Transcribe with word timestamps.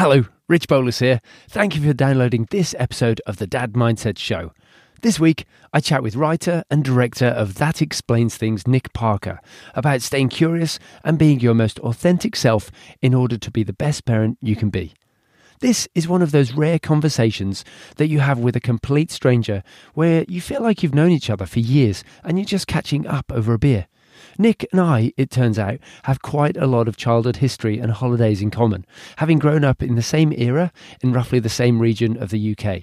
Hello, 0.00 0.24
Rich 0.48 0.66
Bolus 0.66 1.00
here. 1.00 1.20
Thank 1.50 1.76
you 1.76 1.82
for 1.82 1.92
downloading 1.92 2.48
this 2.50 2.74
episode 2.78 3.20
of 3.26 3.36
the 3.36 3.46
Dad 3.46 3.74
Mindset 3.74 4.16
Show. 4.16 4.50
This 5.02 5.20
week, 5.20 5.44
I 5.74 5.80
chat 5.80 6.02
with 6.02 6.16
writer 6.16 6.64
and 6.70 6.82
director 6.82 7.26
of 7.26 7.56
That 7.56 7.82
Explains 7.82 8.34
Things, 8.34 8.66
Nick 8.66 8.94
Parker, 8.94 9.42
about 9.74 10.00
staying 10.00 10.30
curious 10.30 10.78
and 11.04 11.18
being 11.18 11.40
your 11.40 11.52
most 11.52 11.78
authentic 11.80 12.34
self 12.34 12.70
in 13.02 13.12
order 13.12 13.36
to 13.36 13.50
be 13.50 13.62
the 13.62 13.74
best 13.74 14.06
parent 14.06 14.38
you 14.40 14.56
can 14.56 14.70
be. 14.70 14.94
This 15.58 15.86
is 15.94 16.08
one 16.08 16.22
of 16.22 16.32
those 16.32 16.54
rare 16.54 16.78
conversations 16.78 17.62
that 17.96 18.08
you 18.08 18.20
have 18.20 18.38
with 18.38 18.56
a 18.56 18.60
complete 18.60 19.10
stranger 19.10 19.62
where 19.92 20.24
you 20.28 20.40
feel 20.40 20.62
like 20.62 20.82
you've 20.82 20.94
known 20.94 21.10
each 21.10 21.28
other 21.28 21.44
for 21.44 21.60
years 21.60 22.04
and 22.24 22.38
you're 22.38 22.46
just 22.46 22.66
catching 22.66 23.06
up 23.06 23.30
over 23.30 23.52
a 23.52 23.58
beer. 23.58 23.86
Nick 24.38 24.66
and 24.72 24.80
I, 24.80 25.12
it 25.16 25.30
turns 25.30 25.58
out, 25.58 25.78
have 26.04 26.22
quite 26.22 26.56
a 26.56 26.66
lot 26.66 26.88
of 26.88 26.96
childhood 26.96 27.36
history 27.36 27.78
and 27.78 27.92
holidays 27.92 28.40
in 28.40 28.50
common, 28.50 28.86
having 29.16 29.38
grown 29.38 29.64
up 29.64 29.82
in 29.82 29.94
the 29.94 30.02
same 30.02 30.32
era 30.36 30.72
in 31.02 31.12
roughly 31.12 31.38
the 31.38 31.48
same 31.48 31.78
region 31.78 32.16
of 32.16 32.30
the 32.30 32.56
UK. 32.56 32.82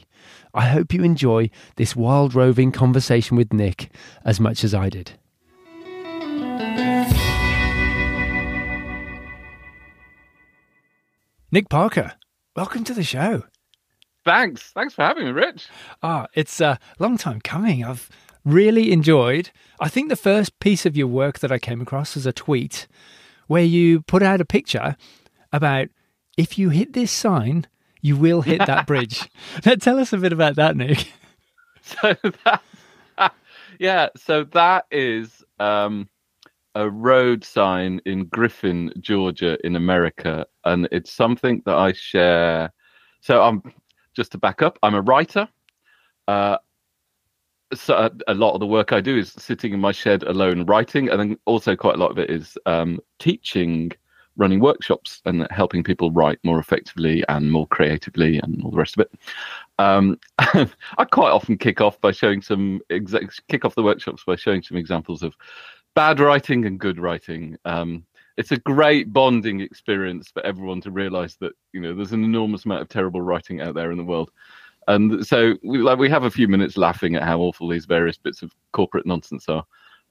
I 0.54 0.68
hope 0.68 0.94
you 0.94 1.04
enjoy 1.04 1.50
this 1.76 1.96
wild 1.96 2.36
roving 2.36 2.72
conversation 2.72 3.38
with 3.38 3.54
Nick 3.54 3.92
as 4.26 4.40
much 4.40 4.64
as 4.64 4.74
I 4.74 4.90
did. 4.90 5.12
Nick 11.50 11.70
Parker, 11.70 12.14
welcome 12.56 12.84
to 12.84 12.94
the 12.94 13.04
show. 13.04 13.44
Thanks. 14.26 14.72
Thanks 14.72 14.94
for 14.94 15.04
having 15.04 15.24
me, 15.24 15.32
Rich. 15.32 15.70
Ah, 16.04 16.28
it's 16.34 16.60
a 16.60 16.78
long 17.00 17.18
time 17.18 17.40
coming. 17.40 17.86
I've 17.86 18.10
really 18.48 18.92
enjoyed. 18.92 19.52
I 19.80 19.90
think 19.90 20.10
the 20.10 20.16
first 20.16 20.60
piece 20.60 20.86
of 20.86 20.96
your 20.96 21.08
work 21.08 21.40
that 21.40 21.52
I 21.52 21.60
came 21.60 21.82
across 21.82 22.16
was 22.16 22.26
a 22.26 22.32
tweet 22.34 22.88
where 23.48 23.64
you 23.64 24.02
put 24.02 24.24
out 24.24 24.42
a 24.42 24.46
picture 24.46 24.96
about 25.52 25.90
if 26.38 26.58
you 26.58 26.70
hit 26.70 26.94
this 26.94 27.12
sign, 27.12 27.68
you 28.02 28.16
will 28.16 28.42
hit 28.42 28.60
that 28.66 28.88
bridge. 28.88 29.30
now, 29.66 29.76
tell 29.76 30.00
us 30.00 30.14
a 30.14 30.18
bit 30.18 30.34
about 30.34 30.56
that, 30.56 30.76
Nick. 30.76 31.12
So 32.02 32.16
that, 32.44 32.62
yeah, 33.80 34.10
so 34.18 34.44
that 34.44 34.88
is 34.92 35.42
um, 35.58 36.10
a 36.76 36.90
road 36.90 37.46
sign 37.46 38.02
in 38.06 38.26
Griffin, 38.26 38.92
Georgia, 39.00 39.58
in 39.66 39.78
America, 39.78 40.46
and 40.66 40.90
it's 40.92 41.14
something 41.14 41.62
that 41.66 41.76
I 41.76 41.94
share. 41.94 42.74
So 43.22 43.42
I'm 43.42 43.64
just 44.18 44.34
to 44.34 44.38
back 44.38 44.62
up. 44.62 44.78
I'm 44.84 44.96
a 44.96 45.02
writer. 45.02 45.48
Uh, 46.28 46.58
so 47.74 47.96
a, 47.96 48.12
a, 48.28 48.34
lot 48.34 48.54
of 48.54 48.60
the 48.60 48.68
work 48.68 48.94
I 48.94 49.02
do 49.02 49.18
is 49.18 49.34
sitting 49.38 49.74
in 49.74 49.80
my 49.80 49.92
shed 49.92 50.24
alone 50.24 50.66
writing, 50.66 51.10
and 51.10 51.20
then 51.20 51.38
also 51.46 51.76
quite 51.76 51.96
a 51.96 52.00
lot 52.00 52.12
of 52.12 52.20
it 52.20 52.30
is 52.30 52.58
um, 52.66 53.00
teaching, 53.20 53.92
running 54.38 54.60
workshops, 54.60 55.22
and 55.26 55.48
helping 55.52 55.84
people 55.84 56.12
write 56.12 56.40
more 56.44 56.60
effectively 56.60 57.24
and 57.28 57.52
more 57.52 57.68
creatively, 57.68 58.40
and 58.40 58.64
all 58.64 58.72
the 58.72 58.78
rest 58.78 58.98
of 58.98 59.02
it. 59.02 59.12
Um, 59.80 60.20
I 60.40 61.06
quite 61.12 61.32
often 61.32 61.58
kick 61.58 61.82
off 61.82 62.00
by 62.00 62.12
showing 62.12 62.42
some 62.42 62.82
kick 63.50 63.66
off 63.66 63.76
the 63.76 63.84
workshops 63.84 64.24
by 64.26 64.36
showing 64.36 64.64
some 64.64 64.78
examples 64.78 65.24
of 65.24 65.36
bad 65.94 66.20
writing 66.20 66.66
and 66.66 66.80
good 66.80 67.00
writing. 67.00 67.58
Um, 67.66 68.06
it's 68.38 68.52
a 68.52 68.58
great 68.58 69.12
bonding 69.12 69.62
experience 69.62 70.30
for 70.30 70.46
everyone 70.46 70.80
to 70.82 70.92
realize 70.92 71.38
that 71.42 71.54
you 71.74 71.82
know 71.82 71.94
there's 71.94 72.14
an 72.14 72.24
enormous 72.24 72.66
amount 72.66 72.84
of 72.84 72.90
terrible 72.90 73.22
writing 73.22 73.62
out 73.62 73.74
there 73.74 73.92
in 73.92 73.98
the 73.98 74.04
world 74.04 74.32
and 74.88 75.26
so 75.26 75.56
we 75.64 75.80
like 75.80 75.98
we 75.98 76.10
have 76.10 76.24
a 76.24 76.32
few 76.32 76.48
minutes 76.48 76.78
laughing 76.78 77.16
at 77.16 77.24
how 77.24 77.40
awful 77.40 77.68
these 77.68 77.86
various 77.86 78.18
bits 78.18 78.42
of 78.42 78.54
corporate 78.72 79.06
nonsense 79.06 79.48
are. 79.50 79.66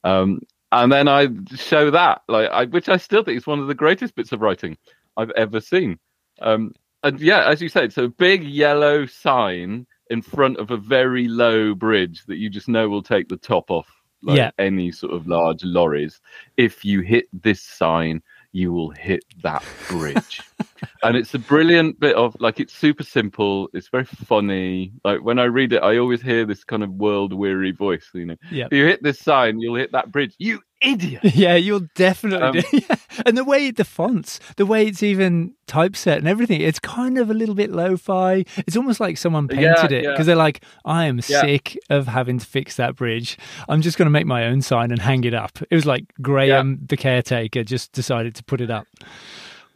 Um, 0.04 0.40
and 0.72 0.92
then 0.92 1.08
I 1.08 1.28
show 1.54 1.90
that, 1.90 2.22
like, 2.28 2.50
I, 2.50 2.64
which 2.66 2.88
I 2.88 2.96
still 2.96 3.22
think 3.22 3.38
is 3.38 3.46
one 3.46 3.60
of 3.60 3.68
the 3.68 3.74
greatest 3.74 4.14
bits 4.14 4.32
of 4.32 4.40
writing 4.40 4.76
I've 5.16 5.30
ever 5.30 5.60
seen. 5.60 5.98
Um, 6.42 6.74
and 7.02 7.20
yeah, 7.20 7.48
as 7.48 7.62
you 7.62 7.68
said, 7.68 7.96
a 7.96 8.08
big 8.08 8.42
yellow 8.42 9.06
sign 9.06 9.86
in 10.10 10.22
front 10.22 10.58
of 10.58 10.70
a 10.70 10.76
very 10.76 11.28
low 11.28 11.74
bridge 11.74 12.24
that 12.26 12.36
you 12.36 12.50
just 12.50 12.68
know 12.68 12.88
will 12.88 13.02
take 13.02 13.28
the 13.28 13.36
top 13.36 13.70
off 13.70 13.88
like 14.22 14.36
yeah. 14.38 14.50
any 14.58 14.90
sort 14.90 15.12
of 15.12 15.26
large 15.26 15.62
lorries. 15.64 16.20
If 16.56 16.84
you 16.84 17.00
hit 17.00 17.26
this 17.32 17.62
sign, 17.62 18.22
you 18.52 18.72
will 18.72 18.90
hit 18.90 19.24
that 19.42 19.64
bridge. 19.88 20.42
and 21.02 21.16
it's 21.16 21.34
a 21.34 21.38
brilliant 21.38 21.98
bit 22.00 22.16
of 22.16 22.36
like 22.40 22.60
it's 22.60 22.72
super 22.72 23.02
simple. 23.02 23.68
It's 23.72 23.88
very 23.88 24.04
funny. 24.04 24.92
Like 25.04 25.22
when 25.22 25.38
I 25.38 25.44
read 25.44 25.72
it, 25.72 25.82
I 25.82 25.98
always 25.98 26.22
hear 26.22 26.44
this 26.44 26.64
kind 26.64 26.82
of 26.82 26.90
world 26.90 27.32
weary 27.32 27.72
voice. 27.72 28.08
You 28.12 28.26
know, 28.26 28.36
yeah. 28.50 28.68
You 28.70 28.86
hit 28.86 29.02
this 29.02 29.18
sign, 29.18 29.60
you'll 29.60 29.76
hit 29.76 29.92
that 29.92 30.10
bridge. 30.12 30.34
You 30.38 30.60
idiot. 30.80 31.22
Yeah, 31.36 31.56
you'll 31.56 31.88
definitely 31.94 32.62
um, 32.62 32.64
do. 32.70 32.96
And 33.26 33.36
the 33.36 33.44
way 33.44 33.70
the 33.70 33.84
fonts, 33.84 34.40
the 34.56 34.66
way 34.66 34.86
it's 34.86 35.02
even 35.02 35.54
typeset 35.66 36.18
and 36.18 36.28
everything, 36.28 36.60
it's 36.60 36.78
kind 36.78 37.18
of 37.18 37.30
a 37.30 37.34
little 37.34 37.54
bit 37.54 37.70
lo-fi. 37.70 38.44
It's 38.58 38.76
almost 38.76 39.00
like 39.00 39.16
someone 39.18 39.48
painted 39.48 39.90
yeah, 39.90 39.98
it 39.98 40.02
because 40.02 40.18
yeah. 40.18 40.24
they're 40.24 40.36
like, 40.36 40.62
I 40.84 41.06
am 41.06 41.20
sick 41.20 41.78
of 41.90 42.06
having 42.06 42.38
to 42.38 42.46
fix 42.46 42.76
that 42.76 42.96
bridge. 42.96 43.38
I'm 43.68 43.82
just 43.82 43.98
going 43.98 44.06
to 44.06 44.10
make 44.10 44.26
my 44.26 44.46
own 44.46 44.62
sign 44.62 44.90
and 44.90 45.00
hang 45.00 45.24
it 45.24 45.34
up. 45.34 45.58
It 45.70 45.74
was 45.74 45.86
like 45.86 46.12
Graham, 46.20 46.80
the 46.86 46.96
caretaker, 46.96 47.64
just 47.64 47.92
decided 47.92 48.34
to 48.36 48.44
put 48.44 48.60
it 48.60 48.70
up. 48.70 48.86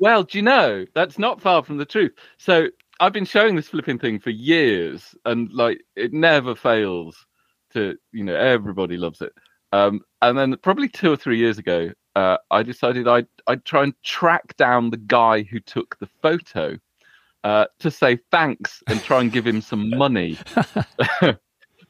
Well, 0.01 0.23
do 0.25 0.39
you 0.39 0.43
know 0.43 0.87
that's 0.95 1.19
not 1.19 1.43
far 1.43 1.63
from 1.63 1.77
the 1.77 1.85
truth? 1.85 2.13
So 2.39 2.69
I've 3.01 3.13
been 3.13 3.27
showing 3.27 3.55
this 3.55 3.69
flipping 3.69 3.99
thing 3.99 4.19
for 4.19 4.31
years, 4.31 5.15
and 5.27 5.53
like 5.53 5.83
it 5.95 6.15
never 6.15 6.55
fails 6.55 7.27
to, 7.75 7.97
you 8.11 8.25
know, 8.25 8.35
everybody 8.35 8.97
loves 8.97 9.21
it. 9.21 9.33
Um, 9.73 10.01
and 10.23 10.39
then 10.39 10.57
probably 10.63 10.89
two 10.89 11.13
or 11.13 11.17
three 11.17 11.37
years 11.37 11.59
ago, 11.59 11.91
uh, 12.17 12.39
I 12.51 12.63
decided 12.63 13.07
I'd, 13.07 13.27
I'd 13.47 13.67
try 13.67 13.83
and 13.85 13.95
track 14.03 14.57
down 14.57 14.89
the 14.89 14.97
guy 14.97 15.43
who 15.43 15.61
took 15.61 15.99
the 15.99 16.09
photo 16.23 16.79
uh, 17.45 17.67
to 17.81 17.91
say 17.91 18.19
thanks 18.31 18.83
and 18.87 19.03
try 19.03 19.21
and 19.21 19.31
give 19.31 19.47
him 19.47 19.61
some 19.61 19.91
money. 19.91 20.39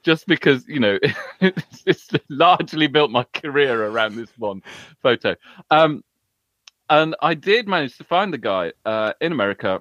Just 0.02 0.26
because, 0.26 0.66
you 0.66 0.80
know, 0.80 0.98
it's, 1.40 1.82
it's, 1.86 2.08
largely 2.28 2.88
built 2.88 3.10
my 3.12 3.24
career 3.34 3.86
around 3.86 4.16
this 4.16 4.30
one 4.36 4.62
photo. 5.00 5.36
Um, 5.70 6.02
and 6.90 7.16
I 7.22 7.34
did 7.34 7.66
manage 7.66 7.96
to 7.98 8.04
find 8.04 8.32
the 8.32 8.38
guy 8.38 8.72
uh, 8.84 9.12
in 9.20 9.32
America 9.32 9.80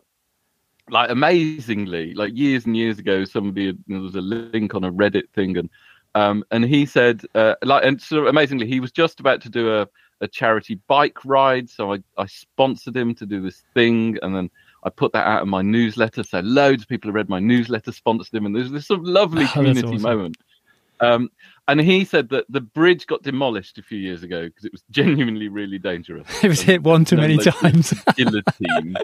like 0.92 1.12
amazingly, 1.12 2.14
like 2.16 2.36
years 2.36 2.66
and 2.66 2.76
years 2.76 2.98
ago, 2.98 3.24
somebody 3.24 3.68
had, 3.68 3.78
you 3.86 3.96
there 3.96 4.02
was 4.02 4.16
a 4.16 4.22
link 4.22 4.74
on 4.74 4.84
a 4.84 4.92
Reddit 4.92 5.30
thing, 5.36 5.58
and 5.58 5.70
um, 6.16 6.44
and 6.52 6.66
he 6.66 6.86
said, 6.86 7.22
uh, 7.36 7.56
like, 7.64 7.84
and 7.86 8.02
sort 8.02 8.24
of 8.24 8.28
amazingly, 8.28 8.68
he 8.68 8.80
was 8.80 8.92
just 8.92 9.20
about 9.20 9.42
to 9.42 9.50
do 9.50 9.76
a, 9.76 9.88
a 10.22 10.28
charity 10.28 10.76
bike 10.88 11.24
ride. 11.24 11.70
So 11.70 11.94
I, 11.94 12.00
I 12.18 12.26
sponsored 12.26 12.96
him 12.96 13.14
to 13.16 13.26
do 13.26 13.42
this 13.42 13.64
thing. 13.74 14.18
And 14.22 14.36
then 14.36 14.50
I 14.84 14.90
put 14.90 15.14
that 15.14 15.28
out 15.28 15.44
in 15.44 15.50
my 15.50 15.62
newsletter. 15.62 16.24
So 16.24 16.40
loads 16.40 16.84
of 16.84 16.90
people 16.90 17.10
who 17.10 17.16
read 17.16 17.30
my 17.30 17.40
newsletter 17.40 17.92
sponsored 17.92 18.34
him. 18.34 18.46
And 18.46 18.56
there's 18.56 18.72
this 18.72 18.88
sort 18.88 19.02
of 19.02 19.06
lovely 19.06 19.48
community 19.54 19.88
awesome. 19.88 20.02
moment. 20.02 20.38
Um, 21.02 21.30
and 21.68 21.80
he 21.80 22.04
said 22.04 22.30
that 22.30 22.46
the 22.50 22.62
bridge 22.62 23.06
got 23.06 23.22
demolished 23.22 23.78
a 23.78 23.84
few 23.84 24.00
years 24.00 24.24
ago 24.24 24.46
because 24.48 24.66
it 24.66 24.72
was 24.72 24.84
genuinely 24.92 25.48
really 25.48 25.80
dangerous. 25.80 26.28
It 26.44 26.48
was 26.50 26.62
hit 26.62 26.84
one 26.84 27.06
too 27.06 27.18
many 27.18 27.38
times. 27.38 27.94
guillotine. 28.16 28.96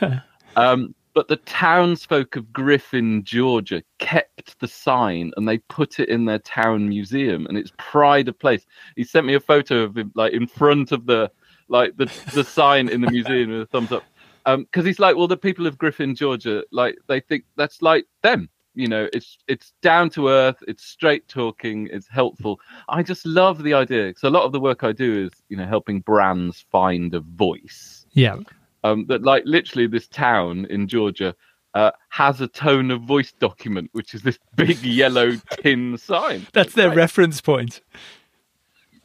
um, 0.56 0.94
but 1.14 1.28
the 1.28 1.36
townsfolk 1.36 2.36
of 2.36 2.52
Griffin, 2.52 3.24
Georgia, 3.24 3.82
kept 3.98 4.58
the 4.60 4.68
sign 4.68 5.32
and 5.36 5.48
they 5.48 5.58
put 5.58 5.98
it 5.98 6.08
in 6.08 6.24
their 6.26 6.38
town 6.38 6.88
museum, 6.88 7.46
and 7.46 7.58
it's 7.58 7.72
pride 7.76 8.28
of 8.28 8.38
place. 8.38 8.64
He 8.94 9.04
sent 9.04 9.26
me 9.26 9.34
a 9.34 9.40
photo 9.40 9.82
of 9.82 9.96
him, 9.96 10.12
like 10.14 10.32
in 10.32 10.46
front 10.46 10.92
of 10.92 11.06
the 11.06 11.30
like 11.68 11.96
the 11.96 12.10
the 12.34 12.44
sign 12.44 12.88
in 12.88 13.00
the 13.00 13.10
museum 13.10 13.50
with 13.50 13.62
a 13.62 13.66
thumbs 13.66 13.92
up. 13.92 14.04
Because 14.44 14.82
um, 14.82 14.86
he's 14.86 14.98
like, 14.98 15.16
well, 15.16 15.26
the 15.28 15.36
people 15.36 15.66
of 15.66 15.76
Griffin, 15.76 16.14
Georgia, 16.14 16.64
like 16.70 16.96
they 17.06 17.20
think 17.20 17.44
that's 17.56 17.82
like 17.82 18.06
them. 18.22 18.48
You 18.78 18.88
know, 18.88 19.08
it's 19.12 19.38
it's 19.48 19.72
down 19.82 20.08
to 20.10 20.28
earth, 20.28 20.62
it's 20.68 20.84
straight 20.84 21.26
talking, 21.28 21.88
it's 21.92 22.08
helpful. 22.08 22.60
I 22.88 23.02
just 23.02 23.26
love 23.26 23.62
the 23.62 23.74
idea 23.74 24.06
because 24.06 24.22
a 24.22 24.30
lot 24.30 24.44
of 24.44 24.52
the 24.52 24.60
work 24.60 24.84
I 24.84 24.92
do 24.92 25.26
is, 25.26 25.32
you 25.48 25.56
know, 25.56 25.66
helping 25.66 26.00
brands 26.00 26.64
find 26.70 27.14
a 27.14 27.20
voice. 27.20 28.06
Yeah 28.12 28.38
um, 28.84 29.06
that 29.06 29.22
like 29.22 29.42
literally 29.46 29.86
this 29.86 30.08
town 30.08 30.66
in 30.70 30.88
Georgia 30.88 31.34
uh, 31.74 31.90
has 32.08 32.40
a 32.40 32.48
tone 32.48 32.90
of 32.90 33.02
voice 33.02 33.32
document, 33.32 33.90
which 33.92 34.14
is 34.14 34.22
this 34.22 34.38
big 34.56 34.78
yellow 34.82 35.32
tin 35.62 35.96
sign. 35.98 36.46
That's 36.52 36.74
their 36.74 36.88
right. 36.88 36.96
reference 36.96 37.40
point. 37.40 37.80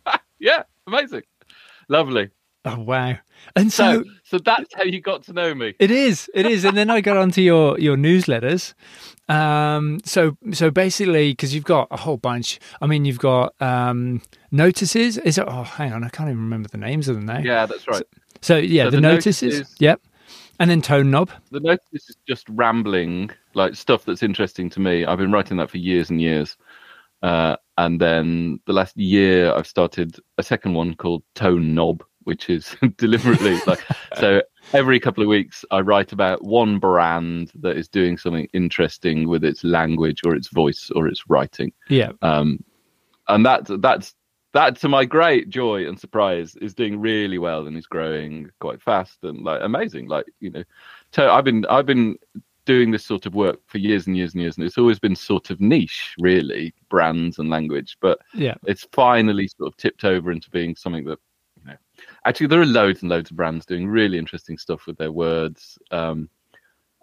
yeah, 0.39 0.63
amazing, 0.87 1.23
lovely. 1.89 2.29
Oh 2.65 2.79
wow! 2.79 3.17
And 3.55 3.73
so, 3.73 4.03
so, 4.03 4.09
so 4.23 4.37
that's 4.39 4.73
how 4.73 4.83
you 4.83 5.01
got 5.01 5.23
to 5.23 5.33
know 5.33 5.53
me. 5.53 5.73
It 5.79 5.91
is, 5.91 6.29
it 6.33 6.45
is. 6.45 6.63
and 6.63 6.77
then 6.77 6.89
I 6.89 7.01
got 7.01 7.17
onto 7.17 7.41
your 7.41 7.77
your 7.77 7.97
newsletters. 7.97 8.73
Um, 9.27 9.99
so 10.05 10.37
so 10.53 10.71
basically, 10.71 11.31
because 11.31 11.53
you've 11.53 11.65
got 11.65 11.87
a 11.91 11.97
whole 11.97 12.17
bunch. 12.17 12.59
I 12.81 12.87
mean, 12.87 13.03
you've 13.03 13.19
got 13.19 13.53
um 13.61 14.21
notices. 14.51 15.17
Is 15.17 15.37
it? 15.37 15.45
Oh, 15.47 15.63
hang 15.63 15.91
on, 15.91 16.03
I 16.03 16.09
can't 16.09 16.29
even 16.29 16.41
remember 16.41 16.69
the 16.69 16.77
names 16.77 17.09
of 17.09 17.15
them 17.15 17.25
now. 17.25 17.39
Yeah, 17.39 17.65
that's 17.65 17.87
right. 17.87 18.03
So, 18.41 18.55
so 18.55 18.57
yeah, 18.57 18.85
so 18.85 18.91
the, 18.91 18.97
the 18.97 19.01
notices. 19.01 19.53
Notice 19.53 19.75
yep. 19.79 20.01
And 20.59 20.69
then 20.69 20.81
tone 20.81 21.09
knob. 21.11 21.31
The 21.51 21.59
notice 21.59 22.09
is 22.09 22.15
just 22.27 22.47
rambling, 22.47 23.31
like 23.55 23.75
stuff 23.75 24.05
that's 24.05 24.23
interesting 24.23 24.69
to 24.69 24.79
me. 24.79 25.03
I've 25.03 25.17
been 25.17 25.31
writing 25.31 25.57
that 25.57 25.69
for 25.69 25.77
years 25.79 26.09
and 26.09 26.21
years. 26.21 26.55
Uh, 27.23 27.55
and 27.77 27.99
then 27.99 28.59
the 28.65 28.73
last 28.73 28.95
year, 28.97 29.53
I've 29.53 29.65
started 29.65 30.19
a 30.37 30.43
second 30.43 30.73
one 30.73 30.93
called 30.93 31.23
Tone 31.35 31.73
Knob, 31.73 32.03
which 32.25 32.49
is 32.49 32.75
deliberately 32.97 33.59
like 33.67 33.79
so. 34.19 34.41
every 34.73 34.99
couple 34.99 35.21
of 35.23 35.29
weeks 35.29 35.65
I 35.71 35.81
write 35.81 36.11
about 36.13 36.43
one 36.43 36.79
brand 36.79 37.51
that 37.61 37.77
is 37.77 37.87
doing 37.87 38.17
something 38.17 38.47
interesting 38.53 39.27
with 39.27 39.43
its 39.43 39.63
language 39.63 40.21
or 40.25 40.35
its 40.35 40.47
voice 40.49 40.89
or 40.95 41.07
its 41.07 41.29
writing. 41.29 41.73
Yeah. 41.89 42.11
Um, 42.21 42.63
and 43.27 43.45
that 43.45 43.67
that's 43.81 44.15
that 44.53 44.75
to 44.77 44.87
my 44.89 45.03
great 45.03 45.49
joy 45.49 45.87
and 45.87 45.99
surprise 45.99 46.55
is 46.57 46.73
doing 46.75 46.99
really 46.99 47.39
well 47.39 47.65
and 47.67 47.75
is 47.75 47.87
growing 47.87 48.49
quite 48.59 48.81
fast 48.81 49.17
and 49.23 49.43
like 49.43 49.61
amazing. 49.63 50.07
Like 50.07 50.25
you 50.39 50.49
know, 50.51 50.63
so 51.11 51.31
I've 51.31 51.43
been 51.43 51.65
I've 51.67 51.85
been 51.87 52.17
doing 52.65 52.91
this 52.91 53.03
sort 53.05 53.25
of 53.25 53.35
work 53.35 53.59
for 53.67 53.77
years 53.77 54.07
and 54.07 54.15
years 54.15 54.33
and 54.33 54.41
years, 54.41 54.55
and 54.57 54.65
it's 54.65 54.77
always 54.77 54.99
been 54.99 55.15
sort 55.17 55.49
of 55.49 55.59
niche, 55.59 56.15
really, 56.19 56.73
brands 56.89 57.37
and 57.39 57.49
language. 57.49 57.97
But 57.99 58.19
Yeah. 58.33 58.55
it's 58.65 58.87
finally 58.93 59.47
sort 59.49 59.67
of 59.67 59.75
tipped 59.77 60.05
over 60.05 60.31
into 60.31 60.49
being 60.49 60.75
something 60.75 61.03
that. 61.05 61.19
Actually, 62.25 62.47
there 62.47 62.61
are 62.61 62.65
loads 62.65 63.01
and 63.01 63.09
loads 63.09 63.31
of 63.31 63.37
brands 63.37 63.65
doing 63.65 63.87
really 63.87 64.17
interesting 64.17 64.57
stuff 64.57 64.87
with 64.87 64.97
their 64.97 65.11
words. 65.11 65.77
Um, 65.91 66.29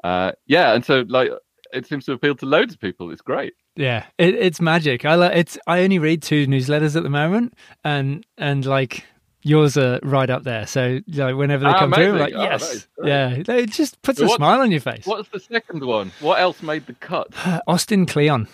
uh, 0.02 0.32
yeah, 0.46 0.72
and 0.74 0.84
so 0.84 1.04
like 1.08 1.30
it 1.72 1.86
seems 1.86 2.04
to 2.06 2.12
appeal 2.12 2.34
to 2.36 2.46
loads 2.46 2.74
of 2.74 2.80
people. 2.80 3.10
It's 3.10 3.20
great. 3.22 3.54
Yeah, 3.76 4.06
it, 4.18 4.34
it's 4.34 4.60
magic. 4.60 5.04
I 5.04 5.14
like 5.14 5.36
it's. 5.36 5.58
I 5.66 5.82
only 5.82 5.98
read 5.98 6.22
two 6.22 6.46
newsletters 6.46 6.96
at 6.96 7.02
the 7.02 7.10
moment, 7.10 7.54
and 7.84 8.26
and 8.38 8.64
like 8.64 9.04
yours 9.42 9.76
are 9.76 10.00
right 10.02 10.28
up 10.28 10.42
there. 10.42 10.66
So 10.66 11.00
like 11.08 11.36
whenever 11.36 11.64
they 11.64 11.70
Ah, 11.70 11.78
come 11.78 11.92
through, 11.92 12.12
I'm 12.12 12.18
like 12.18 12.34
Oh, 12.34 12.42
yes, 12.42 12.88
yeah, 13.02 13.30
it 13.30 13.70
just 13.70 14.00
puts 14.02 14.18
So 14.18 14.26
a 14.26 14.28
smile 14.28 14.60
on 14.60 14.70
your 14.70 14.80
face. 14.80 15.06
What's 15.06 15.28
the 15.28 15.40
second 15.40 15.84
one? 15.84 16.12
What 16.20 16.40
else 16.40 16.62
made 16.62 16.86
the 16.86 16.94
cut? 16.94 17.28
Austin 17.66 18.06
Kleon, 18.06 18.48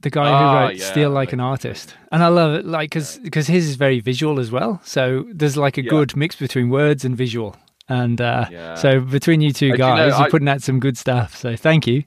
the 0.00 0.10
guy 0.10 0.28
Ah, 0.28 0.38
who 0.38 0.66
wrote 0.68 0.76
yeah, 0.76 0.90
"Steal 0.90 1.10
Like 1.10 1.32
an 1.32 1.40
Artist," 1.40 1.94
and 2.12 2.22
I 2.22 2.28
love 2.28 2.54
it, 2.54 2.64
like 2.66 2.90
because 2.90 3.46
his 3.46 3.68
is 3.68 3.74
very 3.76 4.00
visual 4.00 4.38
as 4.40 4.50
well. 4.50 4.80
So 4.84 5.24
there's 5.32 5.56
like 5.56 5.76
a 5.78 5.82
Yeah. 5.82 5.90
good 5.90 6.16
mix 6.16 6.36
between 6.36 6.68
words 6.70 7.04
and 7.04 7.16
visual. 7.16 7.56
And 7.90 8.20
uh, 8.20 8.44
Yeah. 8.50 8.74
so 8.74 9.00
between 9.00 9.40
you 9.40 9.50
two 9.52 9.66
you 9.66 9.72
know, 9.72 9.78
guys, 9.78 10.12
you're 10.18 10.26
I- 10.26 10.30
putting 10.30 10.48
out 10.48 10.62
some 10.62 10.78
good 10.78 10.98
stuff. 10.98 11.34
So 11.36 11.56
thank 11.56 11.86
you. 11.86 12.04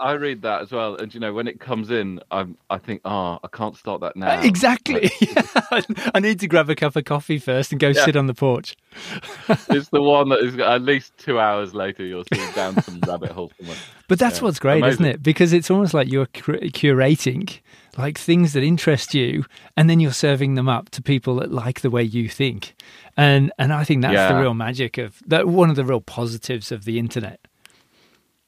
I 0.00 0.12
read 0.12 0.42
that 0.42 0.62
as 0.62 0.70
well, 0.72 0.96
and 0.96 1.12
you 1.14 1.20
know 1.20 1.32
when 1.32 1.46
it 1.46 1.60
comes 1.60 1.90
in, 1.90 2.20
I'm 2.30 2.56
I 2.68 2.78
think, 2.78 3.02
oh, 3.04 3.38
I 3.44 3.48
can't 3.52 3.76
start 3.76 4.00
that 4.00 4.16
now. 4.16 4.38
Uh, 4.38 4.42
exactly. 4.42 5.10
I 6.14 6.20
need 6.20 6.40
to 6.40 6.48
grab 6.48 6.68
a 6.70 6.74
cup 6.74 6.96
of 6.96 7.04
coffee 7.04 7.38
first 7.38 7.70
and 7.72 7.80
go 7.80 7.88
Yeah. 7.88 8.04
sit 8.04 8.16
on 8.16 8.26
the 8.26 8.34
porch. 8.34 8.76
it's 9.68 9.88
the 9.90 10.02
one 10.02 10.28
that 10.30 10.40
is 10.40 10.58
at 10.58 10.82
least 10.82 11.16
two 11.18 11.38
hours 11.38 11.74
later. 11.74 12.04
You're 12.04 12.24
down 12.54 12.80
some 12.82 13.00
rabbit 13.06 13.30
hole 13.32 13.52
somewhere. 13.58 13.76
But 14.08 14.18
that's 14.18 14.38
Yeah, 14.38 14.44
what's 14.46 14.58
great, 14.58 14.84
isn't 14.84 15.04
it? 15.04 15.22
Because 15.22 15.52
it's 15.52 15.70
almost 15.70 15.94
like 15.94 16.10
you're 16.10 16.26
curating 16.26 17.60
like 17.96 18.18
things 18.18 18.52
that 18.54 18.62
interest 18.62 19.14
you, 19.14 19.44
and 19.76 19.88
then 19.88 20.00
you're 20.00 20.12
serving 20.12 20.54
them 20.54 20.68
up 20.68 20.90
to 20.90 21.02
people 21.02 21.36
that 21.36 21.52
like 21.52 21.80
the 21.80 21.90
way 21.90 22.02
you 22.02 22.28
think. 22.28 22.74
And 23.16 23.52
and 23.58 23.72
I 23.72 23.84
think 23.84 24.02
that's 24.02 24.32
the 24.32 24.40
real 24.40 24.54
magic 24.54 24.98
of 24.98 25.20
that. 25.26 25.46
One 25.46 25.70
of 25.70 25.76
the 25.76 25.84
real 25.84 26.00
positives 26.00 26.72
of 26.72 26.84
the 26.84 26.98
internet. 26.98 27.40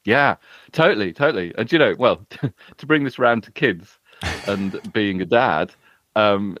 Yeah, 0.05 0.35
totally, 0.71 1.13
totally. 1.13 1.53
And 1.57 1.71
you 1.71 1.79
know, 1.79 1.95
well, 1.97 2.25
to 2.77 2.85
bring 2.85 3.03
this 3.03 3.19
round 3.19 3.43
to 3.43 3.51
kids 3.51 3.99
and 4.47 4.79
being 4.93 5.21
a 5.21 5.25
dad, 5.25 5.73
um, 6.15 6.57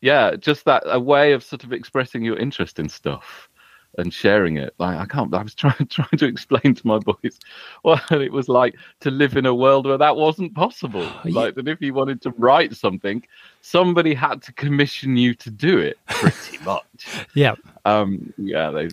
yeah, 0.00 0.34
just 0.36 0.64
that 0.64 0.82
a 0.86 0.98
way 0.98 1.32
of 1.32 1.44
sort 1.44 1.64
of 1.64 1.72
expressing 1.72 2.22
your 2.24 2.36
interest 2.36 2.78
in 2.78 2.88
stuff 2.88 3.48
and 3.98 4.12
sharing 4.12 4.56
it. 4.56 4.74
Like 4.78 4.98
I 4.98 5.04
can't. 5.06 5.32
I 5.34 5.42
was 5.42 5.54
trying 5.62 5.86
trying 5.88 6.16
to 6.18 6.26
explain 6.26 6.74
to 6.74 6.86
my 6.86 6.98
boys 6.98 7.38
what 7.82 8.02
it 8.10 8.32
was 8.32 8.48
like 8.48 8.76
to 9.00 9.10
live 9.10 9.36
in 9.36 9.46
a 9.46 9.54
world 9.54 9.86
where 9.86 9.98
that 9.98 10.16
wasn't 10.16 10.54
possible. 10.54 11.06
Like 11.24 11.54
that, 11.54 11.68
if 11.68 11.80
you 11.80 11.94
wanted 11.94 12.20
to 12.22 12.30
write 12.38 12.74
something, 12.76 13.22
somebody 13.60 14.14
had 14.14 14.42
to 14.42 14.52
commission 14.52 15.16
you 15.16 15.34
to 15.36 15.50
do 15.50 15.78
it. 15.78 15.98
Pretty 16.08 16.58
much. 16.64 17.06
Yeah. 17.34 17.54
Um, 17.84 18.32
yeah, 18.38 18.70
they 18.70 18.88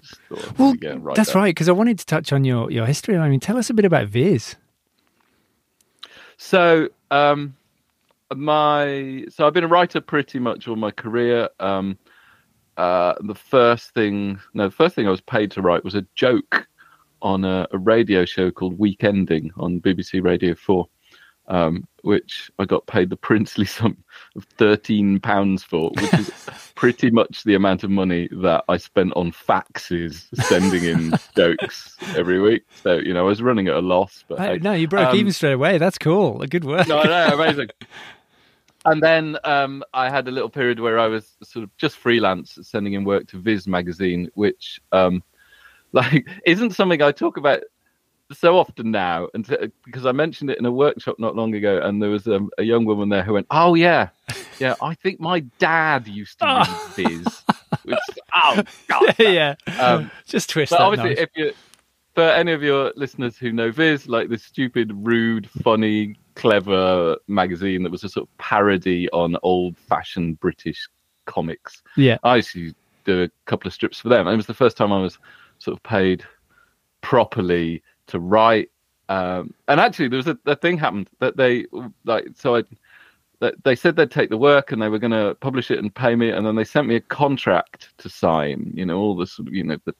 Well, 0.57 0.75
right 0.81 1.15
that's 1.15 1.33
there. 1.33 1.41
right. 1.41 1.49
Because 1.55 1.69
I 1.69 1.73
wanted 1.73 1.99
to 1.99 2.05
touch 2.05 2.31
on 2.33 2.43
your 2.43 2.71
your 2.71 2.85
history. 2.85 3.17
I 3.17 3.29
mean, 3.29 3.39
tell 3.39 3.57
us 3.57 3.69
a 3.69 3.73
bit 3.73 3.85
about 3.85 4.07
Viz. 4.07 4.55
So, 6.37 6.87
um, 7.11 7.55
my 8.35 9.25
so 9.29 9.45
I've 9.45 9.53
been 9.53 9.63
a 9.63 9.67
writer 9.67 10.01
pretty 10.01 10.39
much 10.39 10.67
all 10.67 10.75
my 10.75 10.91
career. 10.91 11.49
Um, 11.59 11.97
uh, 12.79 13.13
the 13.19 13.35
first 13.35 13.93
thing, 13.93 14.39
no, 14.53 14.69
the 14.69 14.75
first 14.75 14.95
thing 14.95 15.05
I 15.05 15.11
was 15.11 15.19
paid 15.19 15.51
to 15.51 15.61
write 15.61 15.83
was 15.83 15.95
a 15.95 16.05
joke 16.15 16.65
on 17.21 17.43
a, 17.43 17.67
a 17.73 17.77
radio 17.77 18.23
show 18.23 18.51
called 18.51 18.79
Weekending 18.79 19.51
on 19.57 19.81
BBC 19.81 20.23
Radio 20.23 20.55
Four, 20.55 20.87
um, 21.49 21.85
which 22.03 22.49
I 22.57 22.63
got 22.63 22.87
paid 22.87 23.09
the 23.09 23.17
princely 23.17 23.65
sum 23.77 23.97
of 24.37 24.45
thirteen 24.57 25.19
pounds 25.19 25.61
for, 25.61 25.89
which 25.89 26.13
is 26.13 26.31
pretty 26.75 27.11
much 27.11 27.43
the 27.43 27.55
amount 27.55 27.83
of 27.83 27.89
money 27.89 28.29
that 28.31 28.63
I 28.69 28.77
spent 28.77 29.11
on 29.17 29.33
faxes 29.33 30.33
sending 30.45 30.85
in 30.85 31.11
jokes 31.35 31.97
every 32.15 32.39
week. 32.39 32.63
So 32.81 32.93
you 32.95 33.13
know, 33.13 33.19
I 33.19 33.23
was 33.23 33.41
running 33.41 33.67
at 33.67 33.75
a 33.75 33.81
loss. 33.81 34.23
But 34.29 34.39
Hey, 34.39 34.53
hey, 34.53 34.57
no, 34.59 34.71
you 34.71 34.87
broke 34.87 35.09
um, 35.09 35.15
even 35.17 35.33
straight 35.33 35.51
away. 35.51 35.79
That's 35.79 35.97
cool. 35.97 36.41
A 36.41 36.47
good 36.47 36.63
work. 36.63 36.87
no, 36.87 37.03
no, 37.03 37.27
amazing. 37.33 37.71
And 38.85 39.03
then 39.03 39.37
um, 39.43 39.83
I 39.93 40.09
had 40.09 40.27
a 40.27 40.31
little 40.31 40.49
period 40.49 40.79
where 40.79 40.99
I 40.99 41.07
was 41.07 41.35
sort 41.43 41.63
of 41.63 41.75
just 41.77 41.97
freelance, 41.97 42.57
sending 42.61 42.93
in 42.93 43.03
work 43.03 43.27
to 43.27 43.37
Viz 43.37 43.67
magazine, 43.67 44.29
which 44.35 44.81
um, 44.91 45.23
like 45.91 46.27
isn't 46.45 46.71
something 46.71 47.01
I 47.01 47.11
talk 47.11 47.37
about 47.37 47.61
so 48.31 48.57
often 48.57 48.91
now, 48.91 49.27
and 49.33 49.45
t- 49.45 49.71
because 49.85 50.05
I 50.05 50.11
mentioned 50.11 50.49
it 50.51 50.59
in 50.59 50.65
a 50.65 50.71
workshop 50.71 51.17
not 51.19 51.35
long 51.35 51.55
ago, 51.55 51.81
and 51.81 52.01
there 52.01 52.09
was 52.09 52.27
um, 52.27 52.49
a 52.57 52.63
young 52.63 52.85
woman 52.85 53.09
there 53.09 53.23
who 53.23 53.33
went, 53.33 53.47
"Oh 53.49 53.73
yeah, 53.73 54.09
yeah, 54.59 54.75
I 54.81 54.93
think 54.93 55.19
my 55.19 55.41
dad 55.57 56.07
used 56.07 56.39
to 56.39 56.45
read 56.45 56.95
Viz." 56.95 57.43
Which, 57.83 57.97
oh 58.35 58.63
god, 58.87 59.15
yeah. 59.19 59.55
Um, 59.79 60.11
Just 60.25 60.49
twist 60.49 60.71
but 60.71 60.79
obviously, 60.79 61.15
knife. 61.15 61.19
if 61.19 61.29
you, 61.35 61.53
for 62.13 62.23
any 62.23 62.51
of 62.51 62.61
your 62.61 62.93
listeners 62.95 63.37
who 63.37 63.51
know 63.51 63.71
Viz, 63.71 64.07
like 64.07 64.29
this 64.29 64.43
stupid, 64.43 64.91
rude, 64.93 65.49
funny, 65.63 66.15
clever 66.39 67.17
magazine 67.27 67.83
that 67.83 67.91
was 67.91 68.03
a 68.03 68.09
sort 68.09 68.27
of 68.27 68.37
parody 68.37 69.09
on 69.09 69.35
old-fashioned 69.43 70.39
British 70.39 70.87
comics. 71.25 71.83
yeah. 71.97 72.17
I 72.23 72.37
used 72.37 72.53
to 72.53 72.73
do 73.05 73.23
a 73.23 73.29
couple 73.45 73.67
of 73.67 73.73
strips 73.73 73.99
for 73.99 74.09
them. 74.09 74.27
And 74.27 74.33
it 74.33 74.37
was 74.37 74.45
the 74.45 74.53
first 74.53 74.77
time 74.77 74.93
I 74.93 75.01
was 75.01 75.17
sort 75.57 75.75
of 75.77 75.83
paid 75.83 76.23
properly 77.01 77.83
to 78.07 78.19
write. 78.19 78.69
Um, 79.09 79.53
and 79.67 79.79
actually, 79.79 80.07
there 80.07 80.17
was 80.17 80.27
a, 80.27 80.37
a 80.45 80.55
thing 80.55 80.77
happened 80.77 81.09
that 81.19 81.35
they 81.35 81.65
like. 82.05 82.27
So 82.35 82.57
I, 82.57 82.63
that 83.39 83.55
they 83.63 83.75
said 83.75 83.95
they'd 83.95 84.11
take 84.11 84.29
the 84.29 84.37
work 84.37 84.71
and 84.71 84.81
they 84.81 84.89
were 84.89 84.99
going 84.99 85.11
to 85.11 85.35
publish 85.39 85.71
it 85.71 85.79
and 85.79 85.93
pay 85.93 86.15
me, 86.15 86.29
and 86.29 86.45
then 86.45 86.55
they 86.55 86.63
sent 86.63 86.87
me 86.87 86.95
a 86.95 87.01
contract 87.01 87.97
to 87.97 88.09
sign. 88.09 88.71
You 88.75 88.85
know, 88.85 88.97
all 88.97 89.15
this 89.15 89.33
sort 89.33 89.47
of 89.47 89.53
you 89.53 89.63
know 89.63 89.77
the 89.85 89.95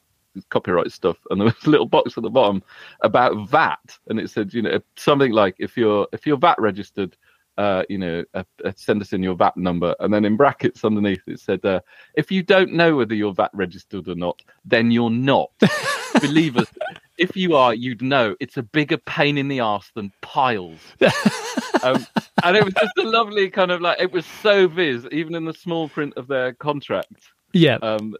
copyright 0.50 0.92
stuff, 0.92 1.18
and 1.30 1.40
there 1.40 1.46
was 1.46 1.66
a 1.66 1.70
little 1.70 1.88
box 1.88 2.18
at 2.18 2.24
the 2.24 2.30
bottom 2.30 2.64
about 3.02 3.48
VAT, 3.50 3.98
and 4.08 4.20
it 4.20 4.30
said 4.30 4.54
you 4.54 4.62
know 4.62 4.80
something 4.96 5.32
like 5.32 5.56
if 5.60 5.78
you're 5.78 6.08
if 6.12 6.26
you're 6.26 6.38
VAT 6.38 6.60
registered. 6.60 7.16
Uh, 7.58 7.84
you 7.90 7.98
know, 7.98 8.24
uh, 8.36 8.44
uh, 8.64 8.72
send 8.78 9.02
us 9.02 9.12
in 9.12 9.22
your 9.22 9.36
VAT 9.36 9.58
number, 9.58 9.94
and 10.00 10.14
then 10.14 10.24
in 10.24 10.38
brackets 10.38 10.86
underneath 10.86 11.22
it 11.28 11.42
said, 11.42 11.60
uh, 11.66 11.82
"If 12.14 12.32
you 12.32 12.42
don't 12.42 12.72
know 12.72 12.96
whether 12.96 13.14
you're 13.14 13.34
VAT 13.34 13.52
registered 13.54 14.08
or 14.08 14.16
not, 14.16 14.42
then 14.64 14.92
you're 14.92 15.10
not. 15.10 15.52
Believe 16.22 16.56
us, 16.56 16.72
if 17.18 17.36
you 17.36 17.58
are, 17.58 17.74
you'd 17.74 18.02
know. 18.02 18.34
It's 18.40 18.56
a 18.56 18.64
bigger 18.64 18.98
pain 18.98 19.38
in 19.38 19.50
the 19.50 19.60
ass 19.60 19.92
than 19.94 20.14
piles." 20.22 20.80
um, 21.84 22.08
and 22.44 22.56
it 22.56 22.64
was 22.64 22.74
just 22.76 22.98
a 22.98 23.04
lovely 23.04 23.50
kind 23.50 23.72
of 23.72 23.82
like 23.82 24.00
it 24.00 24.14
was 24.14 24.26
so 24.42 24.70
viz, 24.70 25.06
even 25.12 25.36
in 25.36 25.44
the 25.44 25.54
small 25.54 25.90
print 25.90 26.14
of 26.16 26.28
their 26.28 26.54
contract. 26.54 27.32
Yeah. 27.54 27.76
Um, 27.82 28.16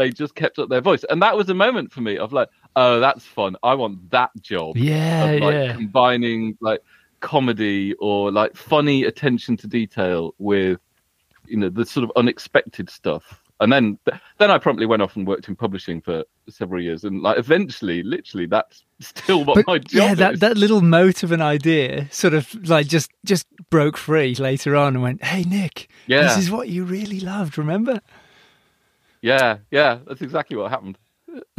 they 0.00 0.10
just 0.10 0.34
kept 0.34 0.58
up 0.58 0.68
their 0.68 0.80
voice, 0.80 1.04
and 1.10 1.22
that 1.22 1.36
was 1.36 1.48
a 1.48 1.54
moment 1.54 1.92
for 1.92 2.00
me 2.00 2.16
of 2.18 2.32
like, 2.32 2.48
"Oh, 2.74 3.00
that's 3.00 3.24
fun. 3.24 3.56
I 3.62 3.74
want 3.74 4.10
that 4.10 4.30
job." 4.40 4.76
yeah. 4.76 5.24
of 5.24 5.40
like 5.42 5.54
yeah. 5.54 5.72
combining 5.74 6.56
like 6.60 6.80
comedy 7.20 7.94
or 8.00 8.32
like 8.32 8.56
funny 8.56 9.04
attention 9.04 9.56
to 9.58 9.66
detail 9.66 10.34
with 10.38 10.80
you 11.46 11.56
know 11.56 11.68
the 11.68 11.84
sort 11.84 12.04
of 12.04 12.10
unexpected 12.16 12.88
stuff 12.88 13.42
and 13.60 13.70
then 13.70 13.98
then 14.38 14.50
i 14.50 14.56
promptly 14.56 14.86
went 14.86 15.02
off 15.02 15.16
and 15.16 15.26
worked 15.26 15.46
in 15.48 15.54
publishing 15.54 16.00
for 16.00 16.24
several 16.48 16.80
years 16.80 17.04
and 17.04 17.20
like 17.20 17.36
eventually 17.36 18.02
literally 18.02 18.46
that's 18.46 18.84
still 19.00 19.44
what 19.44 19.56
But 19.56 19.66
my 19.66 19.78
job 19.78 19.92
yeah, 19.92 20.14
that, 20.14 20.34
is 20.34 20.40
that 20.40 20.56
little 20.56 20.80
mote 20.80 21.22
of 21.22 21.32
an 21.32 21.42
idea 21.42 22.10
sort 22.10 22.34
of 22.34 22.52
like 22.68 22.86
just 22.86 23.10
just 23.24 23.46
broke 23.70 23.96
free 23.96 24.34
later 24.34 24.76
on 24.76 24.94
and 24.94 25.02
went, 25.02 25.24
"Hey 25.24 25.44
Nick, 25.44 25.88
yeah 26.06 26.22
this 26.22 26.38
is 26.38 26.50
what 26.50 26.68
you 26.68 26.84
really 26.84 27.20
loved." 27.20 27.56
Remember? 27.56 28.00
Yeah 29.22 29.58
yeah 29.70 29.98
that's 30.06 30.22
exactly 30.22 30.56
what 30.56 30.70
happened 30.70 30.98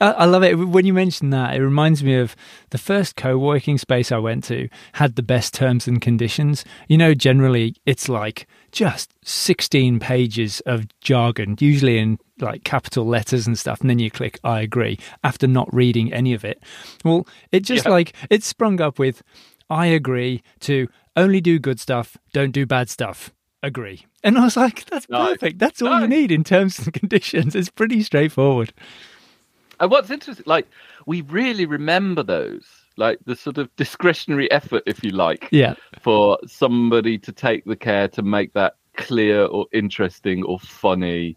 I, 0.00 0.24
love 0.24 0.42
it 0.42 0.54
when 0.54 0.86
you 0.86 0.92
mention 0.94 1.30
that. 1.30 1.54
It 1.54 1.62
reminds 1.62 2.02
me 2.02 2.14
of 2.16 2.34
the 2.70 2.78
first 2.78 3.14
co-working 3.14 3.78
space 3.78 4.10
I 4.10 4.18
went 4.18 4.42
to 4.44 4.68
had 4.94 5.16
the 5.16 5.22
best 5.22 5.54
terms 5.54 5.86
and 5.86 6.00
conditions. 6.00 6.64
You 6.88 6.98
know, 6.98 7.14
generally 7.14 7.76
it's 7.86 8.08
like 8.08 8.46
just 8.72 9.12
sixteen 9.22 10.00
pages 10.00 10.60
of 10.66 10.86
jargon, 11.00 11.56
usually 11.60 11.98
in 11.98 12.18
like 12.40 12.64
capital 12.64 13.04
letters 13.04 13.46
and 13.46 13.58
stuff, 13.58 13.80
and 13.80 13.90
then 13.90 13.98
you 13.98 14.10
click 14.10 14.40
"I 14.42 14.60
agree" 14.60 14.98
after 15.22 15.46
not 15.46 15.72
reading 15.72 16.12
any 16.12 16.32
of 16.32 16.44
it. 16.44 16.62
Well, 17.04 17.26
it 17.52 17.60
just 17.60 17.84
Yeah. 17.84 17.92
like 17.92 18.14
it 18.30 18.42
sprung 18.42 18.80
up 18.80 18.98
with 18.98 19.22
"I 19.68 19.86
agree" 19.86 20.42
to 20.60 20.88
only 21.16 21.40
do 21.40 21.58
good 21.58 21.78
stuff, 21.78 22.16
don't 22.32 22.52
do 22.52 22.66
bad 22.66 22.88
stuff. 22.88 23.30
Agree. 23.62 24.06
And 24.22 24.36
I 24.38 24.44
was 24.44 24.56
like, 24.56 24.84
that's 24.86 25.08
Nice. 25.08 25.30
perfect. 25.30 25.58
That's 25.58 25.80
all 25.82 26.00
you 26.00 26.06
need 26.08 26.30
in 26.30 26.44
terms 26.44 26.78
and 26.78 26.92
conditions. 27.00 27.54
It's 27.54 27.70
pretty 27.70 28.02
straightforward. 28.02 28.72
And 29.78 29.90
what's 29.90 30.10
interesting, 30.10 30.44
like 30.46 30.66
we 31.06 31.22
really 31.22 31.64
remember 31.64 32.22
those, 32.22 32.66
like 32.96 33.18
the 33.24 33.34
sort 33.34 33.56
of 33.56 33.74
discretionary 33.76 34.50
effort, 34.50 34.82
if 34.86 35.02
you 35.02 35.10
like, 35.10 35.48
Yeah. 35.50 35.74
for 36.02 36.38
somebody 36.46 37.16
to 37.18 37.32
take 37.32 37.64
the 37.64 37.76
care 37.76 38.08
to 38.08 38.22
make 38.22 38.52
that 38.52 38.74
clear 38.96 39.44
or 39.46 39.66
interesting 39.72 40.44
or 40.44 40.60
funny. 40.60 41.36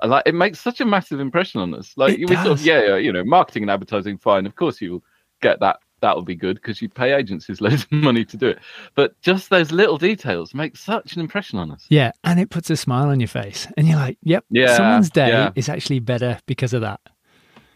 And 0.00 0.10
like 0.10 0.22
it 0.24 0.34
makes 0.34 0.58
such 0.58 0.80
a 0.80 0.86
massive 0.86 1.20
impression 1.20 1.60
on 1.60 1.74
us. 1.74 1.92
Like 1.96 2.18
It 2.18 2.30
we 2.30 2.34
sort 2.36 2.46
of 2.48 2.64
yeah, 2.64 2.82
yeah, 2.82 2.96
you 2.96 3.12
know, 3.12 3.24
marketing 3.24 3.64
and 3.64 3.70
advertising, 3.70 4.16
fine. 4.16 4.46
Of 4.46 4.54
course 4.56 4.80
you'll 4.80 5.04
get 5.42 5.60
that 5.60 5.80
that'll 6.02 6.22
be 6.22 6.34
good 6.34 6.56
because 6.56 6.82
you 6.82 6.90
pay 6.90 7.14
agencies 7.14 7.60
loads 7.62 7.84
of 7.84 7.92
money 7.92 8.26
to 8.26 8.36
do 8.36 8.48
it. 8.48 8.58
But 8.94 9.18
just 9.22 9.48
those 9.48 9.72
little 9.72 9.96
details 9.96 10.52
make 10.52 10.76
such 10.76 11.14
an 11.14 11.20
impression 11.20 11.58
on 11.58 11.70
us. 11.70 11.86
Yeah. 11.88 12.12
And 12.24 12.38
it 12.38 12.50
puts 12.50 12.68
a 12.68 12.76
smile 12.76 13.08
on 13.08 13.20
your 13.20 13.28
face. 13.28 13.66
And 13.78 13.88
you're 13.88 13.96
like, 13.96 14.18
yep, 14.22 14.44
Yeah, 14.50 14.76
someone's 14.76 15.08
day 15.08 15.28
yeah. 15.28 15.52
is 15.54 15.70
actually 15.70 16.00
better 16.00 16.38
because 16.44 16.74
of 16.74 16.82
that. 16.82 17.00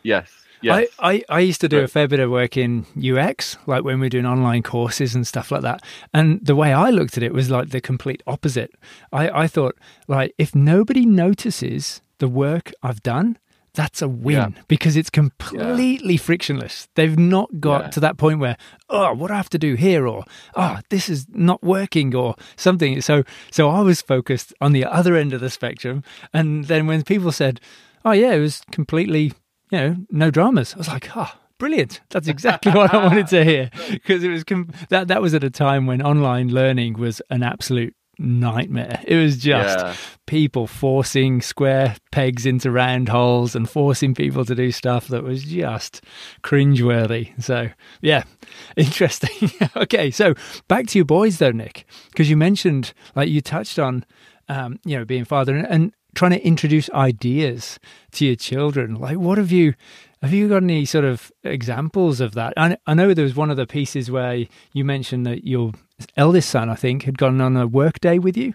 Yes. 0.02 0.30
Yes. 0.62 0.88
I, 0.99 1.12
I, 1.12 1.23
I 1.28 1.40
used 1.40 1.61
to 1.61 1.68
do 1.68 1.80
a 1.80 1.88
fair 1.88 2.09
bit 2.09 2.18
of 2.18 2.30
work 2.30 2.56
in 2.56 2.87
UX, 2.97 3.59
like 3.66 3.85
when 3.85 4.00
we 4.00 4.06
are 4.06 4.11
doing 4.11 4.26
online 4.26 4.62
courses 4.62 5.14
and 5.14 5.26
stuff 5.26 5.50
like 5.50 5.62
that. 5.62 5.83
And 6.14 6.45
the 6.45 6.56
way 6.56 6.73
I 6.73 6.90
looked 6.90 7.16
at 7.16 7.23
it 7.23 7.33
was 7.33 7.50
like 7.50 7.68
the 7.71 7.80
complete 7.80 8.23
opposite. 8.26 8.73
I, 9.12 9.28
I 9.42 9.47
thought, 9.49 9.76
like, 10.09 10.35
if 10.38 10.54
nobody 10.54 11.04
notices 11.04 12.00
the 12.18 12.28
work 12.28 12.73
I've 12.83 13.02
done, 13.02 13.38
that's 13.76 14.02
a 14.02 14.09
win 14.09 14.35
Yeah. 14.37 14.49
because 14.66 14.97
it's 14.97 15.11
completely 15.11 16.16
frictionless. 16.16 16.88
They've 16.97 17.18
not 17.18 17.61
got 17.61 17.83
Yeah. 17.85 17.90
to 17.90 18.00
that 18.00 18.16
point 18.16 18.40
where, 18.40 18.56
oh, 18.90 19.14
what 19.14 19.28
do 19.28 19.35
I 19.35 19.37
have 19.37 19.50
to 19.50 19.59
do 19.59 19.75
here? 19.75 20.06
Or, 20.09 20.25
oh, 20.56 20.80
this 20.90 21.09
is 21.09 21.26
not 21.33 21.62
working 21.62 22.14
or 22.14 22.35
something. 22.56 23.00
So, 23.00 23.23
so 23.50 23.68
I 23.71 23.80
was 23.83 24.02
focused 24.02 24.52
on 24.61 24.73
the 24.73 24.85
other 24.85 25.14
end 25.16 25.33
of 25.33 25.40
the 25.40 25.50
spectrum. 25.50 26.02
And 26.33 26.64
then 26.64 26.87
when 26.88 27.02
people 27.04 27.30
said, 27.33 27.61
oh, 28.04 28.12
yeah, 28.12 28.33
it 28.33 28.40
was 28.40 28.62
completely 28.73 29.33
you 29.73 29.78
know, 29.78 29.97
no 30.11 30.30
dramas. 30.30 30.75
I 30.75 30.78
was 30.78 30.88
like, 30.88 31.11
oh, 31.16 31.33
brilliant. 31.59 32.00
That's 32.11 32.28
exactly 32.28 32.71
what 32.73 32.95
I 32.95 32.99
wanted 33.04 33.26
to 33.28 33.45
hear. 33.45 33.71
Because 33.90 34.23
it 34.23 34.28
was 34.30 34.45
com- 34.45 34.71
that 34.90 35.09
that 35.09 35.21
was 35.21 35.35
at 35.35 35.42
a 35.45 35.50
time 35.50 35.87
when 35.87 36.00
online 36.02 36.49
learning 36.49 36.95
was 36.95 37.21
an 37.30 37.42
absolute 37.42 37.92
nightmare. 38.18 39.00
It 39.06 39.16
was 39.16 39.37
just 39.38 39.78
Yeah. 39.78 39.94
people 40.26 40.66
forcing 40.66 41.40
square 41.42 41.96
pegs 42.12 42.46
into 42.46 42.70
round 42.70 43.08
holes 43.08 43.54
and 43.54 43.68
forcing 43.68 44.14
people 44.14 44.44
to 44.46 44.54
do 44.54 44.73
stuff 44.73 45.08
that 45.08 45.23
was 45.23 45.44
just 45.44 46.02
cringeworthy. 46.42 47.30
So, 47.42 47.68
yeah, 48.00 48.25
interesting. 48.76 49.50
okay, 49.76 50.11
so 50.11 50.35
back 50.68 50.87
to 50.88 50.99
your 50.99 51.04
boys 51.04 51.38
though, 51.38 51.50
Nick, 51.52 51.85
because 52.11 52.30
you 52.30 52.37
mentioned, 52.37 52.92
like, 53.14 53.28
you 53.28 53.40
touched 53.40 53.78
on, 53.78 54.04
um, 54.49 54.78
you 54.85 54.96
know, 54.96 55.04
being 55.04 55.25
father 55.25 55.54
and, 55.56 55.66
and 55.66 55.92
trying 56.14 56.30
to 56.30 56.46
introduce 56.46 56.88
ideas 56.90 57.78
to 58.12 58.25
your 58.25 58.37
children. 58.37 58.94
Like, 58.94 59.18
what 59.18 59.37
have 59.38 59.52
you? 59.52 59.75
Have 60.23 60.32
you 60.32 60.49
got 60.49 60.62
any 60.62 60.85
sort 60.85 61.04
of 61.04 61.30
examples 61.44 62.20
of 62.20 62.35
that? 62.35 62.54
I, 62.56 62.76
I 62.87 62.94
know 62.94 63.12
there 63.12 63.25
was 63.25 63.37
one 63.37 63.50
of 63.50 63.56
the 63.56 63.66
pieces 63.66 64.11
where 64.11 64.46
you 64.73 64.85
mentioned 64.85 65.26
that 65.26 65.46
your 65.46 65.73
eldest 66.16 66.49
son, 66.50 66.70
I 66.70 66.75
think, 66.75 67.04
had 67.04 67.18
gone 67.18 67.40
on 67.40 67.56
a 67.56 67.66
work 67.66 68.00
day 68.00 68.18
with 68.18 68.37
you. 68.37 68.54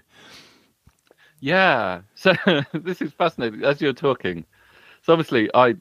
Yeah. 1.40 2.02
So 2.16 2.34
this 2.74 3.02
is 3.02 3.14
fascinating. 3.14 3.64
As 3.64 3.82
you're 3.82 3.94
talking, 3.94 4.46
so 5.04 5.14
obviously 5.14 5.50
I, 5.54 5.76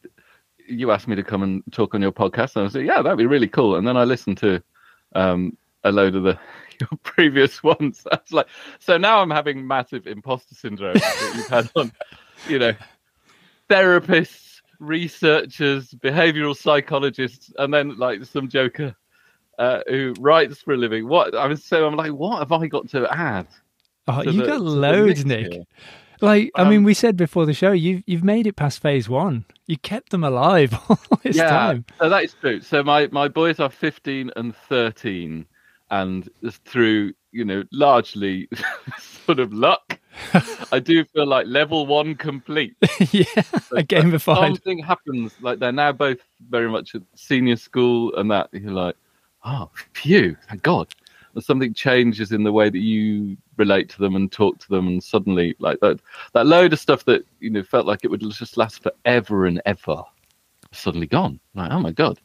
you 0.66 0.90
asked 0.90 1.08
me 1.08 1.16
to 1.16 1.22
come 1.22 1.42
and 1.42 1.62
talk 1.72 1.94
on 1.94 2.02
your 2.02 2.12
podcast, 2.12 2.56
and 2.56 2.68
I 2.68 2.78
like, 2.78 2.86
yeah, 2.86 3.02
that'd 3.02 3.18
be 3.18 3.26
really 3.26 3.48
cool. 3.48 3.76
And 3.76 3.86
then 3.86 3.96
I 3.96 4.04
listened 4.04 4.38
to 4.38 4.62
um, 5.14 5.56
a 5.84 5.92
load 5.92 6.14
of 6.14 6.24
the 6.24 6.38
your 6.80 6.88
previous 7.02 7.62
ones. 7.62 8.06
I 8.10 8.18
was 8.22 8.32
like, 8.32 8.46
so 8.78 8.96
now 8.96 9.20
I'm 9.20 9.30
having 9.30 9.66
massive 9.66 10.06
imposter 10.06 10.54
syndrome 10.54 10.94
that 10.94 11.32
you've 11.36 11.48
had 11.48 11.70
on, 11.76 11.92
you 12.48 12.58
know, 12.58 12.72
therapists, 13.68 14.49
researchers, 14.80 15.90
behavioral 15.94 16.56
psychologists, 16.56 17.52
and 17.58 17.72
then 17.72 17.96
like 17.98 18.24
some 18.24 18.48
joker 18.48 18.94
uh, 19.58 19.80
who 19.88 20.14
writes 20.18 20.60
for 20.62 20.74
a 20.74 20.76
living. 20.76 21.06
What 21.06 21.34
I 21.34 21.46
was 21.46 21.62
so 21.64 21.86
I'm 21.86 21.94
like, 21.96 22.12
what 22.12 22.38
have 22.40 22.50
I 22.52 22.66
got 22.66 22.88
to 22.90 23.06
add? 23.14 23.46
Oh, 24.08 24.22
to 24.22 24.30
you 24.32 24.40
the- 24.40 24.46
got 24.46 24.60
loads, 24.60 25.24
Nick. 25.24 25.52
here? 25.52 25.62
Like, 26.22 26.50
I 26.54 26.64
mean, 26.68 26.78
Um, 26.78 26.84
we 26.84 26.92
said 26.92 27.16
before 27.16 27.46
the 27.46 27.54
show, 27.54 27.72
you've 27.72 28.02
you've 28.06 28.24
made 28.24 28.46
it 28.46 28.54
past 28.56 28.80
phase 28.82 29.08
one. 29.08 29.44
You 29.66 29.78
kept 29.78 30.10
them 30.10 30.22
alive 30.24 30.74
all 30.88 30.98
this 31.22 31.36
time. 31.38 31.84
so 31.98 32.08
that 32.10 32.24
is 32.24 32.34
true. 32.34 32.60
So 32.60 32.82
my 32.82 33.06
my 33.12 33.28
boys 33.28 33.58
are 33.60 33.70
15 33.70 34.30
and 34.36 34.54
13, 34.54 35.46
and 35.90 36.28
through 36.64 37.12
you 37.32 37.44
know 37.44 37.62
largely 37.72 38.48
sort 38.98 39.38
of 39.40 39.52
luck. 39.52 39.98
I 40.72 40.78
do 40.78 41.04
feel 41.04 41.26
like 41.26 41.46
level 41.46 41.86
one 41.86 42.14
complete. 42.14 42.74
yeah, 42.82 43.24
a 43.72 43.82
gamified. 43.82 44.36
Uh, 44.36 44.46
something 44.46 44.78
happens 44.78 45.34
like 45.40 45.58
they're 45.58 45.72
now 45.72 45.92
both 45.92 46.18
very 46.48 46.68
much 46.68 46.94
at 46.94 47.02
senior 47.14 47.56
school, 47.56 48.14
and 48.16 48.30
that 48.30 48.48
you're 48.52 48.72
like, 48.72 48.96
oh, 49.44 49.70
phew, 49.94 50.36
thank 50.48 50.62
God. 50.62 50.88
And 51.34 51.44
something 51.44 51.72
changes 51.74 52.32
in 52.32 52.42
the 52.42 52.52
way 52.52 52.70
that 52.70 52.78
you 52.78 53.36
relate 53.56 53.88
to 53.90 53.98
them 53.98 54.16
and 54.16 54.30
talk 54.30 54.58
to 54.58 54.68
them, 54.68 54.88
and 54.88 55.02
suddenly 55.02 55.54
like 55.58 55.78
that 55.80 56.00
that 56.32 56.46
load 56.46 56.72
of 56.72 56.80
stuff 56.80 57.04
that 57.04 57.24
you 57.40 57.50
know 57.50 57.62
felt 57.62 57.86
like 57.86 58.00
it 58.04 58.10
would 58.10 58.20
just 58.20 58.56
last 58.56 58.82
forever 58.82 59.46
and 59.46 59.62
ever, 59.66 60.02
suddenly 60.72 61.06
gone. 61.06 61.38
Like, 61.54 61.70
oh 61.70 61.80
my 61.80 61.92
God. 61.92 62.20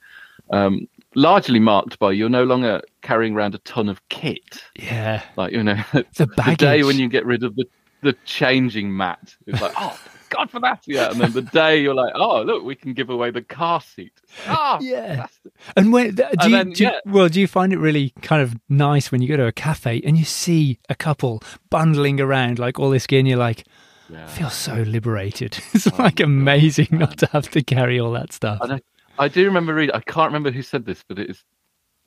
Um, 0.51 0.87
largely 1.15 1.59
marked 1.59 1.97
by 1.97 2.11
you're 2.11 2.29
no 2.29 2.43
longer 2.43 2.81
carrying 3.01 3.33
around 3.35 3.55
a 3.55 3.59
ton 3.59 3.87
of 3.89 4.07
kit. 4.09 4.61
Yeah, 4.75 5.21
Like 5.37 5.53
you 5.53 5.63
know, 5.63 5.75
the 5.93 6.05
the 6.15 6.55
day 6.57 6.83
when 6.83 6.97
you 6.99 7.07
get 7.09 7.25
rid 7.25 7.43
of 7.43 7.55
the 7.55 7.65
the 8.01 8.13
changing 8.25 8.95
mat, 8.95 9.35
it's 9.47 9.59
like, 9.61 9.73
oh 9.77 9.99
God 10.29 10.51
for 10.51 10.59
that, 10.59 10.83
yeah. 10.85 11.09
And 11.11 11.19
then 11.19 11.31
the 11.31 11.41
day 11.41 11.81
you're 11.81 11.95
like, 11.95 12.13
oh 12.15 12.41
look, 12.43 12.63
we 12.63 12.75
can 12.75 12.93
give 12.93 13.09
away 13.09 13.31
the 13.31 13.41
car 13.41 13.81
seat. 13.81 14.11
Ah, 14.47 14.77
Yeah. 14.81 15.07
fantastic. 15.15 15.53
And 15.75 15.93
when 15.93 16.13
do 16.15 16.23
And 16.23 16.43
you, 16.43 16.49
then, 16.51 16.69
do 16.71 16.83
you- 16.83 16.91
well, 17.05 17.29
do 17.29 17.39
you 17.39 17.47
find 17.47 17.73
it 17.73 17.77
really 17.79 18.11
kind 18.21 18.41
of 18.43 18.55
nice 18.69 19.11
when 19.11 19.21
you 19.21 19.27
go 19.27 19.37
to 19.37 19.47
a 19.47 19.51
cafe 19.51 20.01
and 20.05 20.17
you 20.17 20.25
see 20.25 20.77
a 20.89 20.95
couple 20.95 21.41
bundling 21.71 22.19
around 22.19 22.59
like 22.59 22.77
all 22.79 22.89
this 22.91 23.07
gear, 23.07 23.19
and 23.19 23.27
you're 23.27 23.37
like, 23.39 23.63
Yeah. 24.09 24.25
I 24.25 24.27
feel 24.27 24.49
so 24.51 24.75
liberated. 24.83 25.57
It's 25.73 25.87
Oh 25.87 25.91
like 25.91 25.99
my 25.99 26.11
God, 26.11 26.23
amazing 26.25 26.87
not 26.91 27.17
to 27.19 27.27
have 27.27 27.49
to 27.51 27.63
carry 27.63 27.99
all 27.99 28.11
that 28.11 28.33
stuff. 28.33 28.59
I 28.61 28.67
know. 28.67 28.79
I 29.19 29.27
do 29.27 29.45
remember 29.45 29.73
reading. 29.73 29.95
I 29.95 30.01
can't 30.01 30.29
remember 30.29 30.51
who 30.51 30.61
said 30.61 30.85
this, 30.85 31.03
but 31.07 31.19
it's 31.19 31.43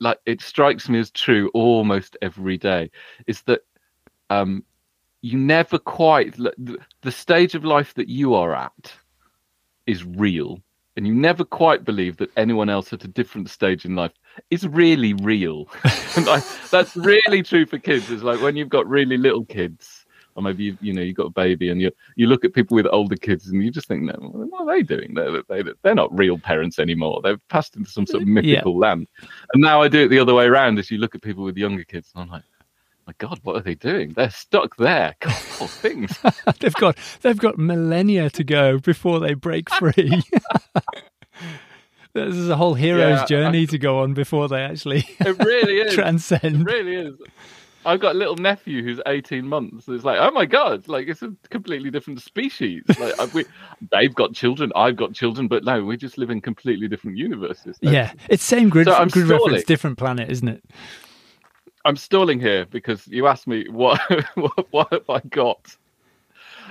like 0.00 0.18
it 0.26 0.40
strikes 0.40 0.88
me 0.88 0.98
as 0.98 1.10
true 1.10 1.50
almost 1.54 2.16
every 2.22 2.56
day. 2.56 2.90
Is 3.26 3.42
that 3.42 3.60
um, 4.30 4.64
you 5.22 5.38
never 5.38 5.78
quite 5.78 6.36
the, 6.36 6.78
stage 7.10 7.54
of 7.54 7.64
life 7.64 7.94
that 7.94 8.08
you 8.08 8.34
are 8.34 8.54
at 8.54 8.92
is 9.86 10.04
real, 10.04 10.60
and 10.96 11.06
you 11.06 11.14
never 11.14 11.44
quite 11.44 11.84
believe 11.84 12.18
that 12.18 12.30
anyone 12.36 12.68
else 12.68 12.92
at 12.92 13.04
a 13.04 13.08
different 13.08 13.50
stage 13.50 13.84
in 13.84 13.96
life 13.96 14.12
is 14.50 14.66
really 14.66 15.14
real. 15.14 15.68
that's 16.70 16.96
really 16.96 17.42
true 17.42 17.66
for 17.66 17.78
kids. 17.78 18.10
It's 18.10 18.22
like 18.22 18.40
when 18.40 18.56
you've 18.56 18.68
got 18.68 18.86
really 18.86 19.16
little 19.16 19.44
kids. 19.44 19.97
Or 20.38 20.42
maybe 20.42 20.62
you, 20.62 20.78
you 20.80 20.92
know 20.92 21.02
you've 21.02 21.16
got 21.16 21.26
a 21.26 21.30
baby 21.30 21.68
and 21.68 21.80
you 21.82 21.90
you 22.14 22.28
look 22.28 22.44
at 22.44 22.52
people 22.54 22.76
with 22.76 22.86
older 22.92 23.16
kids 23.16 23.48
and 23.48 23.60
you 23.60 23.72
just 23.72 23.88
think, 23.88 24.04
no, 24.04 24.12
what 24.12 24.60
are 24.62 24.66
they 24.66 24.84
doing? 24.84 25.14
They're 25.14 25.42
they, 25.48 25.64
they're 25.82 25.96
not 25.96 26.16
real 26.16 26.38
parents 26.38 26.78
anymore. 26.78 27.20
They've 27.24 27.40
passed 27.48 27.74
into 27.74 27.90
some 27.90 28.06
sort 28.06 28.22
of 28.22 28.28
mythical 28.36 28.78
land. 28.78 29.08
And 29.52 29.60
now 29.60 29.82
I 29.82 29.88
do 29.88 30.04
it 30.04 30.08
the 30.08 30.20
other 30.20 30.34
way 30.34 30.44
around. 30.46 30.78
As 30.78 30.92
you 30.92 30.98
look 30.98 31.16
at 31.16 31.22
people 31.22 31.42
with 31.42 31.56
younger 31.56 31.82
kids, 31.82 32.12
and 32.14 32.22
I'm 32.22 32.28
like, 32.30 32.44
my 33.08 33.14
God, 33.18 33.40
what 33.42 33.56
are 33.56 33.62
they 33.62 33.74
doing? 33.74 34.12
They're 34.12 34.30
stuck 34.30 34.76
there. 34.76 35.16
God, 35.18 35.32
poor 35.54 35.66
things. 35.66 36.16
they've 36.60 36.72
got 36.74 36.96
they've 37.22 37.36
got 37.36 37.58
millennia 37.58 38.30
to 38.30 38.44
go 38.44 38.78
before 38.78 39.18
they 39.18 39.34
break 39.34 39.68
free. 39.70 40.22
There's 42.14 42.48
a 42.48 42.56
whole 42.56 42.74
hero's 42.74 43.18
Yeah, 43.18 43.22
I- 43.22 43.26
journey 43.26 43.66
to 43.66 43.78
go 43.78 43.98
on 44.00 44.14
before 44.14 44.48
they 44.48 44.60
actually 44.62 45.04
It 45.20 45.38
really 45.44 45.78
is. 45.80 45.92
It 45.92 45.96
transcend. 45.96 46.64
really 46.64 46.94
is. 46.94 47.14
I've 47.88 48.00
got 48.00 48.14
a 48.14 48.18
little 48.18 48.36
nephew 48.36 48.82
who's 48.82 49.00
18 49.06 49.46
months. 49.46 49.88
It's 49.88 50.04
like, 50.04 50.18
oh 50.20 50.30
my 50.30 50.44
god, 50.44 50.86
like 50.88 51.08
it's 51.08 51.22
a 51.22 51.32
completely 51.48 51.90
different 51.90 52.20
species. 52.20 52.82
Like 52.98 53.32
we, 53.32 53.46
they've 53.92 54.14
got 54.14 54.34
children, 54.34 54.70
I've 54.76 54.96
got 54.96 55.14
children, 55.14 55.48
but 55.48 55.64
no, 55.64 55.82
we 55.82 55.96
just 55.96 56.18
live 56.18 56.28
in 56.28 56.42
completely 56.42 56.86
different 56.86 57.16
universes. 57.16 57.78
Yeah, 57.80 58.12
it's 58.28 58.44
same 58.44 58.68
grid, 58.68 58.88
So 58.88 58.94
I'm 58.94 59.08
grid 59.08 59.26
reference, 59.28 59.64
different 59.64 59.96
planet, 59.96 60.30
isn't 60.30 60.48
it? 60.48 60.62
I'm 61.86 61.96
stalling 61.96 62.38
here 62.38 62.66
because 62.66 63.06
you 63.06 63.26
asked 63.26 63.46
me 63.46 63.66
what 63.70 63.98
what, 64.34 64.66
what 64.70 64.92
have 64.92 65.08
I 65.08 65.20
got. 65.20 65.74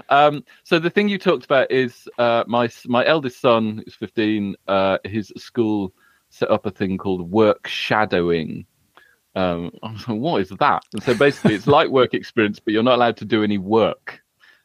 Um, 0.10 0.44
so 0.64 0.78
the 0.78 0.92
thing 0.92 1.10
you 1.10 1.18
talked 1.18 1.46
about 1.46 1.72
is 1.72 2.08
uh, 2.20 2.44
my 2.46 2.70
my 2.86 3.04
eldest 3.08 3.42
son 3.42 3.84
is 3.88 3.96
15. 3.96 4.56
Uh, 4.68 5.00
his 5.04 5.34
school 5.36 5.92
set 6.30 6.52
up 6.52 6.68
a 6.68 6.72
thing 6.72 7.00
called 7.00 7.32
work 7.32 7.68
shadowing. 7.68 8.68
Um, 9.38 9.72
I 9.84 9.92
was 9.92 10.08
like, 10.08 10.18
what 10.18 10.42
is 10.42 10.50
that? 10.50 10.84
And 10.94 11.04
so 11.04 11.14
basically, 11.14 11.54
it's 11.54 11.68
like 11.68 11.90
work 11.90 12.16
experience, 12.16 12.60
but 12.60 12.74
you're 12.74 12.82
not 12.82 12.96
allowed 12.96 13.18
to 13.18 13.26
do 13.26 13.44
any 13.44 13.60
work. 13.60 14.20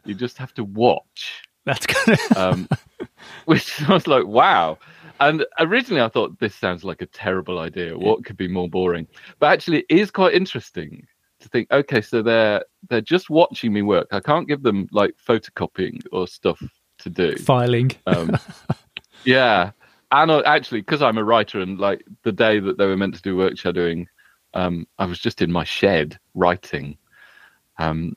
You 0.07 0.15
just 0.15 0.39
have 0.39 0.55
to 0.55 0.65
watch. 0.65 1.43
That's 1.67 1.87
kind 1.87 2.19
of 2.19 2.37
Um, 2.37 2.69
which 3.45 3.83
I 3.89 3.93
was 3.93 4.07
like, 4.07 4.27
wow. 4.27 4.79
And 5.21 5.45
originally, 5.59 6.01
I 6.01 6.09
thought 6.09 6.41
this 6.41 6.55
sounds 6.55 6.85
like 6.85 7.03
a 7.03 7.07
terrible 7.07 7.59
idea. 7.59 7.97
What 7.97 8.25
could 8.25 8.39
be 8.39 8.49
more 8.49 8.69
boring? 8.69 9.07
But 9.39 9.53
actually, 9.53 9.81
it 9.91 9.99
is 9.99 10.11
quite 10.11 10.33
interesting 10.33 11.07
to 11.41 11.49
think. 11.51 11.71
Okay, 11.71 12.01
so 12.01 12.23
they're 12.23 12.65
they're 12.89 13.03
just 13.03 13.29
watching 13.29 13.75
me 13.75 13.83
work. 13.83 14.09
I 14.11 14.21
can't 14.21 14.49
give 14.49 14.63
them 14.63 14.89
like 14.91 15.15
photocopying 15.29 16.03
or 16.13 16.27
stuff 16.27 16.63
to 17.01 17.11
do. 17.11 17.37
filing. 17.37 17.91
Um, 18.07 18.37
yeah, 19.25 19.73
and 20.11 20.31
uh, 20.31 20.43
actually, 20.47 20.81
because 20.81 21.03
I'm 21.03 21.19
a 21.19 21.25
writer, 21.25 21.61
and 21.61 21.79
like 21.79 22.05
the 22.23 22.33
day 22.33 22.59
that 22.59 22.79
they 22.79 22.87
were 22.87 22.97
meant 22.97 23.15
to 23.15 23.23
do 23.23 23.37
work 23.37 23.59
shadowing, 23.59 24.09
um, 24.55 24.87
I 24.99 25.05
was 25.05 25.19
just 25.19 25.43
in 25.43 25.51
my 25.51 25.65
shed 25.65 26.19
writing. 26.35 26.97
Um, 27.79 28.17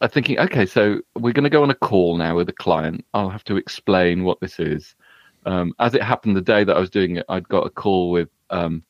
I'm 0.00 0.08
thinking, 0.10 0.38
okay, 0.38 0.66
so 0.66 1.00
we're 1.16 1.32
going 1.32 1.44
to 1.44 1.50
go 1.50 1.62
on 1.62 1.70
a 1.70 1.74
call 1.74 2.16
now 2.16 2.36
with 2.36 2.48
a 2.48 2.54
client. 2.54 3.04
I'll 3.12 3.28
have 3.28 3.44
to 3.44 3.56
explain 3.56 4.24
what 4.24 4.40
this 4.40 4.58
is. 4.58 4.94
Um, 5.46 5.72
as 5.78 5.94
it 5.94 6.02
happened, 6.02 6.36
the 6.36 6.42
day 6.42 6.64
that 6.64 6.76
I 6.76 6.80
was 6.80 6.90
doing 6.90 7.16
it, 7.16 7.26
I'd 7.28 7.48
got 7.48 7.66
a 7.66 7.70
call 7.70 8.10
with 8.10 8.28
um, 8.50 8.82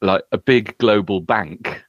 like 0.00 0.22
a 0.32 0.38
big 0.38 0.76
global 0.78 1.20
bank 1.20 1.84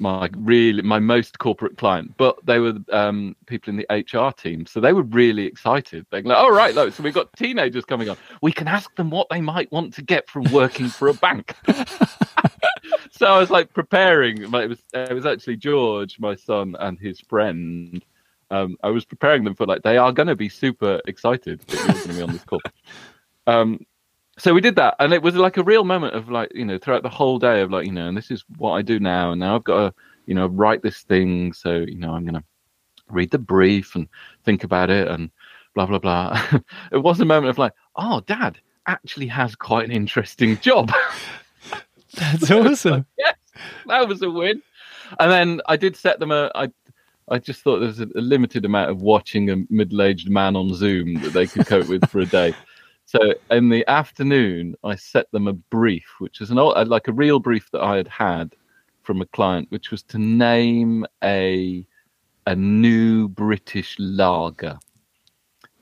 my 0.00 0.28
really 0.36 0.82
my 0.82 0.98
most 0.98 1.38
corporate 1.38 1.76
client, 1.78 2.14
but 2.16 2.36
they 2.44 2.58
were 2.58 2.74
um, 2.92 3.36
people 3.46 3.70
in 3.70 3.76
the 3.76 3.86
HR 3.90 4.32
team, 4.32 4.66
so 4.66 4.80
they 4.80 4.92
were 4.92 5.02
really 5.02 5.46
excited. 5.46 6.06
They're 6.10 6.22
like, 6.22 6.36
"All 6.36 6.52
right, 6.52 6.74
look, 6.74 6.92
so 6.94 7.02
we've 7.02 7.14
got 7.14 7.32
teenagers 7.36 7.84
coming 7.84 8.08
on. 8.08 8.16
We 8.42 8.52
can 8.52 8.68
ask 8.68 8.94
them 8.96 9.10
what 9.10 9.28
they 9.30 9.40
might 9.40 9.70
want 9.72 9.94
to 9.94 10.02
get 10.02 10.28
from 10.28 10.44
working 10.52 10.88
for 10.88 11.08
a 11.08 11.14
bank." 11.14 11.54
so 13.24 13.32
I 13.32 13.38
was 13.38 13.50
like 13.50 13.72
preparing. 13.72 14.42
It 14.42 14.50
was 14.50 14.82
it 14.92 15.14
was 15.14 15.24
actually 15.24 15.56
George, 15.56 16.18
my 16.20 16.34
son, 16.34 16.76
and 16.78 16.98
his 16.98 17.20
friend. 17.20 18.04
Um, 18.50 18.76
I 18.82 18.90
was 18.90 19.06
preparing 19.06 19.44
them 19.44 19.54
for 19.54 19.64
like 19.64 19.82
they 19.82 19.96
are 19.96 20.12
going 20.12 20.26
to 20.26 20.36
be 20.36 20.50
super 20.50 21.00
excited 21.06 21.60
that 21.60 21.74
you're 21.74 21.86
going 21.86 22.02
to 22.02 22.14
be 22.14 22.22
on 22.22 22.32
this 22.32 22.44
call. 22.44 22.60
Um, 23.46 23.84
so 24.38 24.54
we 24.54 24.62
did 24.62 24.76
that 24.76 24.96
and 24.98 25.12
it 25.12 25.22
was 25.22 25.36
like 25.36 25.58
a 25.58 25.62
real 25.62 25.84
moment 25.84 26.14
of 26.14 26.30
like 26.30 26.50
you 26.54 26.64
know 26.64 26.78
throughout 26.78 27.02
the 27.02 27.10
whole 27.10 27.38
day 27.38 27.60
of 27.60 27.70
like 27.70 27.84
you 27.84 27.92
know 27.92 28.08
and 28.08 28.16
this 28.16 28.30
is 28.30 28.42
what 28.56 28.72
i 28.72 28.80
do 28.80 28.98
now 28.98 29.32
and 29.32 29.40
now 29.40 29.54
i've 29.54 29.64
got 29.64 29.80
to 29.80 29.94
you 30.24 30.34
know 30.34 30.46
write 30.46 30.80
this 30.80 31.02
thing 31.02 31.52
so 31.52 31.80
you 31.86 31.96
know 31.96 32.12
i'm 32.12 32.24
going 32.24 32.32
to 32.32 32.42
read 33.10 33.30
the 33.30 33.38
brief 33.38 33.94
and 33.94 34.08
think 34.42 34.64
about 34.64 34.88
it 34.88 35.08
and 35.08 35.30
blah 35.74 35.84
blah 35.84 35.98
blah 35.98 36.42
it 36.90 36.96
was 36.96 37.20
a 37.20 37.24
moment 37.24 37.50
of 37.50 37.58
like 37.58 37.74
oh 37.96 38.20
dad 38.22 38.58
actually 38.86 39.26
has 39.26 39.54
quite 39.54 39.84
an 39.84 39.92
interesting 39.92 40.58
job 40.60 40.90
that's 42.18 42.50
awesome 42.50 43.06
yes 43.18 43.36
that 43.86 44.08
was 44.08 44.22
a 44.22 44.30
win 44.30 44.62
and 45.20 45.30
then 45.30 45.60
i 45.66 45.76
did 45.76 45.96
set 45.96 46.18
them 46.18 46.30
a 46.30 46.50
i 46.54 46.68
I 47.28 47.38
just 47.38 47.62
thought 47.62 47.78
there 47.78 47.88
was 47.88 48.00
a, 48.00 48.08
a 48.16 48.20
limited 48.20 48.64
amount 48.64 48.90
of 48.90 49.00
watching 49.00 49.50
a 49.50 49.56
middle-aged 49.70 50.28
man 50.28 50.56
on 50.56 50.74
Zoom 50.74 51.14
that 51.22 51.32
they 51.32 51.46
could 51.46 51.66
cope 51.66 51.88
with 51.88 52.08
for 52.10 52.20
a 52.20 52.26
day. 52.26 52.54
So 53.06 53.34
in 53.50 53.68
the 53.68 53.86
afternoon, 53.86 54.76
I 54.82 54.96
set 54.96 55.30
them 55.30 55.46
a 55.46 55.52
brief, 55.52 56.06
which 56.20 56.40
is 56.40 56.50
an 56.50 56.58
old, 56.58 56.88
like 56.88 57.06
a 57.06 57.12
real 57.12 57.38
brief 57.38 57.70
that 57.72 57.82
I 57.82 57.96
had 57.96 58.08
had 58.08 58.56
from 59.02 59.20
a 59.20 59.26
client, 59.26 59.70
which 59.70 59.90
was 59.90 60.02
to 60.04 60.18
name 60.18 61.04
a 61.22 61.86
a 62.46 62.56
new 62.56 63.28
British 63.28 63.94
lager. 63.98 64.78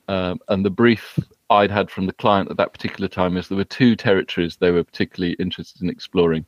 Um, 0.09 0.41
and 0.49 0.65
the 0.65 0.71
brief 0.71 1.17
I'd 1.53 1.71
had 1.71 1.91
from 1.91 2.07
the 2.07 2.13
client 2.13 2.51
at 2.51 2.57
that 2.57 2.73
particular 2.73 3.09
time 3.09 3.37
is 3.37 3.49
there 3.49 3.59
were 3.59 3.65
two 3.65 3.97
territories 3.97 4.57
they 4.57 4.71
were 4.71 4.85
particularly 4.85 5.35
interested 5.35 5.83
in 5.83 5.89
exploring. 5.91 6.45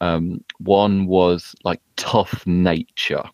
Um, 0.00 0.44
one 0.58 1.06
was 1.06 1.54
like 1.64 1.80
tough 1.96 2.46
nature, 2.46 3.24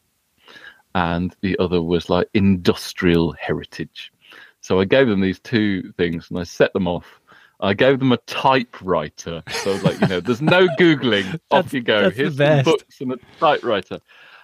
and 0.94 1.35
the 1.40 1.59
other 1.59 1.83
was 1.83 2.09
like 2.09 2.28
industrial 2.35 3.33
heritage. 3.33 4.12
So 4.61 4.80
I 4.80 4.85
gave 4.87 5.09
them 5.09 5.21
these 5.21 5.40
two 5.40 5.92
things 5.99 6.30
and 6.30 6.38
I 6.38 6.44
set 6.44 6.73
them 6.73 6.88
off. 6.88 7.21
I 7.61 7.75
gave 7.75 7.99
them 7.99 8.12
a 8.12 8.16
typewriter. 8.18 9.42
So 9.50 9.71
I 9.71 9.75
was 9.75 9.85
like, 9.85 10.00
you 10.00 10.09
know, 10.09 10.21
there's 10.21 10.42
no 10.42 10.66
Googling. 10.78 11.38
off 11.50 11.73
you 11.73 11.83
go. 11.83 12.11
Here's 12.11 12.37
some 12.37 12.62
books 12.62 13.00
and 13.00 13.12
a 13.12 13.18
typewriter. 13.38 14.00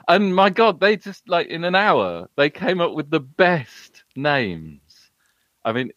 And 0.08 0.34
my 0.34 0.50
God, 0.50 0.80
they 0.80 0.96
just 0.96 1.28
like 1.28 1.46
in 1.48 1.64
an 1.64 1.74
hour, 1.74 2.28
they 2.36 2.50
came 2.50 2.80
up 2.80 2.92
with 2.92 3.10
the 3.10 3.20
best 3.20 4.04
names. 4.16 4.80
I 5.64 5.72
mean, 5.72 5.90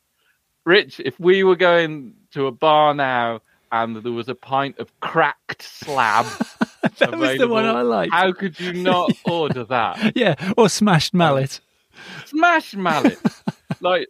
Rich, 0.66 1.02
if 1.02 1.20
we 1.20 1.44
were 1.44 1.56
going 1.56 2.14
to 2.32 2.48
a 2.48 2.52
bar 2.52 2.94
now 2.94 3.42
and 3.74 3.96
there 3.98 4.12
was 4.12 4.30
a 4.30 4.36
pint 4.36 4.78
of 4.78 4.98
cracked 5.00 5.64
slab. 5.64 6.26
that 7.00 7.18
was 7.18 7.38
the 7.40 7.48
one 7.48 7.66
I 7.66 7.82
liked. 7.82 8.14
How 8.14 8.32
could 8.32 8.60
you 8.60 8.72
not 8.72 9.12
order 9.26 9.64
that? 9.66 10.16
Yeah, 10.16 10.36
or 10.56 10.70
smashed 10.70 11.14
mallet. 11.14 11.60
Smashed 12.26 12.78
mallet 12.78 13.20
like, 13.82 14.08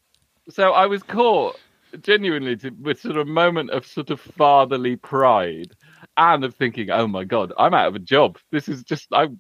so 0.50 0.72
I 0.72 0.86
was 0.86 1.02
caught 1.02 1.58
genuinely 2.02 2.58
to, 2.58 2.72
with 2.72 3.00
sort 3.00 3.16
of 3.16 3.28
a 3.28 3.32
moment 3.32 3.70
of 3.70 3.88
sort 3.88 4.10
of 4.10 4.20
fatherly 4.20 4.98
pride 4.98 5.72
and 6.18 6.44
of 6.44 6.54
thinking, 6.56 6.90
oh 6.90 7.08
my 7.08 7.24
god, 7.24 7.54
I'm 7.58 7.74
out 7.74 7.88
of 7.88 7.96
a 7.96 8.00
job. 8.00 8.38
This 8.52 8.68
is 8.68 8.84
just 8.84 9.08
I'm. 9.14 9.40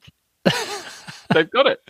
they've 1.33 1.49
got 1.51 1.67
it. 1.67 1.81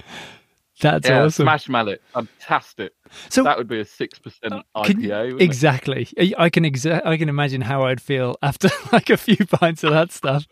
That's 0.83 1.07
yeah, 1.07 1.23
awesome. 1.23 1.45
Smash 1.45 1.69
mallet, 1.69 2.01
fantastic. 2.13 2.93
So 3.29 3.43
that 3.43 3.57
would 3.57 3.69
be 3.69 3.79
a 3.79 3.85
six 3.85 4.19
percent 4.19 4.53
uh, 4.53 4.83
IPA. 4.83 5.39
exactly. 5.39 6.09
It? 6.17 6.33
I 6.37 6.49
can 6.49 6.65
exa- 6.65 7.05
I 7.05 7.15
can 7.15 7.29
imagine 7.29 7.61
how 7.61 7.83
I'd 7.83 8.01
feel 8.01 8.37
after 8.41 8.69
like 8.91 9.09
a 9.09 9.17
few 9.17 9.37
pints 9.37 9.83
of 9.83 9.91
that 9.91 10.11
stuff. 10.11 10.45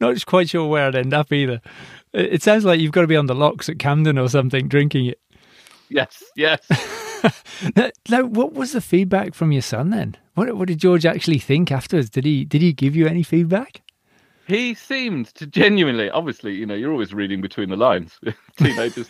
Not 0.00 0.24
quite 0.24 0.48
sure 0.48 0.68
where 0.68 0.86
I'd 0.86 0.94
end 0.94 1.12
up 1.12 1.32
either. 1.32 1.60
It 2.12 2.42
sounds 2.42 2.64
like 2.64 2.80
you've 2.80 2.92
got 2.92 3.02
to 3.02 3.06
be 3.08 3.16
on 3.16 3.26
the 3.26 3.34
locks 3.34 3.68
at 3.68 3.78
Camden 3.78 4.18
or 4.18 4.28
something 4.28 4.68
drinking 4.68 5.06
it. 5.06 5.20
Yes, 5.88 6.22
yes. 6.36 6.60
now, 8.08 8.24
what 8.24 8.52
was 8.52 8.72
the 8.72 8.80
feedback 8.80 9.34
from 9.34 9.50
your 9.50 9.62
son 9.62 9.90
then? 9.90 10.16
What, 10.34 10.54
what 10.56 10.68
did 10.68 10.78
George 10.78 11.04
actually 11.04 11.38
think 11.38 11.72
afterwards? 11.72 12.08
Did 12.08 12.24
he 12.24 12.44
did 12.44 12.62
he 12.62 12.72
give 12.72 12.94
you 12.94 13.08
any 13.08 13.24
feedback? 13.24 13.82
He 14.50 14.74
seemed 14.74 15.32
to 15.36 15.46
genuinely, 15.46 16.10
obviously, 16.10 16.54
you 16.54 16.66
know, 16.66 16.74
you're 16.74 16.90
always 16.90 17.14
reading 17.14 17.40
between 17.40 17.70
the 17.70 17.76
lines. 17.76 18.18
Teenagers 18.56 19.08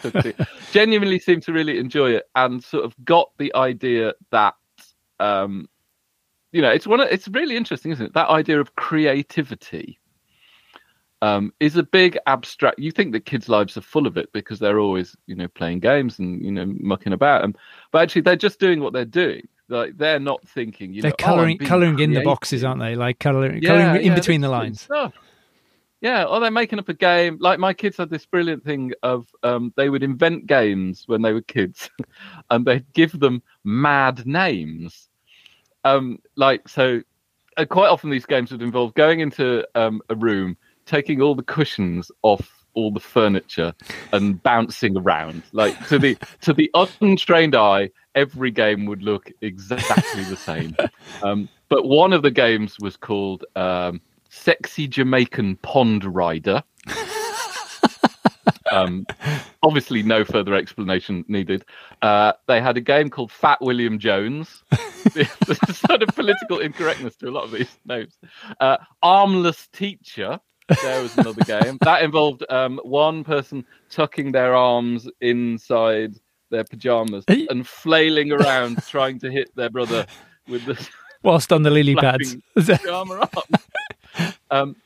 genuinely 0.71 1.19
seemed 1.19 1.43
to 1.45 1.53
really 1.55 1.79
enjoy 1.79 2.11
it 2.11 2.25
and 2.35 2.63
sort 2.63 2.85
of 2.85 2.95
got 3.07 3.31
the 3.39 3.51
idea 3.55 4.13
that, 4.33 4.55
um, 5.19 5.67
you 6.53 6.61
know, 6.61 6.69
it's 6.69 6.87
one. 6.87 7.01
Of, 7.01 7.09
it's 7.09 7.27
really 7.29 7.57
interesting, 7.57 7.91
isn't 7.91 8.05
it? 8.05 8.13
That 8.13 8.29
idea 8.29 8.61
of 8.61 8.75
creativity 8.77 9.99
um, 11.23 11.55
is 11.59 11.75
a 11.75 11.85
big 11.85 12.19
abstract. 12.27 12.79
You 12.79 12.91
think 12.91 13.13
that 13.13 13.25
kids' 13.25 13.49
lives 13.49 13.79
are 13.79 13.83
full 13.83 14.07
of 14.07 14.19
it 14.19 14.31
because 14.35 14.59
they're 14.59 14.79
always, 14.79 15.17
you 15.25 15.37
know, 15.37 15.49
playing 15.49 15.81
games 15.81 16.19
and 16.19 16.45
you 16.45 16.53
know 16.53 16.67
mucking 16.67 17.15
about 17.15 17.41
them, 17.41 17.55
but 17.93 18.03
actually 18.03 18.23
they're 18.23 18.37
just 18.37 18.61
doing 18.61 18.81
what 18.81 18.93
they're 18.93 19.07
doing. 19.07 19.49
Like 19.71 19.97
they're 19.97 20.21
not 20.21 20.47
thinking. 20.47 20.93
You 20.93 21.01
they're 21.01 21.13
know, 21.13 21.17
coloring 21.17 21.59
oh, 21.63 21.65
coloring 21.65 21.99
in 21.99 22.13
the 22.13 22.25
boxes, 22.25 22.63
aren't 22.63 22.81
they? 22.81 22.95
Like 22.95 23.21
coloring, 23.21 23.63
yeah, 23.63 23.69
coloring 23.71 24.05
in 24.05 24.15
between 24.15 24.43
the 24.43 24.51
lines. 24.51 24.87
Yeah, 26.01 26.25
or 26.25 26.41
they're 26.41 26.51
making 26.51 26.79
up 26.79 26.89
a 26.89 26.95
game. 26.95 27.37
Like 27.41 27.59
my 27.59 27.75
kids 27.75 27.99
had 27.99 28.09
this 28.09 28.25
brilliant 28.25 28.65
thing 28.65 28.93
of 29.03 29.29
um, 29.43 29.73
they 29.77 29.91
would 29.91 30.03
invent 30.03 30.47
games 30.47 31.05
when 31.07 31.23
they 31.23 31.33
were 31.33 31.43
kids, 31.43 31.91
and 32.51 32.65
they'd 32.65 32.91
give 32.95 33.19
them 33.21 33.43
mad 33.65 34.27
names. 34.27 35.09
Um, 35.85 36.19
like 36.37 36.69
so, 36.69 37.03
uh, 37.57 37.67
quite 37.67 37.89
often 37.89 38.11
these 38.11 38.27
games 38.27 38.51
would 38.51 38.63
involve 38.63 38.95
going 38.95 39.21
into 39.21 39.67
um, 39.75 40.01
a 40.09 40.15
room 40.15 40.57
taking 40.87 41.21
all 41.21 41.35
the 41.35 41.43
cushions 41.43 42.11
off 42.23 42.61
all 42.75 42.91
the 42.91 43.01
furniture 43.01 43.75
and 44.13 44.43
bouncing 44.43 44.97
around. 44.97 45.43
Like 45.53 45.89
to 45.89 45.99
the 45.99 46.17
to 46.43 46.53
the 46.53 46.71
untrained 46.75 47.55
eye, 47.55 47.91
every 48.15 48.51
game 48.51 48.87
would 48.87 49.03
look 49.03 49.31
exactly 49.41 50.25
the 50.25 50.37
same. 50.37 50.77
Um, 51.23 51.51
but 51.69 51.87
one 51.87 52.15
of 52.15 52.23
the 52.23 52.31
games 52.31 52.79
was 52.81 52.97
called 52.97 53.45
um, 53.55 54.01
"Sexy 54.31 54.89
Jamaican 54.89 55.57
Pond 55.57 56.05
Rider." 56.05 56.63
um, 58.73 59.07
obviously, 59.63 60.03
no 60.03 60.25
further 60.25 60.55
explanation 60.55 61.25
needed. 61.29 61.65
Uh, 62.01 62.33
they 62.49 62.61
had 62.61 62.77
a 62.77 62.81
game 62.81 63.11
called 63.11 63.31
Fat 63.31 63.61
William 63.61 63.99
Jones. 63.99 64.65
There's 65.15 65.79
sort 65.79 66.03
of 66.03 66.09
political 66.15 66.59
incorrectness 66.59 67.17
to 67.17 67.29
a 67.29 67.31
lot 67.31 67.45
of 67.45 67.53
these 67.53 67.79
names. 67.87 68.19
Uh, 68.61 68.77
Armless 69.03 69.69
Teacher 69.73 70.39
there 70.83 71.03
was 71.03 71.17
another 71.19 71.43
game 71.45 71.79
that 71.83 72.03
involved 72.03 72.45
um, 72.49 72.81
one 72.85 73.25
person 73.25 73.65
tucking 73.91 74.33
their 74.33 74.55
arms 74.55 75.09
inside 75.21 76.15
their 76.51 76.65
pajamas 76.65 77.25
and 77.29 77.67
flailing 77.67 78.33
around 78.33 78.83
trying 78.87 79.19
to 79.19 79.31
hit 79.31 79.55
their 79.57 79.71
brother 79.71 80.07
with 80.49 80.65
the 80.67 80.89
whilst 81.23 81.53
on 81.53 81.63
the 81.63 81.71
lily 81.71 81.95
pads. 81.97 82.37
Um, 84.51 84.77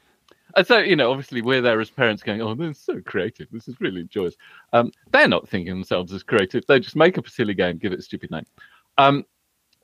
and 0.57 0.67
so 0.67 0.79
you 0.79 0.97
know, 0.97 1.11
obviously, 1.11 1.43
we're 1.43 1.63
there 1.63 1.81
as 1.81 1.91
parents 1.91 2.23
going, 2.23 2.41
"Oh, 2.41 2.55
this 2.55 2.77
is 2.77 2.83
so 2.83 3.01
creative. 3.01 3.49
This 3.51 3.69
is 3.69 3.81
really 3.81 4.05
joyous." 4.05 4.37
Um, 4.73 4.93
they're 5.11 5.29
not 5.29 5.49
thinking 5.49 5.75
themselves 5.75 6.13
as 6.13 6.23
creative. 6.23 6.65
They 6.67 6.81
just 6.81 6.97
make 6.97 7.19
up 7.19 7.27
a 7.27 7.31
silly 7.31 7.55
game, 7.55 7.79
give 7.79 7.93
it 7.93 7.99
a 7.99 8.03
stupid 8.03 8.31
name. 8.31 8.47
Um, 8.99 9.25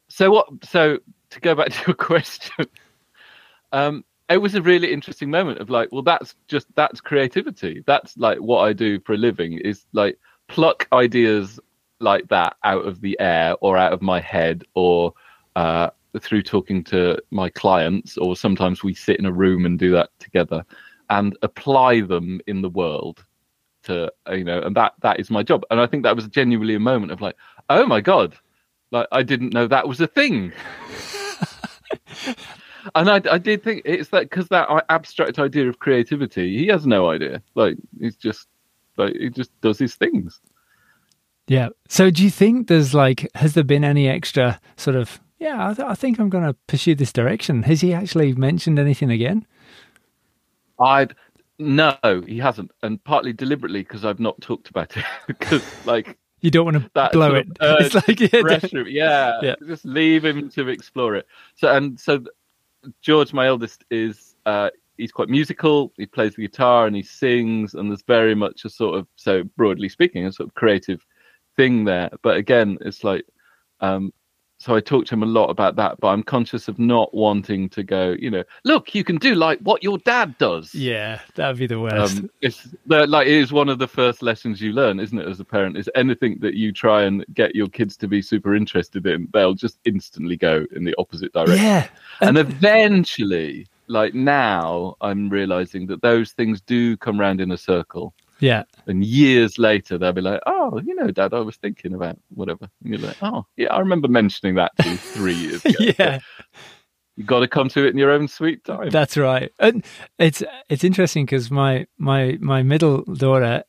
so 0.09 0.31
what? 0.31 0.49
So 0.65 0.99
to 1.31 1.41
go 1.41 1.55
back 1.55 1.69
to 1.73 1.85
your 1.89 1.95
question, 1.95 2.67
um, 3.73 4.05
it 4.29 4.39
was 4.39 4.55
a 4.55 4.63
really 4.63 4.93
interesting 4.93 5.31
moment 5.31 5.59
of 5.59 5.71
like, 5.71 5.91
well, 5.91 6.03
that's 6.03 6.35
just 6.47 6.69
that's 6.77 7.01
creativity. 7.01 7.83
That's 7.87 8.17
like 8.17 8.39
what 8.39 8.61
I 8.61 8.73
do 8.73 9.01
for 9.01 9.15
a 9.15 9.19
living 9.19 9.55
is 9.59 9.85
like 9.93 10.19
pluck 10.47 10.87
ideas 10.93 11.59
like 11.99 12.29
that 12.29 12.57
out 12.65 12.87
of 12.87 13.01
the 13.01 13.19
air 13.21 13.57
or 13.61 13.77
out 13.77 13.93
of 13.93 14.03
my 14.03 14.21
head 14.21 14.65
or 14.75 15.15
uh, 15.57 15.91
through 16.19 16.43
talking 16.43 16.83
to 16.85 17.19
my 17.31 17.51
clients, 17.51 18.17
or 18.17 18.37
sometimes 18.37 18.83
we 18.83 18.95
sit 18.95 19.19
in 19.19 19.27
a 19.27 19.33
room 19.33 19.67
and 19.67 19.79
do 19.79 19.91
that 19.93 20.11
together 20.19 20.65
and 21.09 21.37
apply 21.43 22.01
them 22.01 22.41
in 22.47 22.63
the 22.63 22.71
world 22.71 23.25
to 23.83 24.13
you 24.31 24.45
know 24.45 24.61
and 24.61 24.77
that 24.77 24.93
that 25.01 25.19
is 25.19 25.31
my 25.31 25.43
job 25.43 25.65
and 25.71 25.81
i 25.81 25.87
think 25.87 26.03
that 26.03 26.15
was 26.15 26.29
genuinely 26.29 26.75
a 26.75 26.79
moment 26.79 27.11
of 27.11 27.23
like 27.23 27.35
oh 27.71 27.87
my 27.87 27.99
god 27.99 28.37
like 28.91 29.07
i 29.11 29.23
didn't 29.23 29.55
know 29.55 29.67
that 29.67 29.89
was 29.89 30.03
a 30.03 30.07
thing 30.07 30.53
and 32.95 33.11
I, 33.11 33.21
I 33.31 33.39
did 33.39 33.63
think 33.63 33.83
it's 33.85 34.11
that 34.11 34.31
because 34.31 34.49
that 34.49 34.69
abstract 34.89 35.39
idea 35.39 35.69
of 35.69 35.79
creativity, 35.79 36.59
he 36.59 36.67
has 36.69 36.87
no 36.87 37.11
idea. 37.11 37.43
Like 37.55 37.77
he's 37.99 38.17
just 38.17 38.49
like 38.97 39.15
he 39.17 39.31
just 39.31 39.51
does 39.61 39.79
his 39.79 39.95
things. 39.95 40.41
Yeah. 41.47 41.71
So 41.89 42.11
do 42.11 42.23
you 42.23 42.31
think 42.31 42.69
there's 42.69 42.95
like 42.95 43.29
has 43.35 43.55
there 43.55 43.65
been 43.65 43.85
any 43.85 44.09
extra 44.09 44.61
sort 44.77 44.97
of 44.97 45.21
yeah, 45.41 45.71
I, 45.71 45.75
th- 45.75 45.89
I 45.89 45.95
think 45.95 46.21
I'm 46.21 46.29
going 46.29 46.45
to 46.45 46.55
pursue 46.69 46.95
this 46.95 47.13
direction. 47.13 47.63
Has 47.65 47.81
he 47.81 47.95
actually 47.95 48.35
mentioned 48.35 48.79
anything 48.79 49.11
again? 49.11 49.47
I'd 50.79 51.15
no, 51.59 51.95
he 52.27 52.39
hasn't, 52.39 52.71
and 52.83 53.03
partly 53.05 53.33
deliberately 53.33 53.81
because 53.81 54.05
I've 54.05 54.21
not 54.21 54.41
talked 54.41 54.71
about 54.71 54.97
it 54.97 55.05
because 55.27 55.63
like 55.87 56.19
you 56.41 56.51
don't 56.51 56.65
want 56.65 56.77
to 56.95 57.11
blow 57.13 57.35
it. 57.35 57.49
it's 57.61 57.95
like 57.95 58.21
yeah, 58.21 58.81
yeah, 58.87 59.39
yeah, 59.43 59.55
just 59.67 59.85
leave 59.85 60.25
him 60.25 60.49
to 60.51 60.69
explore 60.69 61.17
it. 61.17 61.27
So 61.55 61.75
and 61.75 61.99
so, 61.99 62.25
George, 63.03 63.33
my 63.33 63.47
eldest, 63.47 63.85
is 63.91 64.37
uh, 64.47 64.71
he's 64.97 65.13
quite 65.13 65.29
musical. 65.29 65.93
He 65.97 66.07
plays 66.07 66.35
the 66.35 66.43
guitar 66.43 66.87
and 66.87 66.97
he 66.97 67.03
sings, 67.03 67.75
and 67.75 67.91
there's 67.91 68.03
very 68.03 68.35
much 68.35 68.65
a 68.65 68.71
sort 68.71 68.99
of 68.99 69.07
so 69.17 69.45
broadly 69.57 69.89
speaking, 69.89 70.27
a 70.27 70.33
sort 70.33 70.49
of 70.49 70.55
creative 70.55 71.05
thing 71.57 71.85
there. 71.85 72.11
But 72.23 72.37
again, 72.37 72.79
it's 72.81 73.05
like 73.05 73.27
um, 73.81 74.13
so 74.61 74.77
I 74.77 74.81
talk 74.81 75.07
to 75.07 75.15
him 75.15 75.23
a 75.23 75.27
lot 75.27 75.47
about 75.47 75.77
that, 75.77 75.99
but 76.01 76.09
I'm 76.09 76.23
conscious 76.23 76.69
of 76.69 76.79
not 76.79 77.15
wanting 77.15 77.71
to 77.71 77.83
go, 77.83 78.15
you 78.19 78.31
know, 78.31 78.45
look, 78.65 78.95
you 78.95 79.03
can 79.03 79.17
do 79.17 79.35
like 79.35 79.59
what 79.61 79.83
your 79.83 79.97
dad 79.97 80.37
does. 80.37 80.75
Yeah, 80.75 81.21
that'd 81.35 81.57
be 81.57 81.67
the 81.67 81.81
worst. 81.81 82.19
Um, 82.19 82.31
it's 82.43 82.69
like 82.87 83.27
it 83.27 83.33
is 83.33 83.55
one 83.55 83.71
of 83.71 83.79
the 83.79 83.89
first 83.89 84.21
lessons 84.21 84.61
you 84.61 84.73
learn, 84.75 85.01
isn't 85.01 85.19
it, 85.19 85.27
as 85.27 85.41
a 85.41 85.47
parent? 85.47 85.79
Is 85.79 85.89
anything 85.95 86.39
that 86.41 86.57
you 86.57 86.73
try 86.73 87.05
and 87.05 87.25
get 87.33 87.55
your 87.55 87.69
kids 87.69 87.97
to 87.97 88.07
be 88.07 88.21
super 88.21 88.55
interested 88.55 89.07
in, 89.07 89.29
they'll 89.33 89.55
just 89.55 89.79
instantly 89.87 90.37
go 90.37 90.67
in 90.77 90.85
the 90.85 90.95
opposite 90.99 91.33
direction. 91.33 91.65
Yeah. 91.65 91.89
And 92.21 92.37
eventually, 92.37 93.67
like 93.87 94.13
now, 94.13 94.95
I'm 95.01 95.31
realizing 95.31 95.87
that 95.87 96.03
those 96.03 96.33
things 96.33 96.61
do 96.61 96.99
come 96.99 97.19
round 97.19 97.41
in 97.41 97.51
a 97.53 97.57
circle. 97.59 98.13
Yeah. 98.41 98.65
And 98.87 99.05
years 99.05 99.59
later, 99.59 99.99
they'll 99.99 100.13
be 100.13 100.21
like, 100.21 100.41
oh, 100.47 100.81
you 100.85 100.95
know, 100.95 101.11
Dad, 101.11 101.35
I 101.35 101.41
was 101.41 101.57
thinking 101.57 101.95
about 101.95 102.19
whatever. 102.31 102.69
And 102.83 102.93
you're 102.95 103.07
like, 103.07 103.23
oh, 103.23 103.47
yeah, 103.57 103.73
I 103.73 103.79
remember 103.79 104.09
mentioning 104.09 104.57
that 104.57 104.73
to 104.81 104.91
you 104.91 104.97
three 104.97 105.35
years 105.35 105.65
ago. 105.65 105.77
yeah. 105.99 106.19
You 107.17 107.25
got 107.25 107.41
to 107.41 107.49
come 107.49 107.69
to 107.71 107.87
it 107.87 107.91
in 107.91 107.99
your 107.99 108.11
own 108.11 108.29
sweet 108.29 108.65
time. 108.65 108.89
That's 108.91 109.17
right. 109.17 109.53
And 109.59 109.85
it's 110.19 110.43
it's 110.71 110.85
interesting 110.85 111.27
because 111.27 111.51
my 111.51 111.87
my 111.99 112.39
my 112.41 112.63
middle 112.63 113.03
daughter, 113.03 113.65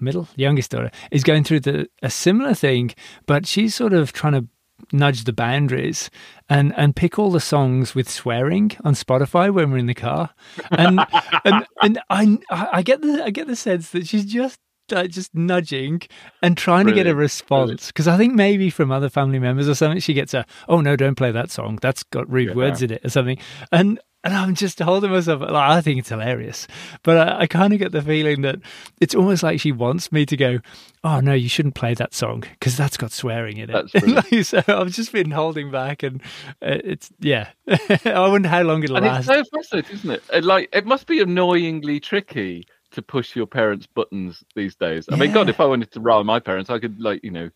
middle 0.00 0.28
youngest 0.36 0.70
daughter, 0.70 0.90
is 1.10 1.24
going 1.24 1.44
through 1.44 1.60
the 1.60 1.88
a 2.02 2.10
similar 2.10 2.52
thing, 2.52 2.92
but 3.26 3.46
she's 3.46 3.74
sort 3.74 3.94
of 3.94 4.12
trying 4.12 4.34
to 4.34 4.46
nudge 4.92 5.24
the 5.24 5.32
boundaries 5.32 6.10
and 6.48 6.74
and 6.76 6.96
pick 6.96 7.18
all 7.18 7.30
the 7.30 7.40
songs 7.40 7.94
with 7.94 8.08
swearing 8.08 8.72
on 8.84 8.94
Spotify 8.94 9.52
when 9.52 9.70
we're 9.70 9.78
in 9.78 9.86
the 9.86 9.94
car, 9.94 10.30
and 10.70 11.00
and 11.44 11.66
and 11.82 12.00
I 12.10 12.38
I 12.50 12.82
get 12.82 13.02
the 13.02 13.24
I 13.24 13.30
get 13.30 13.46
the 13.46 13.56
sense 13.56 13.90
that 13.90 14.06
she's 14.06 14.24
just 14.24 14.58
uh, 14.92 15.06
just 15.06 15.34
nudging 15.34 16.02
and 16.42 16.56
trying 16.56 16.86
to 16.86 16.92
get 16.92 17.06
a 17.06 17.14
response 17.14 17.88
because 17.88 18.08
I 18.08 18.16
think 18.16 18.34
maybe 18.34 18.70
from 18.70 18.90
other 18.90 19.08
family 19.08 19.38
members 19.38 19.68
or 19.68 19.74
something 19.74 20.00
she 20.00 20.14
gets 20.14 20.34
a 20.34 20.44
oh 20.68 20.80
no 20.80 20.96
don't 20.96 21.14
play 21.14 21.32
that 21.32 21.50
song 21.50 21.78
that's 21.80 22.02
got 22.02 22.30
rude 22.30 22.48
yeah. 22.48 22.54
words 22.54 22.82
in 22.82 22.92
it 22.92 23.04
or 23.04 23.10
something 23.10 23.38
and 23.72 24.00
and 24.22 24.34
I'm 24.34 24.54
just 24.54 24.78
holding 24.78 25.10
myself. 25.10 25.40
Like, 25.40 25.54
I 25.54 25.80
think 25.80 25.98
it's 25.98 26.10
hilarious, 26.10 26.66
but 27.02 27.16
I, 27.16 27.40
I 27.40 27.46
kind 27.46 27.72
of 27.72 27.78
get 27.78 27.92
the 27.92 28.02
feeling 28.02 28.42
that 28.42 28.56
it's 29.00 29.14
almost 29.14 29.42
like 29.42 29.60
she 29.60 29.72
wants 29.72 30.12
me 30.12 30.26
to 30.26 30.36
go. 30.36 30.58
Oh 31.02 31.20
no, 31.20 31.32
you 31.32 31.48
shouldn't 31.48 31.74
play 31.74 31.94
that 31.94 32.12
song 32.12 32.40
because 32.40 32.76
that's 32.76 32.98
got 32.98 33.12
swearing 33.12 33.56
in 33.56 33.70
it. 33.70 33.94
like, 34.06 34.44
so 34.44 34.62
I've 34.68 34.90
just 34.90 35.12
been 35.12 35.30
holding 35.30 35.70
back, 35.70 36.02
and 36.02 36.22
uh, 36.60 36.78
it's 36.84 37.10
yeah. 37.18 37.48
I 38.04 38.28
wonder 38.28 38.48
how 38.48 38.62
long 38.62 38.82
it'll 38.82 38.96
and 38.96 39.06
last. 39.06 39.28
It's 39.28 39.48
so 39.50 39.56
fascinating, 39.56 39.96
isn't 39.96 40.10
it? 40.10 40.22
it? 40.32 40.44
Like 40.44 40.68
it 40.72 40.84
must 40.84 41.06
be 41.06 41.20
annoyingly 41.20 41.98
tricky 41.98 42.66
to 42.92 43.02
push 43.02 43.36
your 43.36 43.46
parents' 43.46 43.86
buttons 43.86 44.42
these 44.54 44.74
days. 44.74 45.06
I 45.08 45.14
yeah. 45.14 45.20
mean, 45.20 45.32
God, 45.32 45.48
if 45.48 45.60
I 45.60 45.64
wanted 45.64 45.90
to 45.92 46.00
rile 46.00 46.24
my 46.24 46.40
parents, 46.40 46.70
I 46.70 46.78
could 46.78 47.00
like 47.00 47.22
you 47.22 47.30
know 47.30 47.50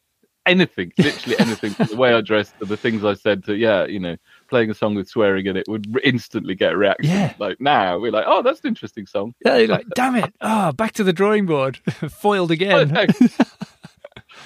anything, 0.47 0.93
literally 0.99 1.39
anything. 1.39 1.75
the 1.89 1.97
way 1.97 2.15
I 2.15 2.21
dressed, 2.21 2.59
to 2.59 2.67
the 2.67 2.77
things 2.77 3.05
I 3.05 3.15
said, 3.15 3.45
to 3.45 3.57
yeah, 3.57 3.87
you 3.87 3.99
know, 3.99 4.17
playing 4.49 4.71
a 4.71 4.75
song 4.75 4.95
with 4.95 5.09
swearing 5.09 5.47
in 5.47 5.57
it 5.57 5.67
would 5.69 5.99
instantly 6.05 6.55
get 6.55 6.73
a 6.73 6.77
reaction. 6.77 7.11
Yeah. 7.11 7.35
Like 7.39 7.61
now, 7.61 7.99
we're 7.99 8.13
like, 8.13 8.27
oh, 8.27 8.43
that's 8.43 8.61
an 8.61 8.69
interesting 8.69 9.07
song. 9.07 9.35
Yeah, 9.45 9.57
you're 9.59 9.69
like, 9.69 9.87
damn 9.95 10.17
it, 10.17 10.33
oh, 10.41 10.73
back 10.77 10.93
to 10.93 11.05
the 11.05 11.13
drawing 11.13 11.47
board, 11.47 11.77
foiled 12.11 12.51
again. 12.51 12.97
Oh, 12.97 13.07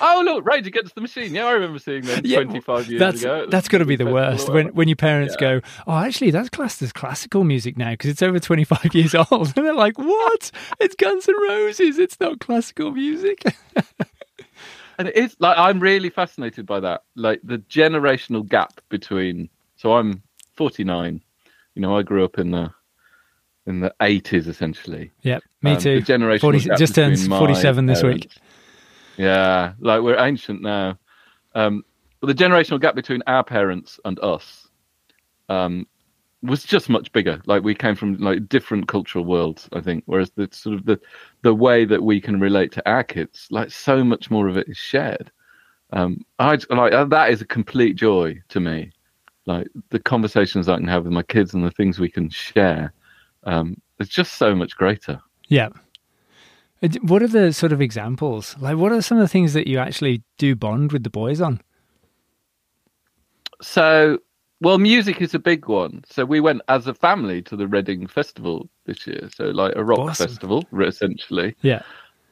oh 0.01 0.23
look, 0.25 0.45
Rage 0.47 0.67
Against 0.67 0.95
the 0.95 1.01
Machine. 1.01 1.35
Yeah, 1.35 1.47
I 1.47 1.53
remember 1.53 1.79
seeing 1.79 2.03
them 2.03 2.23
yeah, 2.25 2.43
25 2.43 2.89
years 2.89 2.99
that's, 2.99 3.23
ago. 3.23 3.47
That's 3.49 3.69
got 3.69 3.79
to 3.79 3.85
be 3.85 3.97
the 3.97 4.07
worst 4.07 4.49
when 4.49 4.69
when 4.69 4.89
your 4.89 4.97
parents 4.97 5.37
yeah. 5.41 5.61
go, 5.61 5.67
"Oh, 5.87 5.97
actually, 5.99 6.31
that's 6.31 6.49
classed 6.49 6.83
as 6.83 6.93
classical 6.93 7.45
music 7.45 7.77
now 7.77 7.91
because 7.91 8.11
it's 8.11 8.23
over 8.23 8.39
25 8.39 8.91
years 8.95 9.15
old," 9.15 9.53
and 9.57 9.67
they're 9.67 9.75
like, 9.75 9.99
"What? 9.99 10.51
It's 10.81 10.95
Guns 10.95 11.29
N' 11.29 11.35
Roses. 11.49 11.99
It's 11.99 12.19
not 12.21 12.41
classical 12.41 12.93
music." 12.93 13.43
and 14.99 15.09
it 15.09 15.17
is 15.17 15.37
like 15.39 15.57
I'm 15.57 15.81
really 15.81 16.11
fascinated 16.11 16.67
by 16.67 16.81
that, 16.81 17.05
like 17.15 17.41
the 17.43 17.59
generational 17.59 18.47
gap 18.47 18.81
between. 18.89 19.49
So 19.77 19.95
I'm 19.95 20.23
49. 20.57 21.23
You 21.75 21.83
know, 21.83 21.97
I 21.97 22.03
grew 22.03 22.25
up 22.25 22.39
in 22.39 22.51
the 22.51 22.73
in 23.69 23.81
the 23.81 23.95
80s 24.01 24.49
essentially. 24.49 25.13
Yeah, 25.23 25.39
me 25.63 25.73
um, 25.73 25.79
too. 25.79 26.01
Generation 26.01 26.41
40, 26.41 26.59
just 26.77 26.95
turns 26.95 27.27
47 27.27 27.87
this 27.87 28.03
week. 28.03 28.31
Yeah, 29.19 29.75
like 29.81 30.03
we're 30.03 30.19
ancient 30.19 30.63
now. 30.63 30.99
Um, 31.55 31.85
but 32.21 32.29
the 32.29 32.35
generational 32.35 32.81
gap 32.81 32.95
between 32.95 33.23
our 33.27 33.45
parents 33.45 34.01
and 34.05 34.19
us 34.21 34.69
um, 35.49 35.87
was 36.43 36.63
just 36.63 36.89
much 36.89 37.11
bigger. 37.13 37.41
Like 37.47 37.63
we 37.63 37.75
came 37.75 37.97
from 37.97 38.17
like 38.19 38.49
different 38.49 38.89
cultural 38.89 39.25
worlds, 39.25 39.69
I 39.73 39.81
think. 39.81 40.05
Whereas 40.07 40.31
the 40.31 40.49
sort 40.53 40.77
of 40.77 40.85
the 40.85 41.01
the 41.43 41.55
way 41.55 41.85
that 41.85 42.03
we 42.03 42.21
can 42.21 42.41
relate 42.41 42.73
to 42.73 42.91
our 42.91 43.03
kids, 43.05 43.49
like 43.51 43.71
so 43.71 44.05
much 44.05 44.31
more 44.31 44.49
of 44.49 44.57
it 44.57 44.69
is 44.69 44.77
shared. 44.77 45.31
Um, 45.93 46.25
I 46.39 46.59
like 46.71 46.93
uh, 46.93 47.05
that 47.07 47.31
is 47.31 47.41
a 47.41 47.47
complete 47.47 47.97
joy 47.97 48.41
to 48.49 48.61
me. 48.61 48.93
Like 49.47 49.67
the 49.91 49.99
conversations 49.99 50.69
I 50.69 50.77
can 50.77 50.89
have 50.89 51.05
with 51.05 51.13
my 51.13 51.23
kids 51.23 51.55
and 51.55 51.65
the 51.65 51.71
things 51.71 51.99
we 51.99 52.11
can 52.11 52.29
share, 52.29 52.93
um, 53.45 53.81
it's 53.99 54.11
just 54.11 54.35
so 54.35 54.55
much 54.55 54.77
greater. 54.77 55.21
Yeah. 55.49 55.71
What 57.03 57.23
are 57.23 57.29
the 57.29 57.53
sort 57.53 57.73
of 57.73 57.81
examples? 57.81 58.57
Like, 58.61 58.77
what 58.77 58.93
are 58.93 59.03
some 59.03 59.19
of 59.19 59.23
the 59.23 59.29
things 59.29 59.53
that 59.55 59.67
you 59.67 59.79
actually 59.79 60.23
do 60.37 60.55
bond 60.55 60.93
with 60.93 61.03
the 61.03 61.11
boys 61.11 61.41
on? 61.41 61.61
So 63.61 64.19
well, 64.61 64.79
music 64.79 65.23
is 65.23 65.35
a 65.35 65.39
big 65.39 65.69
one. 65.69 66.03
So 66.09 66.25
we 66.25 66.41
went 66.41 66.63
as 66.69 66.87
a 66.89 66.95
family 66.95 67.43
to 67.43 67.57
the 67.57 67.69
Reading 67.69 68.07
Festival 68.09 68.69
this 68.87 69.07
year. 69.07 69.29
So 69.33 69.47
like 69.47 69.75
a 69.77 69.85
rock 69.85 70.01
awesome. 70.01 70.27
festival, 70.27 70.65
essentially. 70.81 71.55
Yeah. 71.63 71.83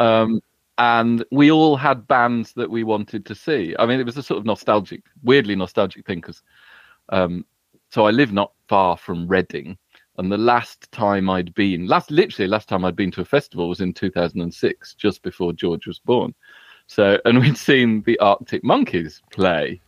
Um, 0.01 0.41
and 0.79 1.25
we 1.31 1.51
all 1.51 1.77
had 1.77 2.07
bands 2.07 2.53
that 2.55 2.71
we 2.71 2.83
wanted 2.85 3.25
to 3.27 3.35
see. 3.35 3.77
I 3.79 3.87
mean, 3.87 4.01
it 4.01 4.07
was 4.07 4.17
a 4.17 4.23
sort 4.23 4.39
of 4.39 4.45
nostalgic, 4.45 5.03
weirdly 5.23 5.55
nostalgic 5.55 6.05
thing 6.05 6.21
because, 6.21 6.43
um, 7.11 7.47
so 7.91 8.07
I 8.07 8.11
live 8.11 8.33
not 8.33 8.53
far 8.69 8.97
from 8.97 9.29
Reading, 9.29 9.79
and 10.19 10.31
the 10.31 10.39
last 10.39 10.91
time 10.93 11.29
I'd 11.29 11.55
been, 11.55 11.87
last 11.87 12.11
literally 12.11 12.49
last 12.49 12.69
time 12.69 12.85
I'd 12.85 12.97
been 12.97 13.11
to 13.13 13.21
a 13.21 13.25
festival 13.25 13.69
was 13.69 13.81
in 13.81 13.93
2006, 13.93 14.95
just 14.95 15.23
before 15.23 15.53
George 15.53 15.87
was 15.87 15.99
born. 15.99 16.35
So, 16.87 17.19
and 17.25 17.41
we'd 17.41 17.59
seen 17.59 18.03
the 18.03 18.19
Arctic 18.19 18.63
Monkeys 18.65 19.23
play 19.31 19.81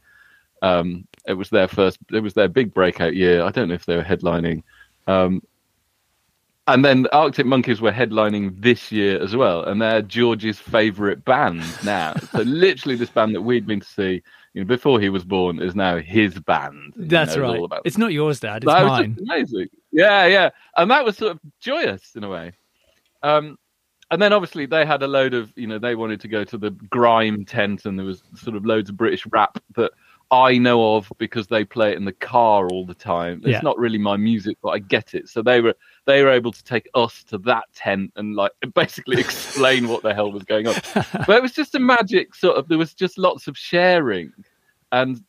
um, 0.62 1.07
it 1.27 1.35
was 1.35 1.51
their 1.51 1.69
first. 1.69 1.99
It 2.12 2.21
was 2.21 2.35
their 2.35 2.49
big 2.49 2.73
breakout 2.73 3.14
year. 3.14 3.43
I 3.43 3.51
don't 3.51 3.69
know 3.69 3.75
if 3.75 3.87
they 3.87 3.97
were 3.97 4.03
headlining. 4.03 4.62
Um, 5.07 5.43
and 6.67 6.85
then 6.85 7.07
Arctic 7.12 7.47
Monkeys 7.47 7.81
were 7.81 7.93
headlining 7.93 8.61
this 8.61 8.93
year 8.93 9.23
as 9.23 9.35
well, 9.35 9.64
and 9.64 9.81
they're 9.81 10.03
George's 10.03 10.59
favourite 10.59 11.25
band 11.25 11.64
now. 11.85 12.14
so 12.33 12.41
literally, 12.43 12.97
this 12.97 13.11
band 13.11 13.35
that 13.35 13.43
we'd 13.43 13.67
been 13.67 13.81
to 13.81 13.87
see 13.87 14.23
you 14.55 14.63
know, 14.63 14.67
before 14.67 15.01
he 15.01 15.09
was 15.09 15.25
born 15.25 15.61
is 15.61 15.75
now 15.75 15.99
his 15.99 16.39
band. 16.41 16.95
That's 16.97 17.37
right. 17.37 17.61
It's 17.85 17.99
not 17.99 18.13
yours, 18.13 18.41
Dad. 18.41 18.65
It's 18.65 18.73
that 18.73 18.87
mine. 18.87 19.17
amazing. 19.21 19.69
Yeah, 19.93 20.27
yeah, 20.27 20.51
and 20.77 20.91
that 20.91 21.05
was 21.05 21.17
sort 21.17 21.33
of 21.33 21.41
joyous 21.61 22.15
in 22.17 22.25
a 22.25 22.29
way. 22.29 22.53
Um, 23.23 23.59
and 24.11 24.23
then 24.23 24.33
obviously 24.33 24.67
they 24.67 24.87
had 24.87 25.03
a 25.03 25.09
load 25.09 25.35
of 25.35 25.53
you 25.57 25.67
know 25.67 25.79
they 25.79 25.95
wanted 25.95 26.21
to 26.23 26.29
go 26.29 26.45
to 26.45 26.59
the 26.59 26.71
grime 26.71 27.45
tent, 27.45 27.85
and 27.85 27.99
there 27.99 28.07
was 28.07 28.23
sort 28.35 28.57
of 28.57 28.65
loads 28.65 28.91
of 28.91 28.97
British 28.97 29.27
rap 29.27 29.59
that 29.77 29.93
I 30.31 30.59
know 30.59 30.97
of 30.97 31.11
because 31.19 31.47
they 31.47 31.65
play 31.65 31.93
it 31.93 31.97
in 31.97 32.05
the 32.05 32.13
car 32.13 32.69
all 32.69 32.85
the 32.85 32.95
time. 32.95 33.41
It's 33.45 33.53
yeah. 33.53 33.61
not 33.63 33.79
really 33.79 33.99
my 33.99 34.17
music, 34.17 34.59
but 34.63 34.71
I 34.71 34.79
get 34.79 35.15
it. 35.15 35.29
So 35.29 35.43
they 35.43 35.61
were 35.61 35.75
they 36.09 36.23
were 36.23 36.31
able 36.31 36.51
to 36.51 36.64
take 36.64 36.88
us 36.94 37.23
to 37.23 37.37
that 37.37 37.64
tent 37.75 38.11
and 38.16 38.35
like 38.35 38.53
basically 38.75 39.21
explain 39.21 39.88
what 39.88 40.03
the 40.03 40.14
hell 40.14 40.33
was 40.33 40.42
going 40.42 40.66
on. 40.66 40.75
but 40.94 41.29
it 41.29 41.42
was 41.42 41.53
just 41.53 41.75
a 41.75 41.79
magic 41.79 42.35
sort 42.35 42.57
of. 42.57 42.66
There 42.66 42.79
was 42.79 42.94
just 42.94 43.18
lots 43.18 43.47
of 43.47 43.57
sharing, 43.57 44.33
and 44.90 45.23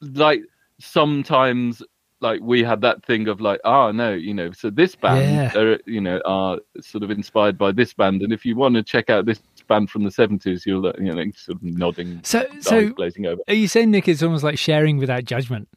like 0.00 0.42
sometimes 0.78 1.82
like 2.20 2.40
we 2.40 2.62
had 2.62 2.80
that 2.82 3.04
thing 3.04 3.26
of 3.26 3.40
like, 3.40 3.60
oh 3.64 3.90
no, 3.90 4.12
you 4.12 4.32
know, 4.32 4.52
so 4.52 4.70
this 4.70 4.94
band, 4.94 5.34
yeah. 5.34 5.60
are, 5.60 5.78
you 5.86 6.00
know, 6.00 6.20
are 6.24 6.60
sort 6.80 7.02
of 7.02 7.10
inspired 7.10 7.58
by 7.58 7.72
this 7.72 7.92
band, 7.92 8.22
and 8.22 8.32
if 8.32 8.46
you 8.46 8.54
want 8.54 8.76
to 8.76 8.82
check 8.84 9.10
out 9.10 9.26
this 9.26 9.40
band 9.66 9.90
from 9.90 10.04
the 10.04 10.10
seventies, 10.12 10.64
you'll 10.64 10.88
you 11.00 11.12
know 11.12 11.24
sort 11.34 11.56
of 11.56 11.64
nodding, 11.64 12.20
so 12.22 12.46
so 12.60 12.92
blazing 12.92 13.26
over. 13.26 13.42
Are 13.48 13.54
you 13.54 13.66
saying 13.66 13.90
Nick? 13.90 14.06
It's 14.06 14.22
almost 14.22 14.44
like 14.44 14.56
sharing 14.56 14.98
without 14.98 15.24
judgment. 15.24 15.68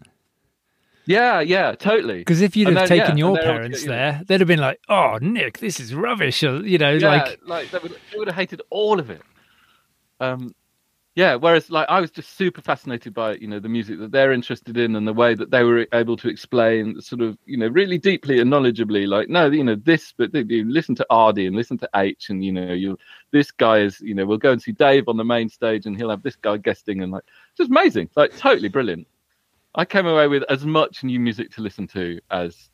Yeah, 1.08 1.40
yeah, 1.40 1.74
totally. 1.76 2.20
Because 2.20 2.42
if 2.42 2.56
you'd 2.56 2.68
And 2.70 2.78
have 2.78 2.90
then, 2.90 3.00
taken 3.00 3.18
yeah, 3.18 3.26
your 3.26 3.36
and 3.36 3.38
they're 3.38 3.52
all- 3.52 3.58
parents 3.58 3.82
you 3.84 3.90
know- 3.90 3.96
there, 3.96 4.22
they'd 4.28 4.42
have 4.42 4.48
been 4.48 4.60
like, 4.60 4.80
"Oh, 4.90 5.18
Nick, 5.22 5.60
this 5.60 5.80
is 5.80 5.94
rubbish," 5.94 6.44
or, 6.44 6.66
you 6.66 6.78
know, 6.78 6.92
yeah, 6.94 7.08
like 7.10 7.40
like, 7.46 7.72
they, 7.72 7.78
would, 7.80 7.92
they 8.12 8.18
would 8.18 8.28
have 8.28 8.36
hated 8.36 8.62
all 8.70 9.00
of 9.00 9.10
it. 9.10 9.22
Um, 10.20 10.56
yeah. 11.16 11.36
Whereas, 11.36 11.70
like, 11.72 11.88
I 11.90 12.02
was 12.02 12.12
just 12.12 12.36
super 12.38 12.62
fascinated 12.62 13.14
by 13.14 13.36
you 13.36 13.48
know 13.48 13.60
the 13.60 13.70
music 13.70 14.00
that 14.00 14.12
they're 14.12 14.34
interested 14.34 14.78
in 14.78 14.96
and 14.96 15.08
the 15.08 15.14
way 15.14 15.34
that 15.36 15.50
they 15.52 15.64
were 15.64 15.88
able 15.94 16.18
to 16.18 16.28
explain, 16.28 17.00
sort 17.00 17.22
of, 17.22 17.38
you 17.46 17.56
know, 17.58 17.68
really 17.68 17.98
deeply 17.98 18.40
and 18.40 18.52
knowledgeably. 18.52 19.08
Like, 19.08 19.30
no, 19.30 19.50
you 19.50 19.64
know, 19.64 19.76
this, 19.76 20.14
but 20.18 20.32
they, 20.34 20.44
you 20.48 20.70
listen 20.70 20.96
to 20.96 21.06
Arrdee 21.12 21.48
and 21.48 21.56
listen 21.56 21.78
to 21.80 21.90
Aitch, 21.96 22.30
and 22.30 22.44
you 22.44 22.52
know, 22.52 22.74
you 22.74 22.98
this 23.32 23.52
guy 23.52 23.80
is, 23.80 24.02
you 24.02 24.14
know, 24.16 24.26
we'll 24.26 24.38
go 24.38 24.52
and 24.52 24.62
see 24.62 24.72
Dave 24.74 25.08
on 25.08 25.18
the 25.18 25.24
main 25.24 25.50
stage, 25.50 25.86
and 25.86 25.96
he'll 25.96 26.10
have 26.10 26.24
this 26.24 26.36
guy 26.36 26.58
guesting, 26.58 27.02
and 27.04 27.12
like, 27.12 27.24
just 27.58 27.70
amazing, 27.70 28.10
like, 28.16 28.36
totally 28.38 28.70
brilliant. 28.70 29.08
I 29.76 29.86
came 29.86 30.08
away 30.08 30.28
with 30.28 30.44
as 30.50 30.66
much 30.66 31.04
new 31.04 31.20
music 31.20 31.52
to 31.56 31.62
listen 31.62 31.88
to 31.88 32.20
as. 32.32 32.70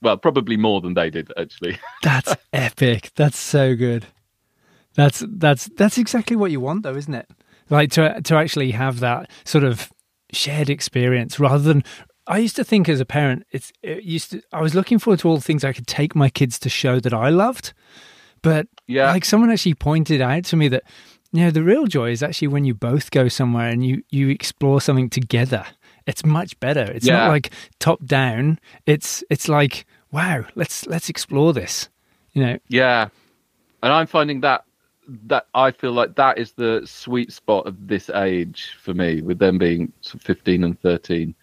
Well, 0.00 0.16
probably 0.16 0.56
more 0.56 0.80
than 0.80 0.94
they 0.94 1.10
did, 1.10 1.30
actually. 1.38 1.78
that's 2.02 2.34
epic. 2.52 3.10
That's 3.14 3.38
so 3.38 3.76
good. 3.76 4.06
That's 4.94 5.24
that's 5.28 5.70
that's 5.76 5.96
exactly 5.98 6.36
what 6.36 6.50
you 6.50 6.60
want, 6.60 6.82
though, 6.82 6.94
isn't 6.96 7.14
it? 7.14 7.28
Like 7.70 7.90
to 7.92 8.20
to 8.22 8.36
actually 8.36 8.72
have 8.72 9.00
that 9.00 9.30
sort 9.44 9.64
of 9.64 9.92
shared 10.32 10.70
experience 10.70 11.38
rather 11.40 11.62
than. 11.62 11.84
I 12.28 12.38
used 12.38 12.54
to 12.56 12.62
think 12.64 12.88
as 12.88 13.00
a 13.00 13.04
parent, 13.04 13.44
it's 13.50 13.72
it 13.82 14.04
used 14.04 14.30
to. 14.30 14.42
I 14.52 14.60
was 14.60 14.74
looking 14.76 14.98
forward 15.00 15.18
to 15.20 15.28
all 15.28 15.36
the 15.36 15.42
things 15.42 15.64
I 15.64 15.72
could 15.72 15.86
take 15.88 16.14
my 16.14 16.28
kids 16.28 16.58
to 16.60 16.68
show 16.68 17.00
that 17.00 17.12
I 17.12 17.30
loved, 17.30 17.72
but 18.42 18.68
Yeah. 18.86 19.10
like 19.10 19.24
someone 19.24 19.50
actually 19.50 19.74
pointed 19.74 20.20
out 20.20 20.44
to 20.44 20.56
me 20.56 20.68
that 20.68 20.84
you 21.32 21.44
know 21.44 21.50
the 21.50 21.64
real 21.64 21.86
joy 21.86 22.10
is 22.10 22.22
actually 22.22 22.46
when 22.48 22.64
you 22.64 22.74
both 22.74 23.10
go 23.10 23.26
somewhere 23.26 23.68
and 23.70 23.84
you 23.84 24.02
you 24.10 24.28
explore 24.28 24.80
something 24.80 25.10
together 25.10 25.64
it's 26.06 26.24
much 26.24 26.58
better 26.60 26.82
it's 26.82 27.06
Yeah. 27.06 27.18
not 27.18 27.28
like 27.28 27.50
top 27.78 28.04
down 28.04 28.58
it's 28.86 29.22
it's 29.30 29.48
like 29.48 29.86
wow 30.10 30.44
let's 30.54 30.86
let's 30.86 31.08
explore 31.08 31.52
this 31.52 31.88
you 32.32 32.42
know 32.44 32.58
Yeah, 32.68 33.08
and 33.82 33.92
I'm 33.92 34.06
finding 34.06 34.40
that 34.40 34.64
that 35.26 35.46
I 35.54 35.72
feel 35.72 35.92
like 35.92 36.14
that 36.14 36.38
is 36.38 36.52
the 36.52 36.82
sweet 36.84 37.32
spot 37.32 37.66
of 37.66 37.88
this 37.88 38.08
age 38.10 38.76
for 38.80 38.94
me, 38.94 39.20
with 39.20 39.38
them 39.40 39.58
being 39.58 39.92
15 40.02 40.62
and 40.64 40.80
13. 40.80 41.34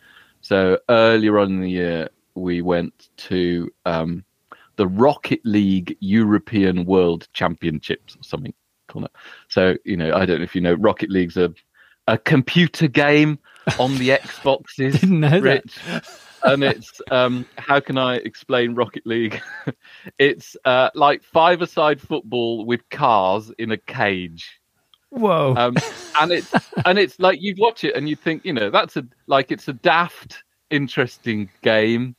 So 0.42 0.80
earlier 0.90 1.38
on 1.38 1.50
in 1.52 1.62
the 1.62 1.70
year, 1.70 2.10
we 2.36 2.62
went 2.62 3.10
to 3.18 3.70
um, 3.86 4.24
the 4.78 4.88
Rocket 4.88 5.42
League 5.44 5.98
European 6.00 6.86
World 6.86 7.28
Championships 7.34 8.16
or 8.16 8.24
something. 8.24 8.54
So 9.50 9.76
you 9.84 9.98
know, 9.98 10.16
I 10.16 10.26
don't 10.26 10.38
know 10.40 10.44
if 10.46 10.56
you 10.56 10.62
know, 10.62 10.74
Rocket 10.76 11.10
League's 11.12 11.38
a 11.38 11.54
a 12.08 12.18
computer 12.18 12.88
game 12.88 13.38
on 13.80 13.98
the 13.98 14.10
Xboxes. 14.10 15.00
didn't 15.00 15.20
know 15.20 15.30
that 15.30 15.42
Rich. 15.42 15.80
and 16.44 16.64
it's 16.64 17.02
um 17.12 17.46
how 17.58 17.80
can 17.80 17.98
I 17.98 18.16
explain 18.16 18.76
Rocket 18.76 19.06
League? 19.06 19.42
it's 20.20 20.56
uh 20.66 20.90
like 20.96 21.24
five-a-side 21.24 22.00
football 22.02 22.66
with 22.66 22.88
cars 22.90 23.52
in 23.58 23.72
a 23.72 23.78
cage. 23.78 24.60
whoa 25.10 25.54
Um 25.58 25.76
and 26.20 26.32
it's 26.32 26.54
and 26.86 26.98
it's 26.98 27.20
like 27.20 27.42
you'd 27.42 27.60
watch 27.60 27.84
it 27.84 27.96
and 27.96 28.08
you'd 28.08 28.20
think, 28.20 28.46
you 28.46 28.54
know, 28.54 28.70
that's 28.70 28.96
a 28.98 29.06
like 29.28 29.52
it's 29.52 29.68
a 29.68 29.74
daft, 29.74 30.44
interesting 30.70 31.50
game. 31.62 32.16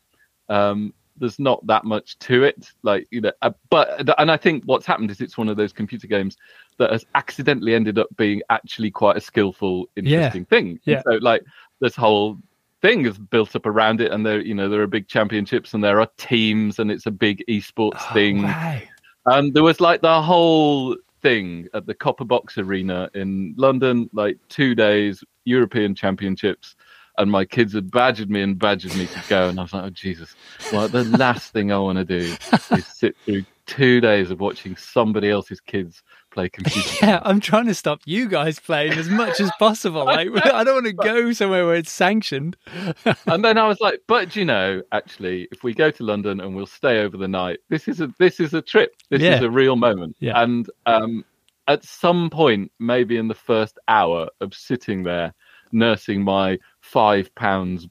Um 0.48 0.92
there's 1.20 1.38
not 1.38 1.64
that 1.66 1.84
much 1.84 2.18
to 2.20 2.42
it, 2.44 2.70
like 2.82 3.06
you 3.10 3.20
know. 3.20 3.32
Uh, 3.42 3.52
but 3.68 4.08
and 4.18 4.30
I 4.30 4.36
think 4.36 4.64
what's 4.64 4.86
happened 4.86 5.10
is 5.10 5.20
it's 5.20 5.38
one 5.38 5.48
of 5.48 5.56
those 5.56 5.72
computer 5.72 6.06
games 6.06 6.36
that 6.78 6.90
has 6.90 7.04
accidentally 7.14 7.74
ended 7.74 7.98
up 7.98 8.08
being 8.16 8.42
actually 8.50 8.90
quite 8.90 9.16
a 9.16 9.20
skillful, 9.20 9.88
interesting 9.96 10.44
thing. 10.46 10.80
Yeah. 10.84 11.02
So 11.06 11.12
like 11.20 11.42
this 11.80 11.94
whole 11.94 12.38
thing 12.82 13.04
is 13.04 13.18
built 13.18 13.54
up 13.54 13.66
around 13.66 14.00
it, 14.00 14.10
and 14.12 14.24
there 14.26 14.40
you 14.40 14.54
know 14.54 14.68
there 14.68 14.82
are 14.82 14.86
big 14.86 15.06
championships 15.06 15.74
and 15.74 15.84
there 15.84 16.00
are 16.00 16.08
teams, 16.16 16.78
and 16.78 16.90
it's 16.90 17.06
a 17.06 17.10
big 17.10 17.44
esports 17.48 18.00
Oh, 18.10 18.14
thing. 18.14 18.42
wow. 18.42 18.80
And 19.26 19.52
there 19.54 19.62
was 19.62 19.80
like 19.80 20.00
the 20.00 20.20
whole 20.22 20.96
thing 21.20 21.68
at 21.74 21.84
the 21.86 21.92
Copper 21.94 22.24
Box 22.24 22.56
Arena 22.56 23.10
in 23.14 23.52
London, 23.58 24.08
like 24.14 24.38
two 24.48 24.74
days, 24.74 25.22
European 25.44 25.94
Championships. 25.94 26.74
And 27.20 27.30
my 27.30 27.44
kids 27.44 27.74
had 27.74 27.90
badgered 27.90 28.30
me 28.30 28.40
and 28.40 28.58
badgered 28.58 28.96
me 28.96 29.06
to 29.06 29.22
go. 29.28 29.48
And 29.48 29.58
I 29.58 29.62
was 29.62 29.72
like, 29.74 29.84
oh, 29.84 29.90
Jesus. 29.90 30.34
Well, 30.72 30.88
the 30.88 31.04
last 31.04 31.52
thing 31.52 31.70
I 31.70 31.78
want 31.78 31.98
to 31.98 32.04
do 32.04 32.34
is 32.76 32.86
sit 32.86 33.14
through 33.24 33.44
two 33.66 34.00
days 34.00 34.30
of 34.30 34.40
watching 34.40 34.74
somebody 34.74 35.30
else's 35.30 35.60
kids 35.60 36.02
play 36.32 36.48
computer 36.48 36.88
yeah 37.06 37.20
i'm 37.24 37.38
trying 37.40 37.66
to 37.66 37.74
stop 37.74 38.00
you 38.04 38.28
guys 38.28 38.58
playing 38.58 38.92
as 38.92 39.08
much 39.08 39.38
as 39.40 39.50
possible 39.58 40.04
like 40.04 40.28
i 40.52 40.64
don't 40.64 40.74
want 40.74 40.86
to 40.86 40.92
go 40.92 41.32
somewhere 41.32 41.66
where 41.66 41.74
it's 41.76 41.90
sanctioned 41.90 42.56
and 43.26 43.44
then 43.44 43.58
I 43.58 43.66
was 43.68 43.80
like, 43.80 44.00
but 44.06 44.34
you 44.36 44.44
know, 44.44 44.82
actually, 44.92 45.48
if 45.52 45.62
we 45.62 45.74
go 45.74 45.90
to 45.90 46.02
London 46.04 46.40
and 46.40 46.54
we'll 46.54 46.66
stay 46.66 47.00
over 47.00 47.16
the 47.16 47.28
night, 47.28 47.58
this 47.68 47.88
is 47.88 48.00
a 48.00 48.12
this 48.18 48.40
is 48.40 48.54
a 48.54 48.62
trip. 48.62 48.94
This 49.08 49.22
Yeah. 49.22 49.36
is 49.36 49.42
a 49.42 49.50
real 49.50 49.76
moment. 49.76 50.16
Yeah. 50.20 50.40
And 50.42 50.68
um, 50.86 51.24
at 51.68 51.84
some 51.84 52.30
point, 52.30 52.70
maybe 52.78 53.16
in 53.16 53.28
the 53.28 53.34
first 53.34 53.78
hour 53.88 54.28
of 54.40 54.54
sitting 54.54 55.02
there 55.02 55.34
nursing 55.72 56.22
my 56.22 56.58
five 56.80 57.34
pounds 57.34 57.88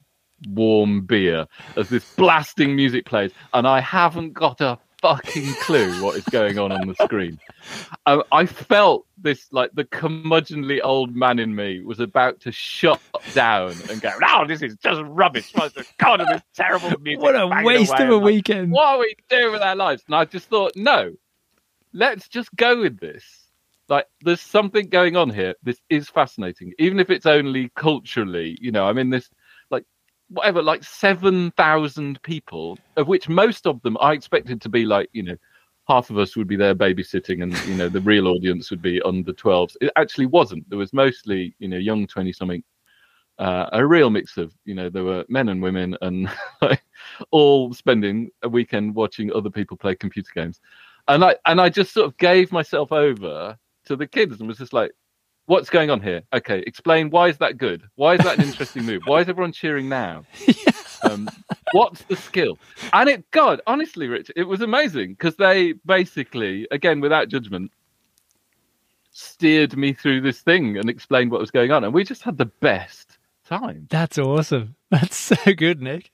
warm 0.48 1.04
beer 1.04 1.46
as 1.76 1.88
this 1.88 2.14
blasting 2.14 2.74
music 2.74 3.04
plays, 3.04 3.32
and 3.52 3.66
I 3.66 3.80
haven't 3.80 4.32
got 4.32 4.60
a 4.60 4.78
fucking 5.00 5.54
clue 5.62 6.02
what 6.02 6.16
is 6.16 6.24
going 6.24 6.58
on 6.58 6.72
on 6.72 6.86
the 6.86 6.94
screen. 6.94 7.38
Um, 8.06 8.22
I 8.32 8.46
felt 8.46 9.06
this 9.18 9.46
like 9.52 9.70
the 9.74 9.84
curmudgeonly 9.84 10.80
old 10.82 11.14
man 11.14 11.38
in 11.38 11.54
me 11.54 11.80
was 11.80 12.00
about 12.00 12.40
to 12.40 12.52
shut 12.52 13.00
down 13.34 13.74
and 13.90 14.00
go, 14.00 14.12
"No, 14.20 14.46
this 14.46 14.62
is 14.62 14.76
just 14.76 15.00
rubbish! 15.04 15.52
God 15.98 16.20
of 16.20 16.28
this 16.28 16.42
terrible 16.54 16.90
music? 17.00 17.22
what 17.22 17.34
a 17.34 17.46
waste 17.64 17.92
away." 17.92 18.04
of 18.04 18.10
a 18.10 18.14
like, 18.16 18.24
weekend 18.24 18.72
What 18.72 18.86
are 18.86 18.98
we 18.98 19.14
doing 19.28 19.52
with 19.52 19.62
our 19.62 19.76
lives? 19.76 20.02
And 20.06 20.14
I 20.14 20.24
just 20.24 20.48
thought, 20.48 20.72
no, 20.76 21.12
let's 21.92 22.28
just 22.28 22.54
go 22.54 22.80
with 22.80 22.98
this. 22.98 23.39
Like, 23.90 24.06
there's 24.20 24.40
something 24.40 24.88
going 24.88 25.16
on 25.16 25.30
here. 25.30 25.54
This 25.64 25.80
is 25.90 26.08
fascinating, 26.08 26.72
even 26.78 27.00
if 27.00 27.10
it's 27.10 27.26
only 27.26 27.70
culturally. 27.74 28.56
You 28.60 28.70
know, 28.70 28.86
i 28.86 28.92
mean 28.92 29.10
this 29.10 29.28
like 29.70 29.84
whatever, 30.28 30.62
like 30.62 30.84
seven 30.84 31.50
thousand 31.56 32.22
people, 32.22 32.78
of 32.96 33.08
which 33.08 33.28
most 33.28 33.66
of 33.66 33.82
them 33.82 33.98
I 34.00 34.12
expected 34.12 34.60
to 34.62 34.68
be 34.68 34.86
like, 34.86 35.10
you 35.12 35.24
know, 35.24 35.36
half 35.88 36.08
of 36.08 36.18
us 36.18 36.36
would 36.36 36.46
be 36.46 36.54
there 36.56 36.74
babysitting, 36.74 37.42
and 37.42 37.52
you 37.66 37.74
know, 37.74 37.88
the 37.88 38.00
real 38.00 38.28
audience 38.28 38.70
would 38.70 38.80
be 38.80 39.02
under 39.02 39.32
12s. 39.32 39.76
It 39.80 39.90
actually 39.96 40.26
wasn't. 40.26 40.70
There 40.70 40.78
was 40.78 40.92
mostly, 40.92 41.56
you 41.58 41.66
know, 41.68 41.76
young 41.78 42.06
twenty 42.06 42.32
something. 42.32 42.62
Uh, 43.40 43.70
a 43.72 43.84
real 43.86 44.10
mix 44.10 44.36
of, 44.36 44.52
you 44.66 44.74
know, 44.74 44.90
there 44.90 45.02
were 45.02 45.24
men 45.30 45.48
and 45.48 45.62
women, 45.62 45.96
and 46.02 46.30
like, 46.62 46.82
all 47.32 47.72
spending 47.72 48.30
a 48.42 48.48
weekend 48.48 48.94
watching 48.94 49.32
other 49.32 49.50
people 49.50 49.76
play 49.76 49.96
computer 49.96 50.30
games. 50.32 50.60
And 51.08 51.24
I 51.24 51.34
and 51.46 51.60
I 51.60 51.70
just 51.70 51.92
sort 51.92 52.06
of 52.06 52.16
gave 52.18 52.52
myself 52.52 52.92
over 52.92 53.58
to 53.90 53.96
the 53.96 54.06
kids 54.06 54.38
and 54.38 54.48
was 54.48 54.58
just 54.58 54.72
like, 54.72 54.92
what's 55.46 55.68
going 55.68 55.90
on 55.90 56.00
here? 56.00 56.22
Okay, 56.32 56.62
explain 56.66 57.10
why 57.10 57.28
is 57.28 57.38
that 57.38 57.58
good? 57.58 57.82
Why 57.96 58.14
is 58.14 58.20
that 58.20 58.38
an 58.38 58.44
interesting 58.44 58.84
move? 58.84 59.02
Why 59.04 59.20
is 59.20 59.28
everyone 59.28 59.52
cheering 59.52 59.88
now? 59.88 60.24
Um, 61.02 61.30
what's 61.72 62.02
the 62.02 62.16
skill? 62.16 62.58
And 62.92 63.08
it 63.08 63.30
God, 63.30 63.62
honestly, 63.66 64.06
Rich, 64.06 64.30
it 64.36 64.42
was 64.42 64.60
amazing 64.60 65.12
because 65.14 65.34
they 65.36 65.72
basically, 65.86 66.68
again, 66.70 67.00
without 67.00 67.28
judgment, 67.28 67.72
steered 69.10 69.74
me 69.78 69.94
through 69.94 70.20
this 70.20 70.40
thing 70.40 70.76
and 70.76 70.90
explained 70.90 71.30
what 71.30 71.40
was 71.40 71.50
going 71.50 71.72
on. 71.72 71.84
And 71.84 71.94
we 71.94 72.04
just 72.04 72.22
had 72.22 72.36
the 72.36 72.44
best 72.44 73.16
time. 73.46 73.86
That's 73.88 74.18
awesome. 74.18 74.76
That's 74.90 75.16
so 75.16 75.36
good, 75.56 75.80
Nick. 75.80 76.10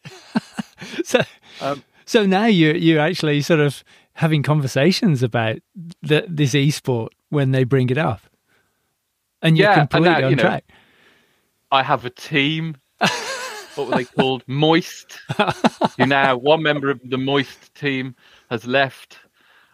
so, 1.04 1.22
Um, 1.60 1.82
so 2.04 2.24
now 2.24 2.46
you're 2.46 2.76
you're 2.76 3.00
actually 3.00 3.40
sort 3.40 3.58
of 3.58 3.82
having 4.12 4.44
conversations 4.44 5.24
about 5.24 5.56
the, 6.00 6.24
this 6.28 6.54
esport 6.54 7.08
when 7.30 7.52
they 7.52 7.64
bring 7.64 7.90
it 7.90 7.98
up, 7.98 8.20
and 9.42 9.56
you're 9.56 9.68
Yeah, 9.68 9.80
and 9.80 9.90
completely 9.90 10.10
now, 10.10 10.18
you 10.18 10.26
on 10.26 10.36
know, 10.36 10.42
track. 10.42 10.64
I 11.70 11.82
have 11.82 12.04
a 12.04 12.10
team. 12.10 12.76
what 13.74 13.88
were 13.88 13.96
they 13.96 14.04
called? 14.16 14.44
Moist. 14.46 15.18
who 15.96 16.06
now 16.06 16.36
one 16.36 16.62
member 16.62 16.90
of 16.90 17.00
the 17.04 17.18
Moist 17.18 17.74
team 17.74 18.14
has 18.50 18.66
left. 18.66 19.18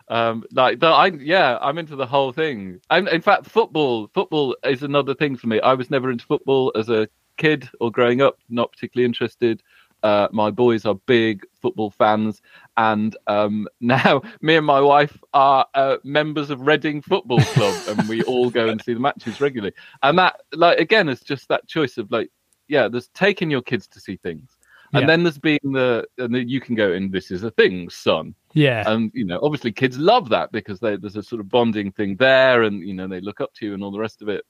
Um, 0.09 0.45
like 0.53 0.81
the, 0.81 0.89
I, 0.89 1.07
yeah, 1.07 1.59
I'm 1.61 1.79
into 1.79 1.97
the 1.97 2.07
whole 2.07 2.33
thing. 2.33 2.81
I'm, 2.91 3.09
in 3.09 3.23
fact, 3.23 3.47
football, 3.47 4.09
football 4.13 4.57
is 4.65 4.83
another 4.83 5.15
thing 5.15 5.37
for 5.37 5.47
me. 5.47 5.61
I 5.61 5.75
was 5.75 5.91
never 5.91 6.11
into 6.11 6.27
football 6.27 6.73
as 6.75 6.91
a 6.91 7.09
kid 7.39 7.69
or 7.81 7.91
growing 7.91 8.21
up, 8.21 8.39
not 8.51 8.73
particularly 8.73 9.07
interested. 9.07 9.63
Uh, 10.03 10.29
my 10.33 10.51
boys 10.51 10.85
are 10.85 10.95
big 11.07 11.45
football 11.61 11.91
fans, 11.91 12.43
and 12.77 13.17
um, 13.27 13.69
now 13.81 14.23
me 14.41 14.57
and 14.57 14.67
my 14.67 14.81
wife 14.81 15.17
are 15.33 15.67
uh, 15.75 15.97
members 16.05 16.51
of 16.51 16.61
Reading 16.63 17.01
Football 17.03 17.47
Club, 17.47 17.77
and 17.87 18.09
we 18.09 18.23
all 18.25 18.51
go 18.51 18.69
and 18.69 18.83
see 18.83 18.95
the 18.95 19.01
matches 19.01 19.41
regularly. 19.41 19.75
And 20.03 20.19
that, 20.19 20.41
like, 20.53 20.79
again, 20.79 21.09
is 21.09 21.21
just 21.21 21.49
that 21.49 21.69
choice 21.69 21.99
of 21.99 22.11
like, 22.11 22.31
yeah, 22.69 22.89
there's 22.89 23.09
taking 23.09 23.51
your 23.51 23.63
kids 23.63 23.87
to 23.89 24.01
see 24.01 24.17
things, 24.17 24.57
and 24.93 25.03
Yeah. 25.03 25.07
then 25.07 25.23
there's 25.23 25.39
being 25.39 25.61
the, 25.63 26.07
and 26.19 26.35
then 26.35 26.49
you 26.49 26.61
can 26.61 26.75
go 26.75 26.93
and 26.93 27.13
This 27.13 27.31
is 27.31 27.45
a 27.45 27.51
thing, 27.51 27.89
son, 27.91 28.35
Yeah, 28.55 28.83
and 28.91 29.11
you 29.15 29.25
know, 29.25 29.39
obviously, 29.43 29.73
kids 29.73 29.99
love 29.99 30.29
that 30.31 30.51
because 30.53 30.81
they, 30.81 30.97
there's 30.97 31.17
a 31.17 31.23
sort 31.23 31.41
of 31.41 31.49
bonding 31.49 31.93
thing 31.93 32.17
there, 32.17 32.63
and 32.63 32.83
you 32.87 32.95
know, 32.95 33.07
they 33.07 33.21
look 33.21 33.41
up 33.41 33.53
to 33.55 33.67
you 33.67 33.75
and 33.75 33.85
all 33.85 33.93
the 33.93 33.99
rest 33.99 34.23
of 34.23 34.29
it. 34.29 34.45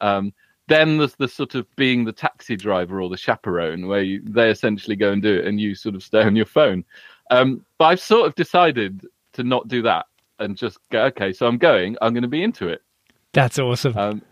Um, 0.00 0.32
then 0.68 0.98
there's 0.98 1.16
the 1.16 1.28
sort 1.28 1.54
of 1.54 1.66
being 1.76 2.04
the 2.04 2.12
taxi 2.12 2.56
driver 2.56 3.00
or 3.02 3.08
the 3.08 3.16
chaperone 3.16 3.88
where 3.88 4.02
you, 4.02 4.22
they 4.24 4.50
essentially 4.50 4.96
go 4.96 5.10
and 5.12 5.22
do 5.22 5.34
it 5.38 5.46
and 5.46 5.60
you 5.60 5.74
sort 5.74 5.94
of 5.94 6.02
stay 6.02 6.22
on 6.22 6.36
your 6.36 6.46
phone. 6.46 6.84
Um, 7.30 7.64
but 7.78 7.86
I've 7.86 8.00
sort 8.00 8.26
of 8.28 8.34
decided 8.34 9.06
to 9.32 9.42
not 9.42 9.68
do 9.68 9.82
that 9.82 10.06
and 10.38 10.56
just 10.56 10.78
go, 10.90 11.04
okay, 11.06 11.32
so 11.32 11.46
I'm 11.46 11.58
going, 11.58 11.96
I'm 12.00 12.12
going 12.12 12.22
to 12.22 12.28
be 12.28 12.42
into 12.42 12.68
it. 12.68 12.82
That's 13.32 13.58
awesome. 13.58 13.96
Um, 13.96 14.22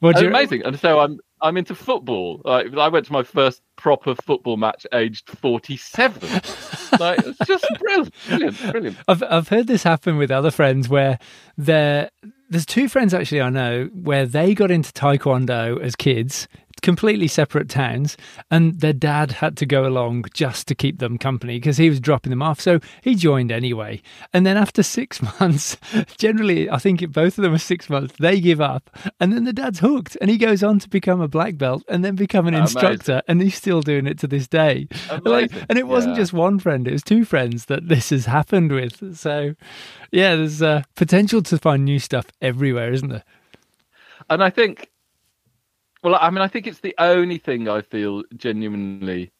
What 0.00 0.16
do 0.16 0.22
you- 0.22 0.28
amazing. 0.28 0.62
And 0.64 0.78
so 0.78 0.98
I'm 1.00 1.18
I'm 1.42 1.56
into 1.58 1.74
football. 1.74 2.40
Like 2.44 2.74
I 2.74 2.88
went 2.88 3.04
to 3.06 3.12
my 3.12 3.22
first 3.22 3.60
proper 3.76 4.14
football 4.14 4.56
match 4.56 4.86
aged 4.94 5.28
47. 5.28 6.22
like 7.00 7.18
it's 7.26 7.38
just 7.46 7.66
brilliant, 7.78 8.14
brilliant, 8.28 8.70
brilliant. 8.72 8.96
I've 9.08 9.22
I've 9.24 9.48
heard 9.48 9.66
this 9.66 9.82
happen 9.82 10.16
with 10.16 10.30
other 10.30 10.50
friends 10.50 10.88
where 10.88 11.18
there 11.58 12.10
there's 12.54 12.64
two 12.64 12.88
friends 12.88 13.12
actually 13.12 13.40
I 13.40 13.50
know 13.50 13.90
where 13.92 14.26
they 14.26 14.54
got 14.54 14.70
into 14.70 14.92
taekwondo 14.92 15.80
as 15.82 15.96
kids, 15.96 16.46
completely 16.82 17.28
separate 17.28 17.68
towns, 17.68 18.16
and 18.50 18.80
their 18.80 18.92
dad 18.92 19.32
had 19.32 19.56
to 19.58 19.66
go 19.66 19.86
along 19.86 20.24
just 20.34 20.66
to 20.68 20.74
keep 20.74 20.98
them 20.98 21.18
company 21.18 21.56
because 21.58 21.76
he 21.76 21.88
was 21.88 22.00
dropping 22.00 22.30
them 22.30 22.42
off. 22.42 22.60
So 22.60 22.80
he 23.02 23.14
joined 23.14 23.50
anyway. 23.52 24.02
And 24.32 24.44
then 24.46 24.56
after 24.56 24.82
six 24.82 25.20
months, 25.40 25.76
generally 26.18 26.68
I 26.70 26.78
think 26.78 27.00
both 27.12 27.38
of 27.38 27.42
them 27.42 27.54
are 27.54 27.58
six 27.58 27.88
months, 27.88 28.14
they 28.18 28.40
give 28.40 28.60
up, 28.60 28.90
and 29.20 29.32
then 29.32 29.44
the 29.44 29.52
dad's 29.52 29.78
hooked, 29.80 30.16
and 30.20 30.30
he 30.30 30.36
goes 30.38 30.62
on 30.62 30.78
to 30.80 30.88
become 30.88 31.20
a 31.20 31.28
black 31.28 31.56
belt 31.56 31.82
and 31.88 32.04
then 32.04 32.14
become 32.16 32.46
an 32.46 32.54
Amazing. 32.54 32.62
instructor, 32.76 33.22
and 33.28 33.40
he's 33.42 33.54
still 33.54 33.80
doing 33.82 34.06
it 34.06 34.18
to 34.20 34.26
this 34.26 34.48
day. 34.48 34.88
Like, 35.24 35.52
and 35.68 35.78
it 35.78 35.86
wasn't 35.86 36.14
Yeah. 36.16 36.22
just 36.22 36.32
one 36.32 36.58
friend; 36.58 36.86
it 36.88 36.92
was 36.92 37.02
two 37.02 37.24
friends 37.24 37.66
that 37.66 37.88
this 37.88 38.10
has 38.10 38.26
happened 38.26 38.72
with. 38.72 39.16
So, 39.16 39.54
yeah, 40.10 40.36
there's 40.36 40.60
uh, 40.60 40.82
potential 40.96 41.42
to 41.44 41.56
find 41.58 41.84
new 41.84 41.98
stuff 41.98 42.26
everywhere, 42.42 42.92
isn't 42.92 43.08
there? 43.08 43.24
And 44.28 44.42
I 44.42 44.50
think, 44.50 44.90
well, 46.04 46.18
I 46.20 46.28
mean, 46.28 46.42
I 46.42 46.48
think 46.48 46.66
it's 46.66 46.80
the 46.80 46.94
only 46.98 47.38
thing 47.38 47.66
I 47.66 47.80
feel 47.80 48.22
genuinely 48.36 49.32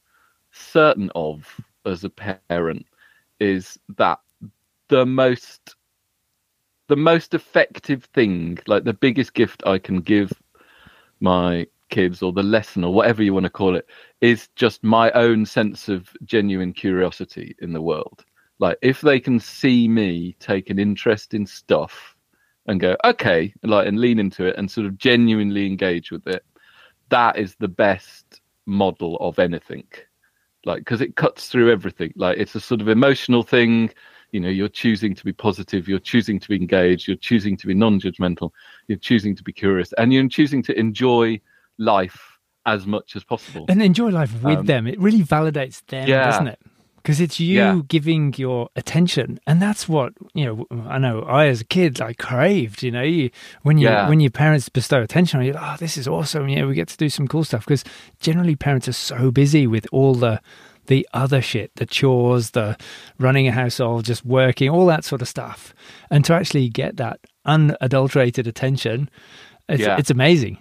certain 0.50 1.10
of 1.14 1.60
as 1.84 2.04
a 2.04 2.08
parent 2.08 2.86
is 3.38 3.78
that 3.98 4.18
the 4.88 5.04
most, 5.04 5.76
the 6.88 6.96
most 6.96 7.34
effective 7.34 8.04
thing, 8.14 8.58
like 8.66 8.84
the 8.84 8.94
biggest 8.94 9.34
gift 9.34 9.62
I 9.66 9.78
can 9.78 9.98
give 9.98 10.32
my 11.20 11.66
kids 11.90 12.22
or 12.22 12.32
the 12.32 12.42
lesson 12.42 12.82
or 12.82 12.94
whatever 12.94 13.22
you 13.22 13.34
want 13.34 13.44
to 13.44 13.50
call 13.50 13.76
it, 13.76 13.86
is 14.22 14.48
just 14.56 14.82
my 14.82 15.10
own 15.10 15.44
sense 15.44 15.90
of 15.90 16.08
genuine 16.24 16.72
curiosity 16.72 17.54
in 17.58 17.74
the 17.74 17.82
world. 17.82 18.24
Like 18.58 18.78
if 18.80 19.02
they 19.02 19.20
can 19.20 19.38
see 19.38 19.86
me 19.86 20.34
take 20.40 20.70
an 20.70 20.78
interest 20.78 21.34
in 21.34 21.44
stuff 21.44 22.16
and 22.66 22.80
go 22.80 22.96
okay 23.04 23.52
like 23.64 23.86
and 23.86 24.00
lean 24.00 24.18
into 24.18 24.46
it 24.46 24.56
and 24.56 24.70
sort 24.70 24.86
of 24.86 24.96
genuinely 24.96 25.66
engage 25.66 26.10
with 26.10 26.26
it 26.26 26.42
that 27.16 27.34
is 27.44 27.50
the 27.64 27.72
best 27.86 28.40
model 28.66 29.12
of 29.28 29.38
anything 29.38 29.86
like 30.64 30.80
because 30.82 31.00
it 31.06 31.12
cuts 31.16 31.48
through 31.50 31.68
everything 31.76 32.10
like 32.24 32.36
it's 32.42 32.54
a 32.54 32.60
sort 32.70 32.80
of 32.80 32.88
emotional 32.88 33.42
thing 33.54 33.72
you 34.32 34.40
know 34.42 34.48
you're 34.58 34.74
choosing 34.84 35.12
to 35.14 35.24
be 35.24 35.32
positive 35.48 35.82
you're 35.90 36.06
choosing 36.12 36.36
to 36.40 36.48
be 36.52 36.56
engaged 36.64 37.02
you're 37.06 37.24
choosing 37.30 37.54
to 37.56 37.66
be 37.70 37.74
non-judgmental 37.84 38.48
you're 38.88 38.98
choosing 39.10 39.36
to 39.36 39.42
be 39.48 39.52
curious 39.52 39.92
and 39.98 40.12
you're 40.12 40.28
choosing 40.38 40.62
to 40.68 40.72
enjoy 40.86 41.26
life 41.78 42.18
as 42.66 42.86
much 42.86 43.08
as 43.18 43.22
possible 43.22 43.64
And 43.68 43.82
enjoy 43.82 44.08
life 44.20 44.32
with 44.42 44.58
Um, 44.60 44.66
them. 44.66 44.86
It 44.86 44.98
really 44.98 45.22
validates 45.36 45.78
them, 45.92 46.08
yeah. 46.08 46.24
doesn't 46.30 46.48
it? 46.54 46.58
Because 47.04 47.20
it's 47.20 47.38
you 47.38 47.58
Yeah. 47.58 47.80
giving 47.86 48.32
your 48.38 48.70
attention, 48.76 49.38
and 49.46 49.60
that's 49.60 49.86
what 49.86 50.14
you 50.32 50.46
know. 50.46 50.66
I 50.88 50.96
know 50.96 51.20
I, 51.20 51.48
as 51.48 51.60
a 51.60 51.64
kid, 51.66 52.00
I 52.00 52.14
craved. 52.14 52.82
You 52.82 52.90
know, 52.92 53.02
you, 53.02 53.28
when 53.62 53.76
you 53.76 53.88
Yeah. 53.88 54.08
when 54.08 54.20
your 54.20 54.30
parents 54.30 54.70
bestow 54.70 55.02
attention 55.02 55.38
on 55.40 55.44
you, 55.46 55.54
oh, 55.54 55.76
this 55.78 55.98
is 55.98 56.08
awesome. 56.08 56.48
Yeah, 56.48 56.64
we 56.64 56.74
get 56.74 56.88
to 56.88 56.96
do 56.96 57.10
some 57.10 57.28
cool 57.28 57.44
stuff. 57.44 57.66
Because 57.66 57.84
generally, 58.20 58.56
parents 58.56 58.88
are 58.88 58.92
so 58.94 59.30
busy 59.30 59.66
with 59.66 59.86
all 59.92 60.14
the 60.14 60.40
the 60.86 61.06
other 61.12 61.42
shit, 61.42 61.74
the 61.76 61.84
chores, 61.86 62.50
the 62.52 62.76
running 63.18 63.46
a 63.48 63.52
household, 63.52 64.06
just 64.06 64.24
working, 64.24 64.70
all 64.70 64.86
that 64.86 65.04
sort 65.04 65.20
of 65.22 65.28
stuff, 65.28 65.74
and 66.10 66.24
to 66.24 66.32
actually 66.34 66.70
get 66.70 66.96
that 66.96 67.20
unadulterated 67.44 68.46
attention, 68.46 69.10
it's 69.68 69.82
Yeah. 69.82 69.96
it's 69.98 70.10
amazing. 70.10 70.56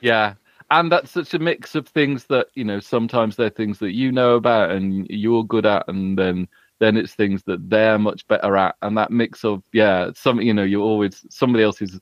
Yeah. 0.00 0.34
And 0.70 0.92
that's 0.92 1.10
such 1.10 1.32
a 1.32 1.38
mix 1.38 1.74
of 1.74 1.88
things 1.88 2.24
that, 2.26 2.48
you 2.54 2.64
know, 2.64 2.78
sometimes 2.80 3.36
they're 3.36 3.48
things 3.48 3.78
that 3.78 3.92
you 3.92 4.12
know 4.12 4.34
about 4.34 4.70
and 4.70 5.06
you're 5.08 5.44
good 5.44 5.66
at 5.66 5.88
and 5.88 6.18
then 6.18 6.48
then 6.80 6.96
it's 6.96 7.14
things 7.14 7.42
that 7.44 7.68
they're 7.70 7.98
much 7.98 8.26
better 8.28 8.56
at 8.56 8.76
and 8.82 8.96
that 8.96 9.10
mix 9.10 9.44
of 9.44 9.62
yeah, 9.72 10.10
some 10.14 10.40
you 10.40 10.52
know, 10.54 10.62
you're 10.64 10.82
always 10.82 11.24
somebody 11.30 11.64
else 11.64 11.80
is 11.80 11.98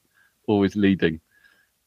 always 0.48 0.74
leading. 0.74 1.20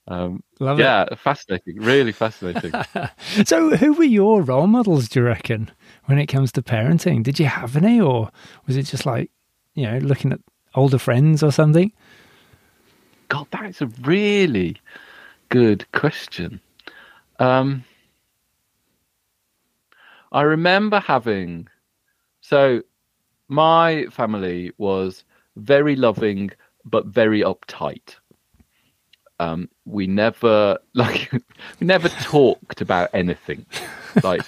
Um 0.07 0.41
Love 0.59 0.79
it. 0.79 0.83
yeah, 0.83 1.05
fascinating, 1.15 1.77
really 1.81 2.11
fascinating. 2.11 2.71
So, 3.45 3.75
who 3.75 3.93
were 3.93 4.03
your 4.03 4.41
role 4.41 4.67
models, 4.67 5.07
do 5.09 5.19
you 5.19 5.25
reckon, 5.25 5.69
when 6.05 6.17
it 6.17 6.27
comes 6.27 6.51
to 6.53 6.61
parenting? 6.61 7.23
Did 7.23 7.39
you 7.39 7.45
have 7.45 7.75
any, 7.75 8.01
or 8.01 8.31
was 8.65 8.75
it 8.75 8.83
just 8.83 9.05
like, 9.05 9.29
you 9.75 9.83
know, 9.83 9.99
looking 9.99 10.31
at 10.31 10.39
older 10.75 10.97
friends 10.97 11.43
or 11.43 11.51
something? 11.51 11.91
God, 13.27 13.47
that 13.51 13.65
is 13.65 13.81
a 13.81 13.87
really 14.01 14.77
good 15.49 15.85
question. 15.91 16.59
Um, 17.39 17.85
I 20.31 20.41
remember 20.41 20.99
having 20.99 21.67
so 22.41 22.81
my 23.47 24.05
family 24.11 24.71
was 24.77 25.23
very 25.55 25.95
loving 25.95 26.51
but 26.85 27.05
very 27.07 27.41
uptight. 27.41 28.15
Um, 29.39 29.69
we 29.85 30.05
never 30.05 30.77
like 30.93 31.31
we 31.79 31.87
never 31.87 32.09
talked 32.09 32.81
about 32.81 33.09
anything. 33.13 33.65
Like 34.23 34.41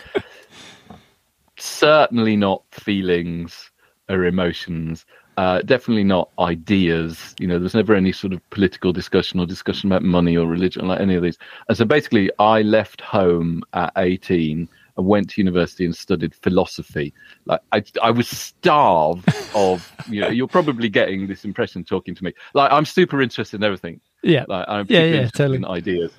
certainly 1.57 2.35
not 2.35 2.63
feelings 2.71 3.71
or 4.09 4.25
emotions. 4.25 5.05
Uh, 5.37 5.61
definitely 5.61 6.03
not 6.03 6.29
ideas. 6.39 7.33
You 7.39 7.47
know, 7.47 7.57
there's 7.57 7.73
never 7.73 7.95
any 7.95 8.11
sort 8.11 8.33
of 8.33 8.47
political 8.49 8.91
discussion 8.93 9.39
or 9.39 9.45
discussion 9.45 9.89
about 9.91 10.03
money 10.03 10.37
or 10.37 10.45
religion, 10.47 10.87
like 10.87 10.99
any 10.99 11.15
of 11.15 11.23
these. 11.23 11.37
And 11.69 11.77
so 11.77 11.85
basically, 11.85 12.29
I 12.39 12.61
left 12.61 13.01
home 13.01 13.63
at 13.73 13.91
18 13.97 14.67
and 14.97 15.05
went 15.07 15.29
to 15.31 15.41
university 15.41 15.85
and 15.85 15.95
studied 15.95 16.35
philosophy. 16.35 17.13
Like 17.45 17.61
I, 17.71 17.83
I 18.03 18.11
was 18.11 18.27
starved 18.27 19.27
of. 19.55 19.89
You 20.09 20.21
know, 20.21 20.27
you're 20.29 20.47
probably 20.47 20.89
getting 20.89 21.27
this 21.27 21.45
impression 21.45 21.83
talking 21.85 22.13
to 22.15 22.23
me. 22.23 22.33
Like 22.53 22.71
I'm 22.71 22.85
super 22.85 23.21
interested 23.21 23.55
in 23.57 23.63
everything. 23.63 24.01
Yeah. 24.23 24.45
Like 24.47 24.65
I'm 24.67 24.85
Yeah, 24.89 24.99
yeah, 24.99 25.05
interested 25.05 25.37
totally. 25.37 25.57
in 25.57 25.65
ideas. 25.65 26.11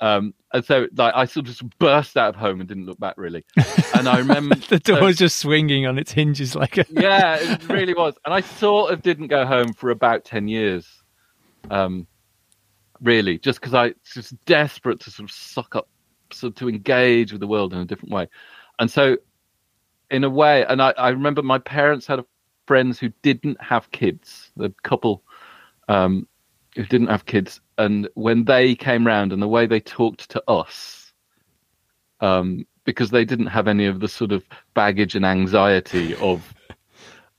Um, 0.00 0.34
and 0.52 0.64
so 0.64 0.86
like 0.96 1.14
I 1.14 1.24
sort 1.24 1.46
of 1.46 1.54
just 1.54 1.78
burst 1.78 2.16
out 2.16 2.30
of 2.30 2.36
home 2.36 2.60
and 2.60 2.68
didn't 2.68 2.86
look 2.86 2.98
back 2.98 3.14
really. 3.16 3.44
And 3.94 4.08
I 4.08 4.18
remember 4.18 4.54
the 4.68 4.78
door 4.78 5.02
was 5.02 5.16
just 5.16 5.38
swinging 5.38 5.86
on 5.86 5.98
its 5.98 6.12
hinges 6.12 6.54
like 6.54 6.78
a. 6.78 6.84
yeah, 6.90 7.36
it 7.36 7.68
really 7.68 7.94
was. 7.94 8.14
And 8.24 8.34
I 8.34 8.40
sort 8.40 8.92
of 8.92 9.02
didn't 9.02 9.28
go 9.28 9.46
home 9.46 9.72
for 9.72 9.90
about 9.90 10.24
10 10.24 10.48
years. 10.48 10.86
Um, 11.70 12.06
really, 13.00 13.38
just 13.38 13.60
because 13.60 13.74
I 13.74 13.86
was 13.86 13.94
just 14.14 14.44
desperate 14.44 15.00
to 15.00 15.10
sort 15.10 15.28
of 15.28 15.34
suck 15.34 15.74
up, 15.76 15.88
so 16.32 16.50
to 16.50 16.68
engage 16.68 17.32
with 17.32 17.40
the 17.40 17.46
world 17.46 17.72
in 17.72 17.80
a 17.80 17.84
different 17.84 18.12
way. 18.12 18.28
And 18.78 18.90
so, 18.90 19.16
in 20.10 20.24
a 20.24 20.30
way, 20.30 20.64
and 20.66 20.80
I, 20.80 20.90
I 20.96 21.08
remember 21.08 21.42
my 21.42 21.58
parents 21.58 22.06
had 22.06 22.24
friends 22.66 22.98
who 22.98 23.10
didn't 23.22 23.60
have 23.60 23.90
kids, 23.90 24.50
the 24.56 24.72
couple 24.82 25.22
um, 25.88 26.28
who 26.76 26.84
didn't 26.84 27.08
have 27.08 27.24
kids. 27.24 27.60
And 27.78 28.08
when 28.14 28.44
they 28.44 28.74
came 28.74 29.06
round 29.06 29.32
and 29.32 29.42
the 29.42 29.48
way 29.48 29.66
they 29.66 29.80
talked 29.80 30.30
to 30.30 30.42
us, 30.46 31.12
um, 32.20 32.66
because 32.84 33.10
they 33.10 33.24
didn't 33.24 33.46
have 33.46 33.66
any 33.66 33.86
of 33.86 34.00
the 34.00 34.08
sort 34.08 34.30
of 34.30 34.44
baggage 34.74 35.16
and 35.16 35.26
anxiety 35.26 36.14
of 36.16 36.54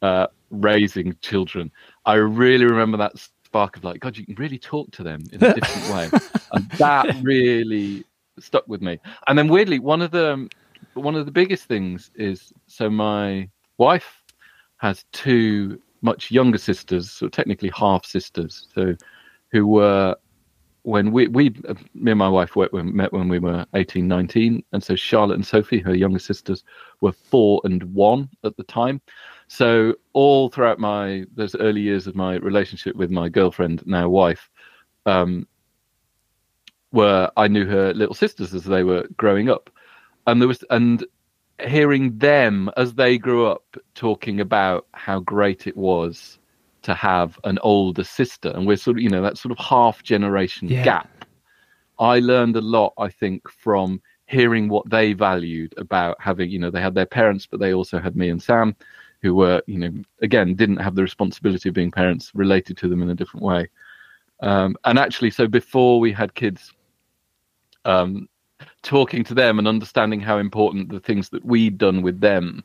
uh, 0.02 0.28
raising 0.50 1.16
children. 1.22 1.72
I 2.06 2.16
really 2.16 2.66
remember 2.66 2.98
that 2.98 3.18
spark 3.18 3.78
of 3.78 3.84
like, 3.84 4.02
God, 4.02 4.18
you 4.18 4.26
can 4.26 4.36
really 4.36 4.60
talk 4.60 4.92
to 4.92 5.04
them 5.04 5.24
in 5.32 5.44
a 5.44 5.54
different 5.54 5.90
way, 5.90 6.20
and 6.52 6.70
that 6.72 7.16
really 7.24 8.04
stuck 8.40 8.68
with 8.68 8.82
me. 8.82 9.00
And 9.28 9.38
then 9.38 9.48
weirdly, 9.48 9.80
one 9.80 10.02
of 10.02 10.12
the 10.12 10.50
one 10.94 11.16
of 11.16 11.26
the 11.26 11.32
biggest 11.32 11.66
things 11.66 12.12
is 12.16 12.52
so 12.68 12.90
my 12.90 13.50
wife 13.78 14.22
has 14.78 15.06
two 15.12 15.80
much 16.02 16.30
younger 16.30 16.58
sisters, 16.58 17.10
so 17.10 17.28
technically 17.28 17.72
half 17.76 18.06
sisters, 18.06 18.68
so 18.74 18.96
who 19.58 19.68
were 19.68 20.16
when 20.84 21.12
we 21.12 21.28
we 21.28 21.48
uh, 21.68 21.74
me 21.96 22.12
and 22.12 22.20
my 22.20 22.30
wife 22.30 22.56
met 22.72 23.12
when 23.12 23.28
we 23.28 23.40
were 23.40 23.66
18 23.74 24.08
19 24.08 24.64
and 24.72 24.84
so 24.84 24.96
charlotte 24.96 25.36
and 25.36 25.46
sophie 25.46 25.80
her 25.80 25.96
younger 25.96 26.20
sisters 26.20 26.64
were 27.02 27.12
four 27.12 27.60
and 27.64 27.84
one 27.94 28.30
at 28.44 28.56
the 28.58 28.64
time. 28.64 29.02
So 29.48 29.96
all 30.14 30.50
throughout 30.50 30.80
my 30.80 31.26
those 31.36 31.56
early 31.56 31.82
years 31.82 32.06
of 32.08 32.16
my 32.16 32.36
relationship 32.36 32.96
with 32.96 33.12
my 33.12 33.30
girlfriend 33.30 33.84
now 33.86 34.08
wife 34.10 34.50
um 35.06 35.48
were 36.92 37.30
i 37.36 37.48
knew 37.48 37.66
her 37.66 37.94
little 37.94 38.16
sisters 38.16 38.54
as 38.54 38.64
they 38.64 38.84
were 38.84 39.08
growing 39.18 39.50
up. 39.50 39.70
And 40.28 40.40
there 40.40 40.48
was 40.48 40.64
and 40.70 41.04
hearing 41.66 42.18
them 42.18 42.70
as 42.78 42.94
they 42.94 43.18
grew 43.18 43.48
up 43.48 43.76
talking 43.96 44.40
about 44.40 44.86
how 44.94 45.20
great 45.20 45.66
it 45.66 45.76
was 45.76 46.38
to 46.84 46.94
have 46.94 47.40
an 47.44 47.60
older 47.64 48.04
sister 48.04 48.50
and 48.50 48.66
we're 48.66 48.78
sort 48.78 48.98
of 48.98 49.04
you 49.04 49.10
know 49.10 49.22
that 49.22 49.38
sort 49.38 49.52
of 49.52 49.58
half 49.58 50.04
generation 50.04 50.68
Yeah. 50.70 50.84
gap 50.84 51.18
I 52.00 52.20
learned 52.20 52.56
a 52.56 52.62
lot, 52.62 52.94
I 52.98 53.10
think, 53.10 53.50
from 53.50 54.02
hearing 54.28 54.70
what 54.70 54.90
they 54.90 55.14
valued 55.14 55.74
about 55.78 56.18
having, 56.20 56.50
you 56.50 56.60
know, 56.60 56.70
they 56.70 56.82
had 56.82 56.94
their 56.94 57.06
parents, 57.06 57.46
but 57.46 57.60
they 57.60 57.74
also 57.74 58.00
had 58.00 58.16
me 58.16 58.30
and 58.30 58.42
Sam, 58.42 58.76
who 59.22 59.34
were, 59.34 59.62
you 59.68 59.80
know, 59.80 59.92
again, 60.22 60.54
didn't 60.56 60.78
have 60.78 60.96
the 60.96 61.02
responsibility 61.02 61.70
of 61.70 61.76
being 61.76 61.92
parents, 61.92 62.32
related 62.36 62.78
to 62.78 62.88
them 62.88 63.02
in 63.02 63.10
a 63.10 63.16
different 63.16 63.46
way. 63.46 63.70
Um, 64.42 64.76
and 64.86 65.00
actually, 65.00 65.32
so 65.32 65.48
before 65.48 66.00
we 66.00 66.12
had 66.12 66.36
kids, 66.36 66.74
um, 67.86 68.28
talking 68.84 69.24
to 69.24 69.34
them 69.34 69.60
and 69.60 69.68
understanding 69.68 70.20
how 70.20 70.38
important 70.38 70.90
the 70.90 71.00
things 71.00 71.30
that 71.30 71.44
we'd 71.44 71.78
done 71.78 72.02
with 72.02 72.20
them 72.20 72.64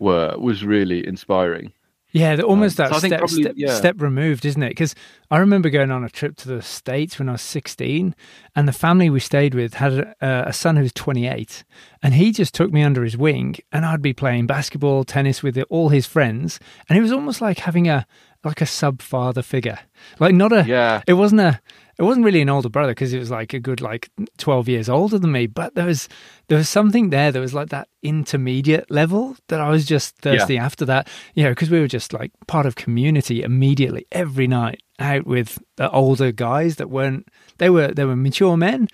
were 0.00 0.36
was 0.38 0.64
really 0.64 1.06
inspiring. 1.06 1.72
Yeah, 2.14 2.40
almost 2.42 2.78
um, 2.78 2.84
that 2.84 2.92
so 2.92 3.08
step, 3.08 3.18
probably, 3.18 3.42
step, 3.42 3.54
yeah. 3.56 3.74
step 3.74 4.00
removed, 4.00 4.44
isn't 4.44 4.62
it? 4.62 4.68
Because 4.68 4.94
I 5.32 5.38
remember 5.38 5.68
going 5.68 5.90
on 5.90 6.04
a 6.04 6.08
trip 6.08 6.36
to 6.36 6.48
the 6.48 6.62
States 6.62 7.18
when 7.18 7.28
I 7.28 7.32
was 7.32 7.42
16, 7.42 8.14
and 8.54 8.68
the 8.68 8.72
family 8.72 9.10
we 9.10 9.18
stayed 9.18 9.52
with 9.52 9.74
had 9.74 10.14
a, 10.20 10.44
a, 10.46 10.52
son 10.52 10.76
who 10.76 10.82
was 10.82 10.92
28, 10.92 11.64
and 12.04 12.14
he 12.14 12.30
just 12.30 12.54
took 12.54 12.72
me 12.72 12.84
under 12.84 13.02
his 13.02 13.16
wing, 13.16 13.56
and 13.72 13.84
I'd 13.84 14.00
be 14.00 14.12
playing 14.12 14.46
basketball, 14.46 15.02
tennis 15.02 15.42
with 15.42 15.58
all 15.70 15.88
his 15.88 16.06
friends, 16.06 16.60
and 16.88 16.96
it 16.96 17.02
was 17.02 17.10
almost 17.10 17.40
like 17.40 17.58
having 17.58 17.88
a 17.88 18.06
like 18.44 18.60
a 18.60 18.66
sub 18.66 19.02
father 19.02 19.42
figure, 19.42 19.78
like 20.20 20.34
not 20.34 20.52
a. 20.52 20.64
Yeah. 20.66 21.02
It 21.06 21.14
wasn't 21.14 21.40
a 21.40 21.60
it 21.98 22.02
wasn't 22.02 22.24
really 22.24 22.40
an 22.40 22.48
older 22.48 22.68
brother 22.68 22.92
because 22.92 23.12
he 23.12 23.18
was 23.18 23.30
like 23.30 23.52
a 23.52 23.60
good 23.60 23.80
like 23.80 24.10
12 24.38 24.68
years 24.68 24.88
older 24.88 25.18
than 25.18 25.32
me 25.32 25.46
but 25.46 25.74
there 25.74 25.86
was 25.86 26.08
there 26.48 26.58
was 26.58 26.68
something 26.68 27.10
there 27.10 27.30
that 27.30 27.40
was 27.40 27.54
like 27.54 27.68
that 27.68 27.88
intermediate 28.02 28.90
level 28.90 29.36
that 29.48 29.60
i 29.60 29.68
was 29.68 29.84
just 29.84 30.16
thirsty 30.18 30.54
yeah. 30.54 30.64
after 30.64 30.84
that 30.84 31.08
you 31.34 31.44
know 31.44 31.50
because 31.50 31.70
we 31.70 31.80
were 31.80 31.88
just 31.88 32.12
like 32.12 32.32
part 32.46 32.66
of 32.66 32.74
community 32.74 33.42
immediately 33.42 34.06
every 34.12 34.46
night 34.46 34.82
out 34.98 35.26
with 35.26 35.58
the 35.76 35.90
older 35.90 36.32
guys 36.32 36.76
that 36.76 36.90
weren't 36.90 37.28
they 37.58 37.70
were 37.70 37.88
they 37.88 38.04
were 38.04 38.16
mature 38.16 38.56
men 38.56 38.88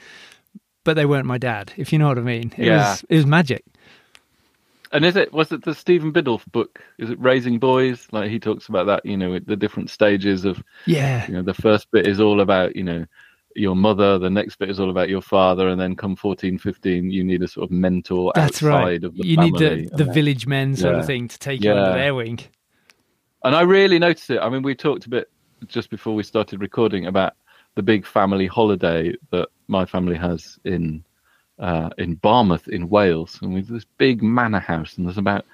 but 0.85 0.95
they 0.95 1.07
weren't 1.07 1.27
my 1.27 1.39
dad 1.39 1.73
if 1.77 1.93
you 1.93 1.99
know 1.99 2.09
what 2.09 2.19
i 2.19 2.23
mean 2.23 2.53
it 2.57 2.67
yeah. 2.67 2.91
was 2.91 3.05
it 3.09 3.17
was 3.17 3.27
magic 3.27 3.65
and 4.93 5.05
is 5.05 5.17
it 5.17 5.33
was 5.33 5.53
it 5.53 5.65
the 5.65 5.75
Stephen 5.75 6.13
Biddulph 6.13 6.51
book? 6.51 6.83
Is 6.99 7.11
it 7.11 7.21
Raising 7.21 7.59
Boys? 7.59 8.07
Like 8.13 8.31
he 8.31 8.39
talks 8.39 8.69
about 8.69 8.87
that, 8.87 9.05
you 9.07 9.17
know, 9.17 9.39
the 9.39 9.57
different 9.57 9.91
stages 9.91 10.45
of 10.45 10.63
yeah. 10.87 11.27
You 11.27 11.35
know, 11.35 11.43
the 11.43 11.55
first 11.55 11.91
bit 11.91 12.07
is 12.07 12.21
all 12.21 12.41
about 12.41 12.75
you 12.77 12.85
know 12.85 13.07
your 13.55 13.77
mother. 13.77 14.19
The 14.19 14.31
next 14.31 14.57
bit 14.57 14.71
is 14.71 14.81
all 14.81 14.91
about 14.91 15.09
your 15.09 15.23
father, 15.23 15.69
and 15.69 15.81
then 15.81 15.97
come 15.97 16.17
14, 16.17 16.59
15, 16.59 17.11
you 17.11 17.25
need 17.25 17.43
a 17.43 17.49
sort 17.49 17.65
of 17.65 17.71
mentor 17.71 18.33
That's 18.35 18.57
outside 18.57 18.69
right. 18.69 19.05
of 19.05 19.17
the 19.17 19.27
you 19.27 19.37
family. 19.37 19.51
need 19.51 19.91
the 19.91 20.05
the 20.05 20.13
village 20.13 20.47
men 20.47 20.77
sort 20.77 20.95
yeah. 20.95 21.01
of 21.01 21.07
thing 21.07 21.29
to 21.29 21.39
take 21.39 21.63
you 21.63 21.73
under 21.73 21.99
their 21.99 22.15
wing. 22.15 22.41
And 23.45 23.55
I 23.55 23.63
really 23.63 23.99
noticed 23.99 24.31
it. 24.31 24.41
I 24.41 24.49
mean, 24.49 24.63
we 24.63 24.75
talked 24.75 25.07
a 25.07 25.09
bit 25.09 25.31
just 25.67 25.91
before 25.91 26.15
we 26.15 26.23
started 26.23 26.61
recording 26.61 27.07
about 27.07 27.35
the 27.75 27.83
big 27.83 28.05
family 28.05 28.47
holiday 28.47 29.15
that 29.31 29.49
my 29.69 29.87
family 29.87 30.17
has 30.17 30.59
in 30.65 31.05
uh, 31.61 31.91
in 31.99 32.17
Barmouth 32.17 32.67
in 32.69 32.89
Wales, 32.89 33.39
and 33.43 33.55
we've 33.55 33.69
this 33.69 33.87
big 33.99 34.23
manor 34.23 34.61
house, 34.61 34.97
and 34.97 35.07
there's 35.07 35.19
about 35.19 35.45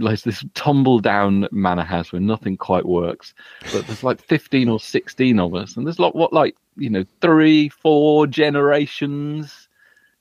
like 0.00 0.22
this 0.22 0.42
tumble 0.54 0.98
down 0.98 1.46
manor 1.52 1.82
house 1.82 2.10
where 2.10 2.20
nothing 2.20 2.56
quite 2.56 2.86
works. 2.86 3.34
But 3.70 3.86
there's 3.86 4.02
like 4.02 4.18
15 4.22 4.70
or 4.70 4.80
16 4.80 5.38
of 5.38 5.54
us, 5.54 5.76
and 5.76 5.86
there's 5.86 5.98
like 5.98 6.14
what 6.14 6.32
like 6.32 6.56
you 6.76 6.88
know 6.88 7.04
three, 7.20 7.68
four 7.68 8.26
generations 8.26 9.68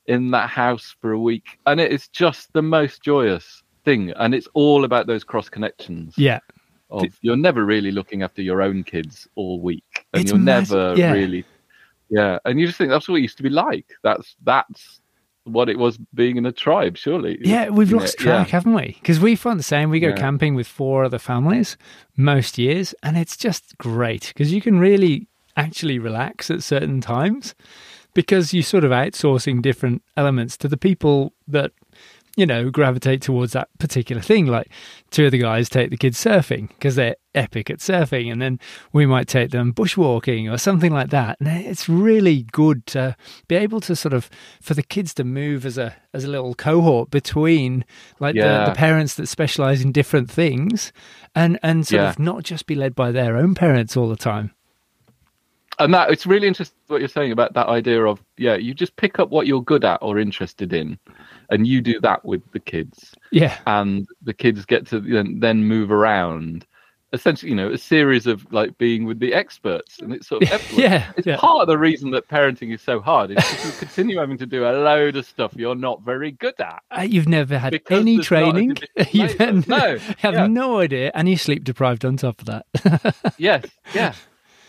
in 0.06 0.32
that 0.32 0.50
house 0.50 0.96
for 1.00 1.14
a 1.14 1.20
week, 1.20 1.60
and 1.66 1.80
it 1.80 1.92
is 1.92 2.10
just 2.10 2.52
the 2.52 2.62
most 2.62 3.02
joyous 3.02 3.64
thing, 3.86 4.12
and 4.18 4.36
it's 4.36 4.48
all 4.54 4.84
about 4.84 5.08
those 5.08 5.24
cross 5.24 5.50
connections. 5.50 6.16
Yeah. 6.18 6.40
Of, 6.90 7.06
you're 7.22 7.38
never 7.38 7.66
really 7.66 7.92
looking 7.92 8.22
after 8.22 8.44
your 8.44 8.62
own 8.62 8.84
kids 8.84 9.28
all 9.36 9.60
week, 9.60 10.06
and 10.14 10.22
it's 10.22 10.32
you're 10.32 10.40
massive, 10.40 10.78
never 10.78 11.00
yeah. 11.00 11.12
really 11.14 11.46
yeah, 12.14 12.38
and 12.46 12.60
you 12.60 12.68
just 12.68 12.78
think 12.78 12.92
that's 12.92 13.10
what 13.10 13.16
it 13.16 13.22
used 13.22 13.38
to 13.38 13.44
be 13.44 13.50
like. 13.50 13.88
That's 14.04 14.36
that's 14.44 15.02
what 15.46 15.68
it 15.68 15.80
was 15.80 15.98
being 16.14 16.38
in 16.38 16.46
a 16.46 16.52
tribe, 16.52 16.96
surely. 16.96 17.40
Yeah, 17.42 17.70
we've 17.70 17.92
lost 17.92 18.20
track, 18.20 18.48
yeah. 18.48 18.52
haven't 18.52 18.76
we? 18.76 18.98
Because 19.02 19.20
we 19.20 19.36
find 19.36 19.60
the 19.60 19.64
same. 19.64 19.90
We 19.90 20.00
go 20.00 20.10
yeah. 20.10 20.16
camping 20.16 20.54
with 20.54 20.68
four 20.68 21.04
other 21.04 21.18
families 21.18 21.76
most 22.16 22.60
years, 22.60 22.94
and 23.02 23.18
it's 23.18 23.36
just 23.36 23.76
great 23.80 24.28
because 24.28 24.54
you 24.54 24.62
can 24.62 24.78
really 24.78 25.28
actually 25.58 25.98
relax 25.98 26.52
at 26.52 26.62
certain 26.62 27.02
times 27.02 27.56
because 28.14 28.54
you're 28.54 28.62
sort 28.62 28.84
of 28.84 28.92
outsourcing 28.92 29.62
different 29.62 30.04
elements 30.16 30.56
to 30.58 30.68
the 30.68 30.78
people 30.78 31.34
that 31.48 31.72
you 32.36 32.46
know, 32.46 32.70
gravitate 32.70 33.22
towards 33.22 33.54
that 33.54 33.70
particular 33.78 34.22
thing. 34.22 34.48
Like 34.48 34.70
two 35.12 35.26
of 35.26 35.32
the 35.32 35.38
guys 35.38 35.70
take 35.70 35.92
the 35.92 35.98
kids 35.98 36.22
surfing 36.24 36.70
because 36.70 36.96
they're 36.96 37.16
epic 37.36 37.70
at 37.70 37.80
surfing, 37.80 38.32
and 38.32 38.42
then 38.42 38.60
we 38.92 39.06
might 39.06 39.28
take 39.28 39.52
them 39.52 39.74
bushwalking 39.74 40.52
or 40.52 40.58
something 40.58 40.92
like 40.92 41.10
that. 41.12 41.40
And 41.40 41.48
it's 41.48 41.88
really 41.88 42.44
good 42.52 42.86
to 42.88 43.16
be 43.48 43.56
able 43.56 43.82
to 43.82 43.96
sort 43.96 44.14
of 44.14 44.30
for 44.62 44.74
the 44.74 44.84
kids 44.84 45.14
to 45.16 45.24
move 45.24 45.66
as 45.66 45.78
a 45.78 45.96
as 46.14 46.24
a 46.24 46.30
little 46.30 46.56
cohort 46.56 47.12
between 47.12 47.86
like 48.20 48.36
yeah. 48.36 48.66
the, 48.66 48.72
the, 48.72 48.76
parents 48.76 49.16
that 49.16 49.28
specialize 49.28 49.82
in 49.82 49.92
different 49.92 50.30
things, 50.30 50.92
and 51.36 51.60
and 51.62 51.86
sort 51.86 52.02
yeah. 52.02 52.10
of 52.10 52.20
not 52.20 52.44
just 52.44 52.66
be 52.66 52.76
led 52.76 52.96
by 52.96 53.12
their 53.12 53.38
own 53.38 53.54
parents 53.54 53.96
all 53.96 54.10
the 54.10 54.16
time 54.16 54.52
and 55.80 55.94
that 55.94 56.12
it's 56.12 56.26
really 56.26 56.48
interesting 56.48 56.78
what 56.88 57.00
you're 57.00 57.08
saying 57.08 57.32
about 57.32 57.54
that 57.54 57.68
idea 57.68 58.06
of 58.06 58.24
yeah 58.38 58.56
you 58.56 58.74
just 58.74 58.96
pick 58.96 59.20
up 59.20 59.30
what 59.30 59.48
you're 59.48 59.64
good 59.64 59.84
at 59.84 59.98
or 60.02 60.20
interested 60.20 60.74
in 60.74 61.00
and 61.50 61.68
you 61.68 61.82
do 61.82 62.00
that 62.02 62.24
with 62.26 62.42
the 62.52 62.60
kids. 62.60 63.14
Yeah. 63.32 63.58
And 63.68 64.08
the 64.22 64.34
kids 64.34 64.66
get 64.66 64.88
to 64.88 65.00
then, 65.00 65.40
then 65.40 65.66
move 65.66 65.92
around. 65.92 66.66
Essentially, 67.12 67.52
you 67.52 67.56
know, 67.56 67.70
a 67.70 67.78
series 67.78 68.26
of 68.26 68.52
like 68.52 68.76
being 68.80 69.06
with 69.06 69.20
the 69.20 69.36
experts, 69.36 70.00
and 70.00 70.12
it's 70.14 70.28
sort 70.28 70.52
of 70.52 70.72
yeah, 70.78 71.12
it's 71.16 71.28
yeah. 71.28 71.38
part 71.38 71.62
of 71.62 71.68
the 71.68 71.78
reason 71.78 72.10
that 72.10 72.28
parenting 72.28 72.74
is 72.74 72.82
so 72.82 73.00
hard. 73.00 73.30
Is 73.30 73.38
if 73.38 73.66
you 73.66 73.72
continue 73.80 74.18
having 74.18 74.40
to 74.40 74.48
do 74.48 74.66
a 74.66 74.74
load 74.82 75.16
of 75.16 75.24
stuff 75.28 75.54
you're 75.56 75.76
not 75.76 76.02
very 76.02 76.32
good 76.32 76.60
at. 76.60 76.82
Uh, 76.90 77.02
you've 77.02 77.28
never 77.28 77.60
had 77.60 77.80
any 77.92 78.18
training. 78.18 78.78
You've 79.12 79.38
had, 79.38 79.68
no, 79.68 80.00
have 80.18 80.34
yeah. 80.34 80.48
no 80.48 80.80
idea, 80.80 81.12
and 81.14 81.30
you're 81.30 81.38
sleep 81.38 81.64
deprived 81.64 82.04
on 82.04 82.18
top 82.18 82.42
of 82.42 82.48
that. 82.48 83.36
yes, 83.38 83.66
yeah 83.94 84.16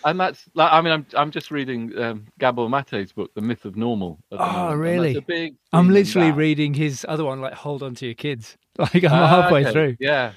and 0.05 0.21
that's 0.21 0.45
like 0.55 0.73
I 0.73 0.81
mean 0.81 0.93
I'm 0.93 1.07
I'm 1.17 1.31
just 1.31 1.51
reading 1.51 1.97
um, 1.99 2.27
Gabor 2.39 2.69
Mate's 2.69 3.13
book, 3.13 3.33
The 3.35 3.41
Myth 3.41 3.65
of 3.65 3.77
Normal. 3.77 4.19
Oh, 4.33 4.75
really? 4.75 5.19
big. 5.21 5.57
I'm 5.73 5.89
literally 5.91 6.31
reading 6.31 6.75
his 6.75 7.05
other 7.09 7.25
one, 7.25 7.41
like 7.41 7.55
Hold 7.55 7.83
On 7.83 7.95
to 7.97 8.07
Your 8.07 8.15
Kids. 8.15 8.57
Like 8.77 9.05
I'm 9.05 9.13
uh, 9.13 9.29
halfway 9.29 9.61
okay. 9.61 9.73
through. 9.73 9.97
Yeah, 10.01 10.33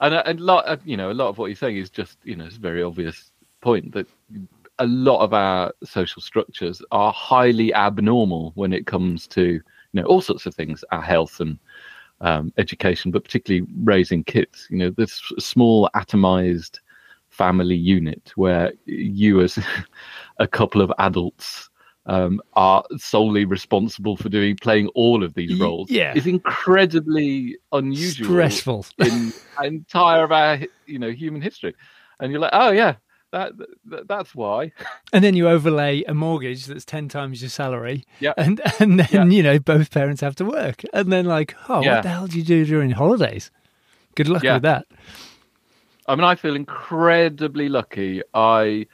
and 0.00 0.14
a, 0.14 0.32
a 0.32 0.34
lot, 0.34 0.64
of, 0.66 0.84
you 0.84 0.96
know, 0.96 1.10
a 1.10 1.14
lot 1.14 1.28
of 1.28 1.38
what 1.38 1.48
he's 1.48 1.60
saying 1.60 1.76
is 1.76 1.90
just 1.90 2.18
you 2.24 2.34
know, 2.36 2.44
it's 2.44 2.56
a 2.56 2.60
very 2.60 2.82
obvious 2.82 3.30
point 3.60 3.92
that 3.92 4.08
a 4.80 4.86
lot 4.86 5.20
of 5.20 5.32
our 5.32 5.72
social 5.84 6.20
structures 6.20 6.82
are 6.90 7.12
highly 7.12 7.72
abnormal 7.72 8.50
when 8.56 8.72
it 8.72 8.86
comes 8.86 9.28
to 9.28 9.44
you 9.44 9.62
know 9.92 10.02
all 10.04 10.20
sorts 10.20 10.46
of 10.46 10.54
things, 10.54 10.84
our 10.90 11.00
health 11.00 11.38
and 11.40 11.58
um, 12.20 12.52
education, 12.58 13.10
but 13.10 13.24
particularly 13.24 13.66
raising 13.82 14.24
kids. 14.24 14.66
You 14.70 14.78
know, 14.78 14.90
this 14.90 15.22
small 15.38 15.88
atomized 15.94 16.80
family 17.34 17.74
unit 17.74 18.32
where 18.36 18.72
you 18.86 19.40
as 19.40 19.58
a 20.38 20.46
couple 20.46 20.80
of 20.80 20.92
adults 20.98 21.68
um, 22.06 22.40
are 22.52 22.84
solely 22.98 23.44
responsible 23.44 24.16
for 24.16 24.28
doing 24.28 24.56
playing 24.56 24.88
all 24.88 25.24
of 25.24 25.34
these 25.34 25.58
roles 25.58 25.90
yeah. 25.90 26.12
is 26.14 26.26
incredibly 26.26 27.56
unusual 27.72 28.26
stressful 28.26 28.86
in 28.98 29.32
entire 29.62 30.22
of 30.22 30.30
our 30.30 30.58
you 30.86 30.98
know 30.98 31.10
human 31.10 31.40
history 31.40 31.74
and 32.20 32.30
you're 32.30 32.40
like 32.40 32.52
oh 32.52 32.70
yeah 32.70 32.96
that, 33.32 33.52
that, 33.86 34.06
that's 34.06 34.34
why 34.34 34.70
and 35.12 35.24
then 35.24 35.34
you 35.34 35.48
overlay 35.48 36.04
a 36.04 36.14
mortgage 36.14 36.66
that's 36.66 36.84
10 36.84 37.08
times 37.08 37.40
your 37.42 37.48
salary 37.50 38.04
yeah 38.20 38.34
and 38.36 38.60
and 38.78 39.00
then 39.00 39.08
yeah. 39.30 39.36
you 39.36 39.42
know 39.42 39.58
both 39.58 39.90
parents 39.90 40.20
have 40.20 40.36
to 40.36 40.44
work 40.44 40.82
and 40.92 41.10
then 41.10 41.24
like 41.24 41.56
oh 41.68 41.82
yeah. 41.82 41.94
what 41.94 42.02
the 42.02 42.10
hell 42.10 42.26
do 42.28 42.38
you 42.38 42.44
do 42.44 42.64
during 42.64 42.90
holidays 42.90 43.50
good 44.14 44.28
luck 44.28 44.44
Yeah. 44.44 44.54
with 44.54 44.62
that 44.62 44.86
I 46.06 46.14
mean, 46.14 46.24
I 46.24 46.34
feel 46.34 46.56
incredibly 46.56 47.68
lucky. 47.68 48.22
I 48.34 48.86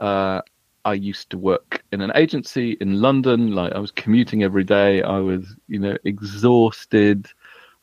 uh, 0.00 0.40
I 0.84 0.94
used 0.94 1.30
to 1.30 1.38
work 1.38 1.82
in 1.92 2.00
an 2.00 2.12
agency 2.14 2.76
in 2.80 3.00
London. 3.00 3.52
Like 3.52 3.72
I 3.72 3.78
was 3.78 3.90
commuting 3.90 4.42
every 4.42 4.64
day. 4.64 5.02
I 5.02 5.18
was, 5.18 5.54
you 5.68 5.78
know, 5.78 5.96
exhausted. 6.04 7.26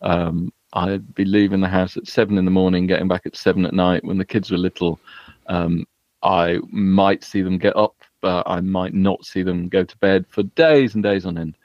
Um, 0.01 0.51
I'd 0.73 1.15
be 1.15 1.23
leaving 1.23 1.61
the 1.61 1.69
house 1.69 1.95
at 1.95 2.07
seven 2.07 2.37
in 2.37 2.45
the 2.45 2.51
morning, 2.51 2.85
getting 2.85 3.07
back 3.07 3.25
at 3.25 3.37
seven 3.37 3.65
at 3.65 3.73
night. 3.73 4.03
When 4.03 4.17
the 4.17 4.25
kids 4.25 4.51
were 4.51 4.57
little, 4.57 4.99
um, 5.47 5.85
I 6.23 6.59
might 6.69 7.23
see 7.23 7.41
them 7.41 7.57
get 7.57 7.77
up, 7.77 7.95
but 8.19 8.43
I 8.45 8.59
might 8.59 8.93
not 8.93 9.23
see 9.23 9.41
them 9.41 9.69
go 9.69 9.85
to 9.85 9.97
bed 9.97 10.25
for 10.27 10.43
days 10.43 10.93
and 10.95 11.03
days 11.03 11.25
on 11.25 11.37
end. 11.37 11.55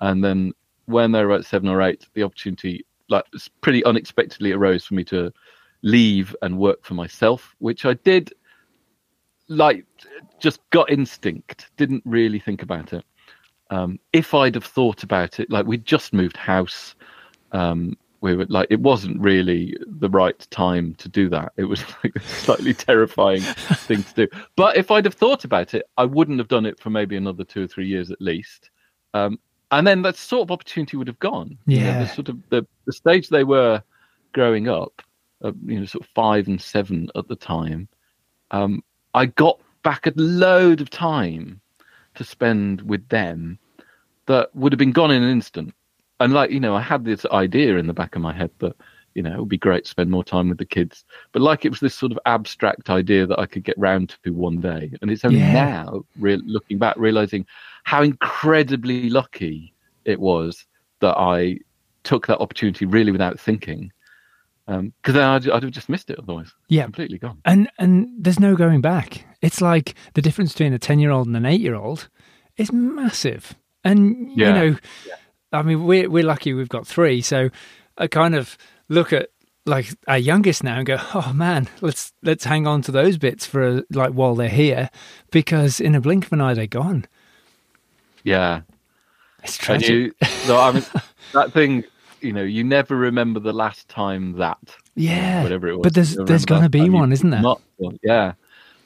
And 0.00 0.24
then 0.24 0.52
when 0.86 1.12
they 1.12 1.24
were 1.24 1.34
at 1.34 1.44
seven 1.44 1.68
or 1.68 1.82
eight, 1.82 2.06
the 2.14 2.22
opportunity, 2.22 2.86
like, 3.08 3.24
pretty 3.60 3.84
unexpectedly 3.84 4.52
arose 4.52 4.84
for 4.86 4.94
me 4.94 5.04
to 5.04 5.32
leave 5.84 6.34
and 6.42 6.58
work 6.58 6.82
for 6.84 6.94
myself, 6.94 7.54
which 7.58 7.84
I 7.84 7.92
did 7.94 8.32
like 9.48 9.84
just 10.40 10.58
got 10.70 10.90
instinct, 10.90 11.70
didn't 11.76 12.02
really 12.06 12.38
think 12.40 12.62
about 12.62 12.92
it. 12.94 13.04
Um, 13.70 14.00
if 14.12 14.32
I'd 14.34 14.54
have 14.54 14.64
thought 14.64 15.02
about 15.02 15.38
it, 15.40 15.50
like 15.50 15.66
we'd 15.66 15.84
just 15.84 16.12
moved 16.14 16.36
house, 16.38 16.94
um, 17.52 17.96
we 18.22 18.34
were 18.34 18.46
like, 18.48 18.68
it 18.70 18.80
wasn't 18.80 19.20
really 19.20 19.76
the 19.86 20.08
right 20.08 20.38
time 20.50 20.94
to 20.96 21.08
do 21.10 21.28
that. 21.28 21.52
It 21.58 21.64
was 21.64 21.84
like 22.04 22.16
a 22.16 22.20
slightly 22.20 22.72
terrifying 22.72 23.42
thing 23.86 24.02
to 24.02 24.14
do. 24.14 24.28
But 24.56 24.78
if 24.78 24.90
I'd 24.90 25.04
have 25.04 25.14
thought 25.14 25.44
about 25.44 25.74
it, 25.74 25.84
I 25.98 26.06
wouldn't 26.06 26.38
have 26.38 26.48
done 26.48 26.64
it 26.64 26.80
for 26.80 26.88
maybe 26.88 27.16
another 27.16 27.44
two 27.44 27.64
or 27.64 27.66
three 27.66 27.86
years 27.86 28.10
at 28.10 28.20
least. 28.22 28.70
Um, 29.12 29.38
and 29.70 29.86
then 29.86 30.00
that 30.02 30.16
sort 30.16 30.42
of 30.46 30.50
opportunity 30.50 30.96
would 30.96 31.08
have 31.08 31.18
gone. 31.18 31.58
You 31.66 31.80
know, 31.80 31.86
Yeah. 31.86 31.98
the 32.04 32.08
sort 32.08 32.30
of 32.30 32.38
the, 32.48 32.66
the 32.86 32.92
stage 32.92 33.28
they 33.28 33.44
were 33.44 33.82
growing 34.32 34.68
up, 34.68 35.02
uh, 35.42 35.52
you 35.64 35.80
know, 35.80 35.86
sort 35.86 36.04
of 36.04 36.10
five 36.14 36.46
and 36.46 36.60
seven 36.60 37.08
at 37.16 37.28
the 37.28 37.36
time. 37.36 37.88
Um, 38.50 38.82
I 39.14 39.26
got 39.26 39.60
back 39.82 40.06
a 40.06 40.12
load 40.16 40.80
of 40.80 40.90
time 40.90 41.60
to 42.14 42.24
spend 42.24 42.82
with 42.82 43.06
them 43.08 43.58
that 44.26 44.54
would 44.54 44.72
have 44.72 44.78
been 44.78 44.92
gone 44.92 45.10
in 45.10 45.22
an 45.22 45.30
instant. 45.30 45.74
And 46.20 46.32
like, 46.32 46.50
you 46.50 46.60
know, 46.60 46.74
I 46.74 46.80
had 46.80 47.04
this 47.04 47.26
idea 47.26 47.76
in 47.76 47.86
the 47.86 47.92
back 47.92 48.16
of 48.16 48.22
my 48.22 48.32
head 48.32 48.50
that, 48.60 48.76
you 49.14 49.22
know, 49.22 49.34
it 49.34 49.38
would 49.38 49.48
be 49.48 49.58
great 49.58 49.84
to 49.84 49.90
spend 49.90 50.10
more 50.10 50.24
time 50.24 50.48
with 50.48 50.58
the 50.58 50.64
kids. 50.64 51.04
But 51.32 51.42
like 51.42 51.64
it 51.64 51.70
was 51.70 51.80
this 51.80 51.94
sort 51.94 52.12
of 52.12 52.18
abstract 52.24 52.88
idea 52.90 53.26
that 53.26 53.38
I 53.38 53.46
could 53.46 53.64
get 53.64 53.78
round 53.78 54.16
to 54.24 54.32
one 54.32 54.60
day. 54.60 54.92
And 55.02 55.10
it's 55.10 55.24
only 55.24 55.40
Yeah. 55.40 55.52
now, 55.52 56.04
re- 56.18 56.40
looking 56.44 56.78
back, 56.78 56.96
realizing 56.96 57.46
how 57.82 58.02
incredibly 58.02 59.10
lucky 59.10 59.74
it 60.04 60.20
was 60.20 60.66
that 61.00 61.16
I 61.18 61.58
took 62.04 62.26
that 62.26 62.38
opportunity 62.38 62.86
really 62.86 63.12
without 63.12 63.38
thinking. 63.38 63.92
Um, 64.66 64.94
because 65.02 65.14
then 65.14 65.24
I'd, 65.24 65.48
I'd 65.50 65.62
have 65.62 65.72
just 65.72 65.88
missed 65.90 66.08
it 66.10 66.18
otherwise. 66.18 66.50
Yeah. 66.68 66.84
Completely 66.84 67.18
gone. 67.18 67.38
And 67.44 67.68
and 67.78 68.08
there's 68.18 68.40
no 68.40 68.56
going 68.56 68.80
back. 68.80 69.26
It's 69.42 69.60
like 69.60 69.94
the 70.14 70.22
difference 70.22 70.52
between 70.52 70.72
a 70.72 70.78
ten 70.78 70.98
year 70.98 71.10
old 71.10 71.26
and 71.26 71.36
an 71.36 71.44
eight 71.46 71.60
year 71.60 71.74
old 71.74 72.08
is 72.56 72.72
massive. 72.72 73.54
And 73.84 74.30
you 74.36 74.44
Yeah. 74.46 74.52
know, 74.52 74.76
I 75.52 75.62
mean, 75.62 75.84
we're 75.84 76.08
we're 76.08 76.24
lucky 76.24 76.54
we've 76.54 76.68
got 76.70 76.86
three, 76.86 77.20
so 77.20 77.50
I 77.98 78.06
kind 78.06 78.34
of 78.34 78.56
look 78.88 79.12
at 79.12 79.28
like 79.66 79.88
our 80.08 80.18
youngest 80.18 80.62
now 80.64 80.76
and 80.78 80.86
go, 80.86 80.96
oh 81.14 81.32
man, 81.34 81.68
let's 81.82 82.12
let's 82.22 82.44
hang 82.44 82.66
on 82.66 82.80
to 82.82 82.92
those 82.92 83.18
bits 83.18 83.44
for 83.46 83.62
a, 83.78 83.82
like 83.90 84.12
while 84.12 84.34
they're 84.34 84.48
here, 84.48 84.88
because 85.30 85.78
in 85.80 85.94
a 85.94 86.00
blink 86.00 86.26
of 86.26 86.32
an 86.32 86.40
eye 86.40 86.54
they're 86.54 86.66
gone. 86.66 87.04
Yeah. 88.22 88.62
It's 89.42 89.58
tragic. 89.58 89.88
you, 89.90 90.12
no, 90.48 90.58
I 90.58 90.72
mean, 90.72 90.84
that 91.34 91.52
thing, 91.52 91.84
you 92.24 92.32
know, 92.32 92.42
you 92.42 92.64
never 92.64 92.96
remember 92.96 93.38
the 93.40 93.52
last 93.52 93.88
time 93.88 94.32
that, 94.38 94.58
yeah, 94.96 95.42
whatever 95.42 95.68
it 95.68 95.76
was. 95.76 95.82
but 95.82 95.94
there's 95.94 96.16
there's 96.16 96.44
gonna 96.44 96.68
be 96.70 96.88
one, 96.90 97.12
isn't 97.12 97.30
there? 97.30 97.42
not- 97.42 97.60
yeah. 98.02 98.32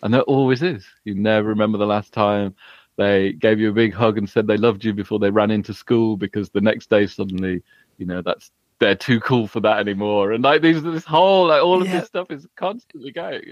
And 0.02 0.12
there 0.14 0.22
always 0.22 0.62
is. 0.62 0.84
You 1.04 1.14
never 1.14 1.48
remember 1.48 1.78
the 1.78 1.86
last 1.86 2.12
time 2.12 2.54
they 2.96 3.32
gave 3.32 3.58
you 3.60 3.70
a 3.70 3.72
big 3.72 3.92
hug 3.94 4.18
and 4.18 4.28
said 4.28 4.46
they 4.46 4.56
loved 4.56 4.84
you 4.84 4.92
before 4.92 5.18
they 5.18 5.30
ran 5.30 5.50
into 5.50 5.72
school 5.74 6.16
because 6.16 6.50
the 6.50 6.60
next 6.60 6.88
day 6.90 7.06
suddenly, 7.06 7.62
you 7.98 8.06
know, 8.06 8.22
that's 8.22 8.50
they're 8.80 8.94
too 8.94 9.18
cool 9.20 9.48
for 9.48 9.58
that 9.60 9.78
anymore. 9.78 10.30
And 10.32 10.44
like 10.44 10.62
these, 10.62 10.80
this 10.82 11.04
whole, 11.04 11.48
like 11.48 11.62
all 11.62 11.80
of 11.82 11.88
Yeah. 11.88 11.98
this 12.00 12.06
stuff 12.08 12.30
is 12.30 12.46
constantly 12.56 13.10
going. 13.10 13.42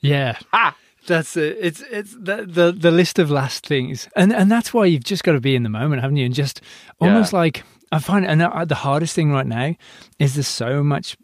Yeah. 0.00 0.38
ah, 0.52 0.76
That's 1.06 1.36
it. 1.36 1.56
It's 1.60 1.82
it's 1.90 2.12
the, 2.12 2.44
the 2.46 2.72
the 2.72 2.90
list 2.90 3.18
of 3.18 3.30
last 3.30 3.66
things, 3.66 4.08
and 4.16 4.32
and 4.32 4.50
that's 4.50 4.74
why 4.74 4.84
you've 4.86 5.04
just 5.04 5.24
got 5.24 5.32
to 5.32 5.40
be 5.40 5.54
in 5.56 5.62
the 5.62 5.68
moment, 5.70 6.02
haven't 6.02 6.16
you? 6.18 6.26
And 6.26 6.34
just 6.34 6.60
almost 7.00 7.32
like 7.32 7.64
I 7.92 7.98
find, 7.98 8.26
and 8.26 8.40
the 8.40 8.74
hardest 8.74 9.14
thing 9.14 9.30
right 9.30 9.46
now 9.46 9.74
is 10.18 10.34
there's 10.34 10.48
so 10.48 10.82
much 10.82 11.16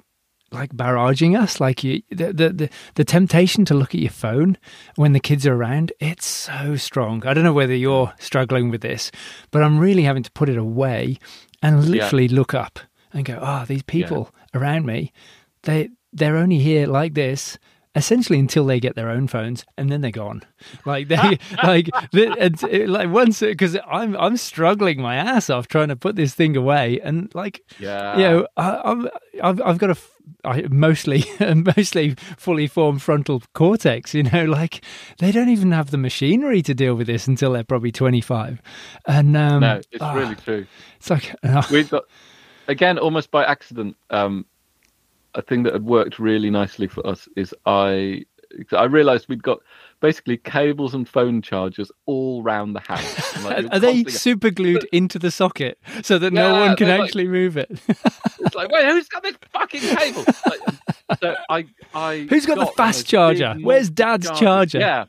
like 0.52 0.70
barraging 0.74 1.38
us. 1.38 1.60
Like 1.60 1.82
you, 1.82 2.02
the, 2.10 2.32
the 2.32 2.48
the 2.50 2.70
the 2.94 3.04
temptation 3.04 3.64
to 3.66 3.74
look 3.74 3.94
at 3.94 4.00
your 4.00 4.10
phone 4.10 4.58
when 4.96 5.12
the 5.12 5.20
kids 5.20 5.46
are 5.46 5.54
around, 5.54 5.92
it's 5.98 6.26
so 6.26 6.76
strong. 6.76 7.26
I 7.26 7.34
don't 7.34 7.44
know 7.44 7.52
whether 7.52 7.74
you're 7.74 8.12
struggling 8.18 8.70
with 8.70 8.82
this, 8.82 9.10
but 9.50 9.62
I'm 9.62 9.78
really 9.78 10.02
having 10.02 10.22
to 10.22 10.32
put 10.32 10.48
it 10.48 10.58
away 10.58 11.18
and 11.62 11.84
literally 11.88 12.28
look 12.28 12.54
up 12.54 12.78
and 13.12 13.24
go, 13.24 13.38
oh, 13.40 13.64
these 13.66 13.82
people 13.82 14.30
around 14.54 14.86
me, 14.86 15.12
they 15.62 15.90
they're 16.12 16.36
only 16.36 16.58
here 16.58 16.86
like 16.86 17.14
this 17.14 17.58
essentially 17.94 18.38
until 18.38 18.64
they 18.64 18.80
get 18.80 18.94
their 18.94 19.10
own 19.10 19.26
phones 19.26 19.64
and 19.76 19.90
then 19.90 20.00
they're 20.00 20.10
gone 20.10 20.42
like 20.86 21.08
they 21.08 21.16
like 21.62 21.86
the- 22.12 22.34
it's 22.38 22.62
it, 22.64 22.88
like 22.88 23.10
once 23.10 23.40
because 23.40 23.76
i'm 23.86 24.16
i'm 24.16 24.36
struggling 24.36 25.00
my 25.00 25.16
ass 25.16 25.50
off 25.50 25.68
trying 25.68 25.88
to 25.88 25.96
put 25.96 26.16
this 26.16 26.34
thing 26.34 26.56
away 26.56 26.98
and 27.00 27.30
like 27.34 27.62
yeah. 27.78 28.16
you 28.16 28.22
know 28.22 28.46
I, 28.56 28.80
i'm 28.84 29.08
I've, 29.42 29.60
I've 29.60 29.78
got 29.78 29.90
a 29.90 29.96
I, 30.44 30.62
mostly 30.70 31.24
mostly 31.76 32.14
fully 32.38 32.66
formed 32.66 33.02
frontal 33.02 33.42
cortex 33.54 34.14
you 34.14 34.22
know 34.22 34.44
like 34.44 34.82
they 35.18 35.30
don't 35.30 35.48
even 35.48 35.72
have 35.72 35.90
the 35.90 35.98
machinery 35.98 36.62
to 36.62 36.74
deal 36.74 36.94
with 36.94 37.06
this 37.06 37.26
until 37.26 37.52
they're 37.52 37.64
probably 37.64 37.92
25 37.92 38.62
and 39.06 39.36
um 39.36 39.60
no, 39.60 39.80
it's 39.90 40.02
ah, 40.02 40.14
really 40.14 40.36
true. 40.36 40.66
it's 40.96 41.10
like 41.10 41.34
uh, 41.42 41.62
we've 41.70 41.90
got 41.90 42.04
again 42.68 42.98
almost 42.98 43.30
by 43.30 43.44
accident 43.44 43.96
um 44.10 44.46
a 45.34 45.42
thing 45.42 45.62
that 45.64 45.72
had 45.72 45.84
worked 45.84 46.18
really 46.18 46.50
nicely 46.50 46.86
for 46.86 47.06
us 47.06 47.28
is 47.36 47.54
i 47.66 48.24
i 48.72 48.84
realized 48.84 49.28
we'd 49.28 49.42
got 49.42 49.60
basically 50.00 50.36
cables 50.36 50.94
and 50.94 51.08
phone 51.08 51.40
chargers 51.40 51.90
all 52.06 52.42
round 52.42 52.74
the 52.74 52.80
house. 52.80 53.18
Like, 53.44 53.66
are 53.72 53.78
they 53.78 54.04
super 54.04 54.50
glued 54.50 54.86
into 54.92 55.18
the 55.18 55.30
socket 55.30 55.78
so 56.02 56.18
that 56.18 56.32
no 56.32 56.52
Yeah, 56.52 56.66
one 56.68 56.76
can 56.76 56.86
they're 56.88 56.98
like- 56.98 57.06
actually 57.08 57.28
move 57.28 57.56
it? 57.56 57.70
It's 58.44 58.54
like 58.56 58.70
wait 58.70 58.84
who's 58.86 59.08
got 59.08 59.22
this 59.22 59.36
fucking 59.52 59.80
cable? 59.80 60.24
Like, 60.46 60.60
so 61.20 61.36
i 61.48 61.64
i 61.94 62.26
Who's 62.28 62.44
got 62.46 62.58
the 62.58 62.66
fast 62.66 63.06
charger? 63.06 63.54
Where's 63.62 63.88
Dad's 63.88 64.28
charger? 64.38 64.80
yeah. 64.80 65.04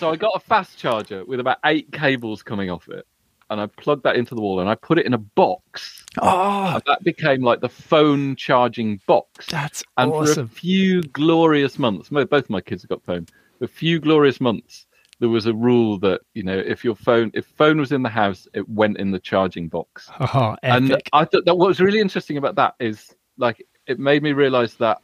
So 0.00 0.10
i 0.10 0.16
got 0.16 0.32
a 0.34 0.40
fast 0.40 0.76
charger 0.76 1.24
with 1.24 1.38
about 1.40 1.58
eight 1.64 1.90
cables 1.92 2.42
coming 2.42 2.68
off 2.70 2.88
it 2.88 3.06
and 3.54 3.62
i 3.62 3.66
plugged 3.66 4.02
that 4.02 4.16
into 4.16 4.34
the 4.34 4.40
wall 4.40 4.60
and 4.60 4.68
i 4.68 4.74
put 4.74 4.98
it 4.98 5.06
in 5.06 5.14
a 5.14 5.18
box 5.18 6.04
oh 6.20 6.74
and 6.74 6.82
that 6.86 7.02
became 7.02 7.40
like 7.42 7.60
the 7.60 7.68
phone 7.68 8.36
charging 8.36 9.00
box 9.06 9.46
that's 9.46 9.82
And 9.96 10.12
for 10.12 10.40
a 10.40 10.46
few 10.46 11.02
glorious 11.02 11.78
months, 11.78 12.10
mo- 12.10 12.24
both 12.24 12.50
my 12.50 12.60
kids 12.60 12.82
have 12.82 12.88
got 12.88 13.04
phone. 13.04 13.26
For 13.58 13.64
a 13.64 13.68
few 13.68 14.00
glorious 14.00 14.40
months, 14.40 14.86
there 15.20 15.28
was 15.28 15.46
a 15.46 15.54
rule 15.54 15.98
that 16.00 16.22
you 16.34 16.42
know 16.42 16.58
if 16.58 16.84
your 16.84 16.96
phone, 16.96 17.30
if 17.34 17.46
phone 17.46 17.78
was 17.78 17.92
in 17.92 18.02
the 18.02 18.08
house, 18.08 18.48
it 18.54 18.68
went 18.68 18.98
in 18.98 19.10
the 19.10 19.20
charging 19.20 19.68
box. 19.68 20.10
oh 20.20 20.56
And. 20.62 20.96
I 21.12 21.24
thought 21.24 21.44
that 21.44 21.54
what 21.54 21.68
was 21.68 21.80
really 21.80 22.00
interesting 22.00 22.36
about 22.36 22.56
that 22.56 22.74
is 22.80 23.14
like 23.38 23.64
it 23.86 23.98
made 23.98 24.22
me 24.22 24.32
realize 24.32 24.74
that 24.76 24.98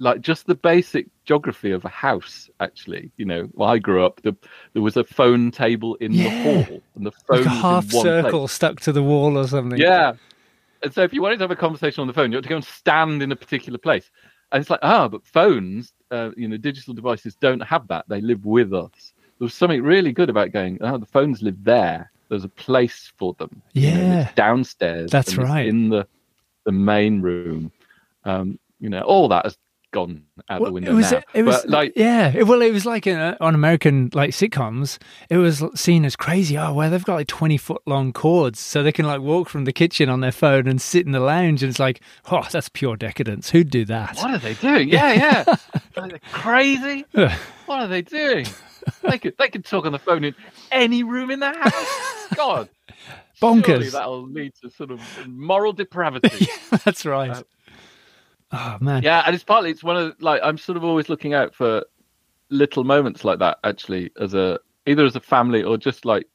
like 0.00 0.20
just 0.20 0.46
the 0.46 0.54
basic 0.54 1.06
geography 1.24 1.70
of 1.70 1.84
a 1.84 1.88
house 1.88 2.50
actually 2.60 3.10
you 3.16 3.24
know 3.24 3.48
i 3.60 3.78
grew 3.78 4.04
up 4.04 4.20
the, 4.22 4.34
there 4.72 4.82
was 4.82 4.96
a 4.96 5.04
phone 5.04 5.50
table 5.50 5.94
in 5.96 6.12
Yeah. 6.12 6.24
the 6.24 6.42
hall 6.42 6.82
and 6.96 7.06
the 7.06 7.12
phone 7.12 7.44
like 7.44 7.46
half 7.46 7.84
in 7.84 7.96
one 7.96 8.02
place. 8.04 8.24
circle 8.24 8.48
stuck 8.48 8.80
to 8.80 8.92
the 8.92 9.02
wall 9.02 9.38
or 9.38 9.46
something 9.46 9.78
Yeah. 9.78 10.14
And 10.82 10.92
so 10.92 11.02
if 11.02 11.14
you 11.14 11.22
wanted 11.22 11.38
to 11.38 11.44
have 11.44 11.50
a 11.50 11.56
conversation 11.56 12.02
on 12.02 12.08
the 12.08 12.12
phone, 12.12 12.30
you 12.30 12.36
had 12.36 12.42
to 12.44 12.48
go 12.50 12.56
and 12.56 12.64
stand 12.64 13.22
in 13.22 13.32
a 13.32 13.36
particular 13.36 13.78
place. 13.78 14.10
And 14.52 14.60
it's 14.60 14.68
like, 14.68 14.80
ah, 14.82 15.08
but 15.08 15.24
phones, 15.24 15.94
uh, 16.10 16.30
you 16.36 16.46
know, 16.46 16.58
digital 16.58 16.92
devices 16.92 17.34
don't 17.36 17.60
have 17.62 17.88
that. 17.88 18.04
They 18.06 18.20
live 18.20 18.44
with 18.44 18.74
us. 18.74 19.14
There 19.38 19.46
was 19.46 19.54
something 19.54 19.82
really 19.82 20.12
good 20.12 20.28
about 20.28 20.52
going, 20.52 20.76
oh, 20.82 20.98
the 20.98 21.06
phones 21.06 21.40
live 21.40 21.56
there. 21.64 22.12
There's 22.28 22.44
a 22.44 22.50
place 22.50 23.10
for 23.16 23.32
them. 23.38 23.62
You 23.72 23.90
know, 23.92 23.96
Yeah. 23.96 24.30
downstairs. 24.34 25.10
That's 25.10 25.38
right. 25.38 25.66
in 25.66 25.88
the 25.88 26.06
the 26.66 26.72
main 26.72 27.22
room. 27.22 27.72
Um, 28.24 28.58
you 28.78 28.90
know, 28.90 29.00
all 29.02 29.28
that 29.28 29.46
has 29.46 29.56
gone 29.94 30.24
out 30.50 30.60
Well, 30.60 30.70
the 30.70 30.74
window 30.74 30.90
it 30.90 30.94
was 30.94 31.12
now. 31.12 31.22
it 31.32 31.42
was 31.44 31.62
but 31.62 31.70
like, 31.70 31.92
yeah 31.96 32.32
it, 32.34 32.46
well 32.48 32.60
it 32.62 32.72
was 32.72 32.84
like 32.84 33.06
in, 33.06 33.16
uh, 33.16 33.36
on 33.40 33.54
american 33.54 34.10
like 34.12 34.30
sitcoms 34.30 34.98
it 35.30 35.36
was 35.38 35.62
seen 35.74 36.04
as 36.04 36.16
crazy 36.16 36.58
oh 36.58 36.72
well 36.74 36.90
they've 36.90 37.04
got 37.04 37.14
like 37.14 37.28
20 37.28 37.56
foot 37.56 37.80
long 37.86 38.12
cords 38.12 38.58
so 38.58 38.82
they 38.82 38.92
can 38.92 39.06
like 39.06 39.20
walk 39.20 39.48
from 39.48 39.64
the 39.64 39.72
kitchen 39.72 40.08
on 40.08 40.20
their 40.20 40.32
phone 40.32 40.66
and 40.66 40.82
sit 40.82 41.06
in 41.06 41.12
the 41.12 41.20
lounge 41.20 41.62
and 41.62 41.70
it's 41.70 41.78
like 41.78 42.00
oh 42.32 42.46
that's 42.50 42.68
pure 42.68 42.96
decadence 42.96 43.50
who'd 43.50 43.70
do 43.70 43.84
that 43.84 44.16
what 44.18 44.30
are 44.32 44.38
they 44.38 44.54
doing? 44.54 44.88
Yeah, 44.88 45.12
yeah. 45.12 45.56
Like, 45.96 46.10
they're 46.10 46.20
crazy. 46.32 47.04
What 47.66 47.80
are 47.80 47.86
they 47.86 48.02
doing? 48.02 48.46
They 49.08 49.16
could 49.18 49.34
they 49.38 49.48
could 49.48 49.64
talk 49.64 49.86
on 49.86 49.92
the 49.92 49.98
phone 49.98 50.24
in 50.24 50.34
any 50.70 51.02
room 51.02 51.30
in 51.30 51.38
the 51.40 51.52
house. 51.52 52.34
God, 52.36 52.68
surely 53.34 53.62
bonkers 53.62 53.92
that'll 53.92 54.26
lead 54.28 54.52
to 54.62 54.68
sort 54.70 54.90
of 54.90 55.00
moral 55.26 55.72
depravity. 55.72 56.48
that's 56.84 57.06
right 57.06 57.30
Uh, 57.30 57.42
oh 58.54 58.76
man 58.80 59.02
yeah, 59.02 59.22
and 59.26 59.34
it's 59.34 59.44
partly 59.44 59.70
it's 59.70 59.84
one 59.84 59.96
of 59.96 60.14
like 60.20 60.40
I'm 60.42 60.58
sort 60.58 60.76
of 60.76 60.84
always 60.84 61.08
looking 61.08 61.34
out 61.34 61.54
for 61.54 61.84
little 62.50 62.84
moments 62.84 63.24
like 63.24 63.38
that. 63.40 63.58
Actually, 63.64 64.10
as 64.20 64.34
a 64.34 64.58
either 64.86 65.04
as 65.04 65.16
a 65.16 65.20
family 65.20 65.62
or 65.62 65.76
just 65.76 66.04
like 66.04 66.26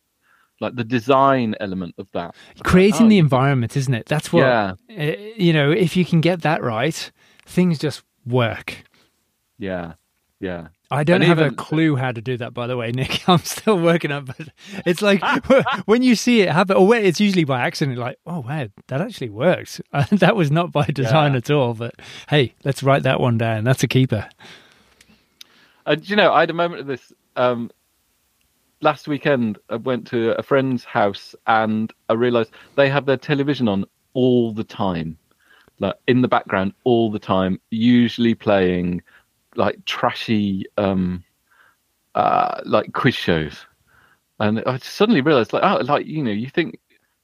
like 0.61 0.75
the 0.75 0.83
design 0.83 1.55
element 1.59 1.95
of 1.97 2.11
that. 2.11 2.35
creating 2.63 3.05
Oh, 3.05 3.09
the 3.09 3.17
environment 3.17 3.77
isn't 3.77 3.93
it 3.93 4.05
that's 4.07 4.33
what 4.33 4.41
Yeah, 4.41 4.73
uh, 4.97 5.15
you 5.37 5.53
know 5.53 5.71
if 5.71 5.95
you 5.95 6.03
can 6.03 6.19
get 6.19 6.41
that 6.41 6.61
right 6.61 7.11
things 7.45 7.79
just 7.79 8.03
work 8.25 8.83
yeah, 9.59 9.93
yeah. 10.39 10.69
I 10.91 11.03
don't 11.03 11.21
And 11.21 11.25
have 11.25 11.37
a 11.39 11.51
clue 11.51 11.95
how 11.95 12.11
to 12.11 12.21
do 12.21 12.35
that, 12.37 12.53
by 12.53 12.65
the 12.65 12.75
way, 12.75 12.91
Nick. 12.95 13.27
I'm 13.29 13.39
still 13.39 13.77
working 13.79 14.11
on, 14.11 14.25
but 14.25 14.49
it's 14.85 15.01
like 15.03 15.21
when 15.85 16.01
you 16.01 16.15
see 16.15 16.41
it 16.41 16.49
happen, 16.49 16.77
or 16.77 16.87
when 16.87 17.05
it's 17.05 17.19
usually 17.19 17.43
by 17.43 17.61
accident, 17.61 17.97
like, 17.97 18.17
oh 18.25 18.39
wow, 18.39 18.67
that 18.87 18.99
actually 19.01 19.29
works. 19.29 19.79
that 20.11 20.35
was 20.35 20.49
not 20.51 20.71
by 20.71 20.85
design 20.85 21.33
Yeah. 21.33 21.37
at 21.37 21.51
all. 21.51 21.73
But 21.75 21.95
hey, 22.29 22.55
let's 22.63 22.81
write 22.81 23.03
that 23.03 23.19
one 23.19 23.37
down. 23.37 23.65
That's 23.65 23.83
a 23.83 23.87
keeper. 23.87 24.27
And 25.85 26.07
you 26.09 26.15
know, 26.15 26.31
I 26.33 26.41
had 26.41 26.49
a 26.49 26.53
moment 26.53 26.81
of 26.81 26.87
this 26.87 27.11
um, 27.35 27.71
last 28.81 29.07
weekend. 29.07 29.57
I 29.69 29.75
went 29.77 30.07
to 30.07 30.37
a 30.37 30.43
friend's 30.43 30.83
house 30.83 31.35
and 31.47 31.91
I 32.09 32.13
realised 32.13 32.51
they 32.75 32.89
have 32.89 33.05
their 33.05 33.17
television 33.17 33.67
on 33.67 33.85
all 34.13 34.51
the 34.53 34.63
time. 34.63 35.17
like 35.79 35.95
in 36.07 36.21
the 36.21 36.27
background 36.27 36.73
all 36.83 37.09
the 37.11 37.19
time, 37.19 37.59
usually 37.69 38.35
playing 38.35 39.01
like 39.55 39.83
trashy 39.85 40.65
um 40.77 41.23
uh 42.15 42.61
like 42.65 42.93
quiz 42.93 43.15
shows. 43.15 43.65
And 44.39 44.63
I 44.65 44.77
suddenly 44.77 45.21
realized 45.21 45.53
like 45.53 45.63
oh 45.63 45.83
like 45.83 46.05
you 46.05 46.23
know, 46.23 46.31
you 46.31 46.49
think 46.49 46.79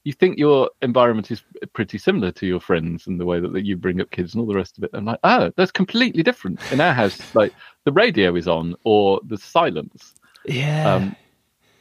you 0.06 0.12
think 0.12 0.38
your 0.38 0.70
environment 0.82 1.32
is 1.32 1.42
pretty 1.72 1.98
similar 1.98 2.30
to 2.30 2.46
your 2.46 2.60
friends 2.60 3.08
and 3.08 3.18
the 3.18 3.24
way 3.26 3.40
that, 3.40 3.52
that 3.52 3.64
you 3.64 3.76
bring 3.76 4.00
up 4.00 4.08
kids 4.12 4.34
and 4.34 4.40
all 4.40 4.46
the 4.46 4.54
rest 4.54 4.78
of 4.78 4.84
it. 4.84 4.90
I'm 4.92 5.04
like, 5.04 5.18
oh, 5.24 5.50
that's 5.56 5.72
completely 5.72 6.22
different. 6.22 6.60
In 6.70 6.80
our 6.80 6.94
house, 6.94 7.20
like 7.34 7.52
the 7.82 7.90
radio 7.90 8.36
is 8.36 8.46
on 8.46 8.76
or 8.84 9.20
the 9.26 9.36
silence. 9.36 10.14
Yeah. 10.44 10.94
Um, 10.94 11.16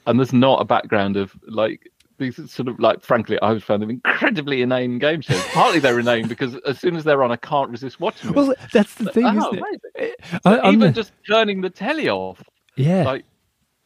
and 0.08 0.18
there's 0.18 0.34
not 0.34 0.60
a 0.60 0.66
background 0.66 1.18
of 1.18 1.34
like 1.48 1.92
these 2.18 2.36
sort 2.52 2.68
of 2.68 2.80
like 2.80 3.02
frankly 3.02 3.38
i 3.42 3.58
found 3.60 3.82
them 3.82 3.90
incredibly 3.90 4.62
inane 4.62 5.00
game 5.00 5.22
shows 5.22 5.44
partly 5.48 5.80
they're 5.80 6.00
inane 6.00 6.28
because 6.28 6.56
as 6.66 6.80
soon 6.80 6.96
as 6.96 7.04
they're 7.04 7.24
on 7.24 7.32
i 7.32 7.36
can't 7.36 7.70
resist 7.70 8.00
watching 8.00 8.32
them 8.32 8.48
well, 8.48 8.56
that's 8.72 8.96
the 8.96 9.12
thing, 9.12 9.26
oh, 9.26 9.38
isn't 9.38 9.60
amazing. 9.60 9.80
it? 9.96 10.22
But 10.44 10.64
I, 10.64 10.68
I'm 10.68 10.76
even 10.76 10.88
the- 10.88 10.92
just 10.92 11.12
turning 11.30 11.62
the 11.62 11.70
telly 11.70 12.10
off 12.10 12.42
yeah. 12.76 13.04
like 13.04 13.26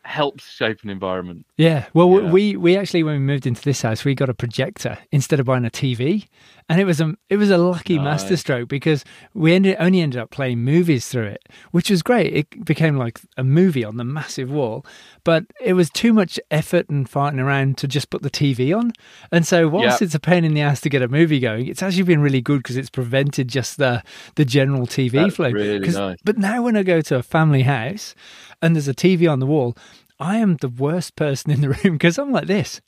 helps 0.03 0.49
shape 0.49 0.79
an 0.83 0.89
environment 0.89 1.45
Yeah. 1.57 1.85
Well, 1.93 2.09
Yeah. 2.23 2.31
we 2.31 2.55
we 2.55 2.77
actually 2.77 3.03
when 3.03 3.15
we 3.15 3.19
moved 3.19 3.45
into 3.45 3.61
this 3.61 3.81
house, 3.81 4.05
we 4.05 4.15
got 4.15 4.29
a 4.29 4.33
projector 4.33 4.97
instead 5.11 5.39
of 5.39 5.45
buying 5.45 5.65
a 5.65 5.69
TV, 5.69 6.25
and 6.69 6.79
it 6.79 6.85
was 6.85 7.01
a 7.01 7.15
it 7.29 7.35
was 7.37 7.51
a 7.51 7.57
lucky 7.57 7.97
Nice. 7.97 8.05
masterstroke 8.23 8.69
because 8.69 9.03
we 9.33 9.53
ended 9.53 9.75
only 9.79 9.99
ended 10.01 10.19
up 10.21 10.29
playing 10.31 10.59
movies 10.59 11.07
through 11.09 11.25
it, 11.25 11.43
which 11.71 11.89
was 11.89 12.01
great. 12.01 12.33
It 12.33 12.65
became 12.65 12.95
like 12.97 13.19
a 13.37 13.43
movie 13.43 13.83
on 13.83 13.97
the 13.97 14.03
massive 14.05 14.49
wall, 14.49 14.85
but 15.25 15.43
it 15.61 15.73
was 15.73 15.89
too 15.89 16.13
much 16.13 16.39
effort 16.49 16.89
and 16.89 17.09
farting 17.09 17.39
around 17.43 17.77
to 17.79 17.87
just 17.87 18.09
put 18.09 18.21
the 18.21 18.29
TV 18.31 18.73
on. 18.75 18.93
And 19.31 19.45
so 19.45 19.67
whilst 19.67 19.99
Yeah. 20.01 20.05
it's 20.05 20.15
a 20.15 20.19
pain 20.19 20.45
in 20.45 20.53
the 20.53 20.61
ass 20.61 20.79
to 20.81 20.89
get 20.89 21.01
a 21.01 21.07
movie 21.09 21.39
going, 21.41 21.67
it's 21.67 21.83
actually 21.83 22.03
been 22.03 22.21
really 22.21 22.41
good 22.41 22.59
because 22.63 22.77
it's 22.77 22.89
prevented 22.89 23.49
just 23.49 23.77
the 23.77 24.01
the 24.35 24.45
general 24.45 24.87
TV 24.87 25.11
That's 25.11 25.35
flow. 25.35 25.51
really 25.51 25.79
nice. 25.79 26.17
But 26.23 26.37
now 26.37 26.63
when 26.63 26.77
I 26.77 26.83
go 26.83 27.01
to 27.01 27.17
a 27.17 27.23
family 27.23 27.63
house 27.63 28.15
and 28.61 28.75
there's 28.75 28.87
a 28.87 28.93
TV 28.93 29.31
on 29.31 29.39
the 29.39 29.45
wall, 29.45 29.75
I 30.19 30.37
am 30.37 30.57
the 30.57 30.69
worst 30.69 31.15
person 31.15 31.51
in 31.51 31.61
the 31.61 31.69
room 31.83 31.93
because 31.95 32.17
I'm 32.17 32.31
like 32.31 32.47
this. 32.47 32.81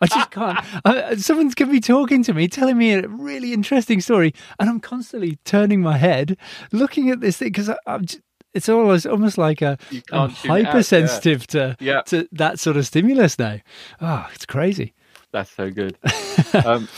I 0.00 0.06
just 0.06 0.30
can't. 0.32 0.58
I, 0.84 1.16
someone's 1.16 1.54
going 1.54 1.68
to 1.68 1.72
be 1.72 1.80
talking 1.80 2.22
to 2.24 2.34
me, 2.34 2.48
telling 2.48 2.78
me 2.78 2.92
a 2.92 3.08
really 3.08 3.52
interesting 3.52 4.00
story, 4.00 4.34
and 4.58 4.68
I'm 4.68 4.80
constantly 4.80 5.38
turning 5.44 5.80
my 5.80 5.96
head, 5.96 6.36
looking 6.72 7.10
at 7.10 7.20
this 7.20 7.38
thing 7.38 7.48
because 7.48 7.70
I'm. 7.86 8.04
Just, 8.06 8.20
it's 8.52 8.68
almost 8.68 9.06
almost 9.06 9.38
like 9.38 9.62
a 9.62 9.78
I'm 9.92 9.96
it 9.96 10.04
out, 10.12 10.44
yeah. 10.44 10.50
hypersensitive 10.50 11.46
to 11.48 11.76
Yeah. 11.78 12.02
to 12.06 12.28
that 12.32 12.58
sort 12.58 12.76
of 12.76 12.84
stimulus 12.84 13.38
now. 13.38 13.58
Oh, 14.00 14.26
it's 14.34 14.44
crazy. 14.44 14.92
that's 15.30 15.52
so 15.52 15.70
good 15.70 15.96
um 16.64 16.88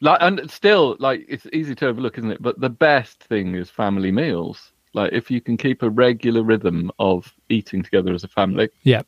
like 0.00 0.18
and 0.20 0.48
still 0.48 0.94
like 1.00 1.24
it's 1.28 1.44
easy 1.52 1.74
to 1.74 1.88
overlook 1.88 2.18
isn't 2.18 2.30
it 2.30 2.40
but 2.40 2.60
the 2.60 2.70
best 2.70 3.18
thing 3.24 3.56
is 3.56 3.68
family 3.68 4.12
meals 4.12 4.71
like 4.94 5.12
if 5.12 5.30
you 5.30 5.40
can 5.40 5.56
keep 5.56 5.82
a 5.82 5.90
regular 5.90 6.42
rhythm 6.42 6.90
of 6.98 7.32
eating 7.48 7.82
together 7.82 8.12
as 8.12 8.24
a 8.24 8.28
family 8.28 8.68
Yeah, 8.82 9.02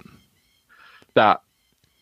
that 1.15 1.41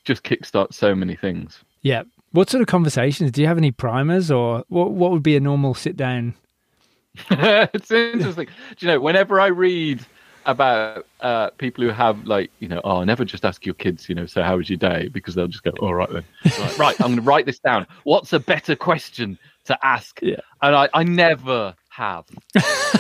just 0.05 0.23
kickstarts 0.23 0.75
so 0.75 0.95
many 0.95 1.17
things 1.17 1.63
yeah. 1.83 2.05
What 2.31 2.49
sort 2.49 2.63
of 2.63 2.69
conversations? 2.69 3.31
Do 3.33 3.43
you 3.43 3.49
have 3.49 3.59
any 3.59 3.73
primers, 3.73 4.31
or 4.31 4.65
what? 4.69 4.93
What 4.93 5.11
would 5.11 5.23
be 5.23 5.37
a 5.37 5.41
normal 5.41 5.75
sit 5.75 5.97
down? 5.97 6.35
it's 7.31 7.91
interesting. 7.91 8.47
Do 8.47 8.87
you 8.87 8.93
know, 8.93 9.01
whenever 9.01 9.39
I 9.39 9.49
read 9.49 10.01
about 10.47 11.07
uh, 11.21 11.51
people 11.51 11.85
who 11.85 11.91
have 11.91 12.25
like, 12.25 12.51
you 12.59 12.69
know, 12.69 12.81
oh, 12.85 13.05
never 13.05 13.25
just 13.25 13.45
ask 13.45 13.67
your 13.67 13.75
kids, 13.75 14.09
you 14.09 14.15
know, 14.15 14.27
so 14.27 14.43
how 14.43 14.57
was 14.57 14.71
your 14.71 14.79
day? 14.79 15.09
Because 15.09 15.35
they'll 15.35 15.47
just 15.47 15.63
go, 15.63 15.73
all 15.81 15.95
right 15.95 16.09
then. 16.11 16.25
Right, 16.59 16.79
right, 16.79 17.01
I'm 17.01 17.09
going 17.09 17.17
to 17.17 17.23
write 17.23 17.47
this 17.47 17.59
down. 17.59 17.87
What's 18.05 18.33
a 18.33 18.41
better 18.41 18.75
question 18.75 19.39
to 19.67 19.79
ask? 19.87 20.21
Yeah. 20.23 20.41
And 20.63 20.75
I, 20.75 20.89
I 20.95 21.05
never 21.05 21.75
have. 21.93 22.25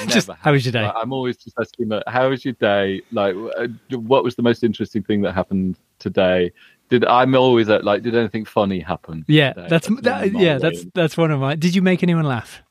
Just 0.08 0.28
Never 0.28 0.38
how 0.40 0.52
was 0.52 0.64
your 0.64 0.72
day? 0.72 0.82
Like, 0.82 0.94
I'm 0.96 1.12
always 1.12 1.36
just 1.36 1.56
asking, 1.58 1.88
like, 1.88 2.02
how 2.06 2.28
was 2.28 2.44
your 2.44 2.54
day? 2.54 3.00
Like, 3.10 3.34
uh, 3.56 3.68
what 3.96 4.22
was 4.24 4.34
the 4.36 4.42
most 4.42 4.62
interesting 4.64 5.02
thing 5.02 5.22
that 5.22 5.32
happened 5.32 5.76
today? 5.98 6.52
Did 6.90 7.04
I'm 7.06 7.34
always 7.34 7.68
at 7.70 7.84
like, 7.84 8.02
did 8.02 8.14
anything 8.14 8.44
funny 8.44 8.80
happen? 8.80 9.24
Yeah, 9.28 9.52
today? 9.54 9.66
that's, 9.70 9.88
That's 9.88 10.02
that, 10.02 10.32
yeah, 10.32 10.54
way 10.54 10.58
that's 10.58 10.82
in. 10.82 10.92
that's 10.94 11.16
one 11.16 11.30
of 11.30 11.40
my. 11.40 11.54
Did 11.54 11.74
you 11.74 11.80
make 11.82 12.02
anyone 12.02 12.24
laugh? 12.26 12.62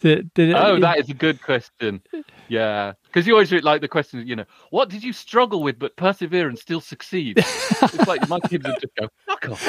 Did, 0.00 0.34
did 0.34 0.48
it- 0.50 0.56
Oh, 0.56 0.80
that 0.80 0.98
is 0.98 1.08
a 1.10 1.14
good 1.14 1.40
question. 1.40 2.02
Yeah, 2.48 2.94
because 3.04 3.24
you 3.24 3.34
always 3.34 3.50
do 3.50 3.58
like 3.60 3.80
the 3.82 3.88
question, 3.88 4.26
you 4.26 4.34
know, 4.34 4.44
what 4.70 4.88
did 4.88 5.04
you 5.04 5.12
struggle 5.12 5.62
with 5.62 5.78
but 5.78 5.94
persevere 5.94 6.48
and 6.48 6.58
still 6.58 6.80
succeed? 6.80 7.38
it's 7.38 8.06
like 8.08 8.28
my 8.28 8.40
kids 8.40 8.64
would 8.66 8.80
just 8.80 8.94
go, 8.96 9.08
fuck 9.26 9.48
off, 9.48 9.62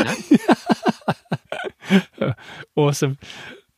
awesome. 2.76 3.20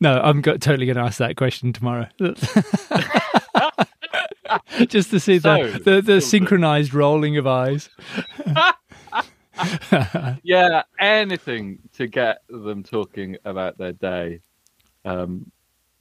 No, 0.00 0.20
I'm 0.20 0.40
go- 0.42 0.56
totally 0.56 0.86
going 0.86 0.96
to 0.96 1.02
ask 1.02 1.18
that 1.18 1.36
question 1.36 1.72
tomorrow. 1.72 2.06
Just 4.88 5.10
to 5.10 5.18
see 5.20 5.38
the 5.38 5.72
So, 5.72 5.78
the, 5.78 6.00
the 6.02 6.20
so 6.20 6.26
synchronized 6.28 6.92
rolling 6.94 7.36
of 7.38 7.46
eyes. 7.46 7.88
Yeah, 10.42 10.82
anything 11.00 11.78
to 11.94 12.06
get 12.06 12.42
them 12.50 12.82
talking 12.82 13.38
about 13.46 13.78
their 13.78 13.92
day, 13.94 14.40
um, 15.06 15.50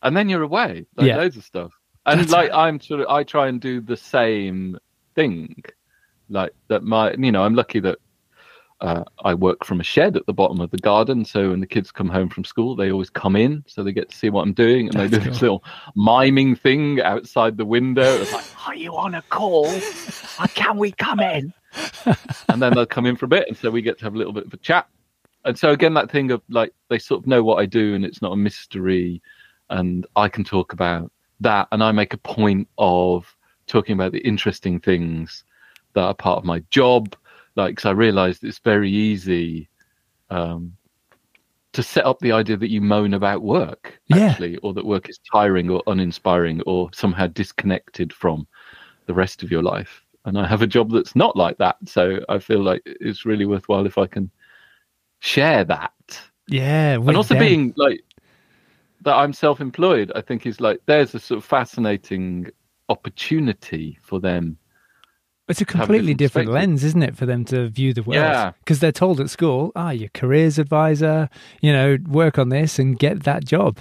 and 0.04 0.16
then 0.16 0.28
you're 0.28 0.42
away. 0.44 0.86
Like 0.98 1.08
Yeah. 1.08 1.16
loads 1.18 1.38
of 1.38 1.46
stuff, 1.46 1.72
and 2.06 2.20
That's- 2.20 2.34
like 2.34 2.52
I'm 2.52 2.82
sort 2.82 3.00
of, 3.02 3.08
I 3.08 3.24
try 3.24 3.48
and 3.48 3.62
do 3.62 3.80
the 3.80 3.96
same 3.96 4.78
thing, 5.16 5.64
like 6.30 6.52
that. 6.68 6.84
My, 6.84 7.14
you 7.14 7.32
know, 7.32 7.44
I'm 7.44 7.56
lucky 7.56 7.80
that 7.80 7.98
uh, 8.82 9.04
I 9.24 9.34
work 9.34 9.64
from 9.64 9.80
a 9.80 9.84
shed 9.84 10.18
at 10.18 10.26
the 10.26 10.34
bottom 10.34 10.60
of 10.60 10.70
the 10.72 10.78
garden. 10.78 11.24
So 11.24 11.52
when 11.52 11.62
the 11.62 11.68
kids 11.68 11.92
come 11.92 12.10
home 12.10 12.30
from 12.30 12.44
school, 12.44 12.76
they 12.76 12.92
always 12.92 13.10
come 13.10 13.36
in, 13.36 13.64
so 13.68 13.84
they 13.84 13.94
get 13.94 14.10
to 14.10 14.16
see 14.16 14.30
what 14.30 14.42
I'm 14.42 14.54
doing, 14.54 14.90
and 14.90 15.00
they 15.00 15.08
do 15.08 15.18
That's 15.18 15.26
this 15.26 15.42
little 15.42 15.64
miming 15.96 16.56
thing 16.56 17.02
outside 17.02 17.58
the 17.58 17.66
window. 17.66 18.22
It's 18.22 18.34
like, 18.34 18.46
"Are 18.68 18.76
you 18.76 18.96
on 18.98 19.16
a 19.16 19.22
call? 19.24 19.68
Or 19.68 20.48
can 20.54 20.78
we 20.78 20.92
come 20.92 21.20
in?" 21.20 21.54
and 22.50 22.62
then 22.62 22.74
they'll 22.74 22.86
come 22.86 23.06
in 23.06 23.16
for 23.16 23.26
a 23.26 23.30
bit, 23.30 23.48
and 23.48 23.58
so 23.58 23.72
we 23.72 23.82
get 23.82 23.98
to 24.00 24.04
have 24.04 24.16
a 24.16 24.18
little 24.18 24.34
bit 24.34 24.46
of 24.46 24.54
a 24.54 24.58
chat. 24.58 24.88
And 25.46 25.58
so 25.58 25.70
again, 25.70 25.94
that 25.94 26.12
thing 26.12 26.32
of 26.32 26.42
like 26.50 26.74
they 26.90 27.00
sort 27.00 27.24
of 27.24 27.28
know 27.28 27.44
what 27.44 27.60
I 27.60 27.66
do, 27.66 27.96
and 27.96 28.04
it's 28.04 28.22
not 28.22 28.34
a 28.34 28.38
mystery, 28.38 29.22
and 29.70 30.06
I 30.16 30.28
can 30.28 30.44
talk 30.44 30.74
about 30.74 31.12
that, 31.40 31.68
and 31.72 31.84
I 31.84 31.92
make 31.92 32.14
a 32.14 32.18
point 32.18 32.68
of 32.78 33.36
talking 33.68 33.94
about 33.94 34.12
the 34.12 34.20
interesting 34.20 34.80
things 34.80 35.44
that 35.94 36.04
are 36.04 36.14
part 36.14 36.38
of 36.38 36.44
my 36.44 36.60
job. 36.70 37.16
Like, 37.56 37.78
'cause 37.78 37.86
I 37.86 37.92
realised 37.92 38.44
it's 38.44 38.60
very 38.60 38.92
easy 38.92 39.70
um, 40.30 40.76
to 41.74 41.84
set 41.84 42.06
up 42.06 42.20
the 42.20 42.32
idea 42.32 42.58
that 42.58 42.70
you 42.72 42.82
moan 42.82 43.14
about 43.14 43.42
work, 43.44 44.00
Yeah. 44.08 44.30
actually, 44.30 44.58
or 44.58 44.74
that 44.74 44.86
work 44.86 45.10
is 45.10 45.20
tiring 45.32 45.70
or 45.70 45.84
uninspiring 45.88 46.62
or 46.66 46.90
somehow 46.94 47.28
disconnected 47.28 48.12
from 48.14 48.48
the 49.06 49.14
rest 49.14 49.44
of 49.44 49.52
your 49.52 49.62
life. 49.64 50.04
And 50.26 50.38
I 50.38 50.48
have 50.48 50.62
a 50.64 50.68
job 50.68 50.92
that's 50.92 51.16
not 51.16 51.36
like 51.36 51.58
that, 51.60 51.78
so 51.86 52.20
I 52.30 52.40
feel 52.40 52.62
like 52.64 52.82
it's 52.86 53.26
really 53.26 53.46
worthwhile 53.46 53.86
if 53.86 53.98
I 53.98 54.08
can 54.08 54.32
share 55.20 55.64
that. 55.66 55.94
Yeah, 56.48 56.96
and 56.96 57.16
also 57.16 57.36
them. 57.36 57.44
being 57.44 57.74
like 57.78 58.04
that 59.02 59.16
I'm 59.16 59.34
self-employed, 59.34 60.12
I 60.16 60.22
think 60.22 60.46
is 60.46 60.60
like 60.60 60.82
there's 60.88 61.14
a 61.14 61.20
sort 61.20 61.38
of 61.38 61.46
fascinating 61.46 62.50
opportunity 62.90 64.00
for 64.02 64.20
them. 64.20 64.58
It's 65.48 65.62
a 65.62 65.64
have 65.66 65.76
a 65.76 65.78
completely 65.78 66.14
different 66.16 66.48
different 66.48 66.54
lens, 66.54 66.84
isn't 66.84 67.04
it, 67.04 67.16
for 67.16 67.26
them 67.28 67.46
to 67.46 67.70
view 67.70 67.94
the 67.94 68.02
world? 68.02 68.16
Yeah. 68.16 68.54
Because 68.60 68.80
they're 68.80 68.92
told 68.92 69.20
at 69.20 69.30
school, 69.30 69.72
ah, 69.76 69.92
your 69.92 70.10
careers 70.14 70.58
advisor, 70.58 71.30
you 71.62 71.72
know, 71.72 71.98
work 72.08 72.40
on 72.40 72.50
this 72.50 72.80
and 72.80 72.98
get 72.98 73.24
that 73.24 73.46
job. 73.46 73.80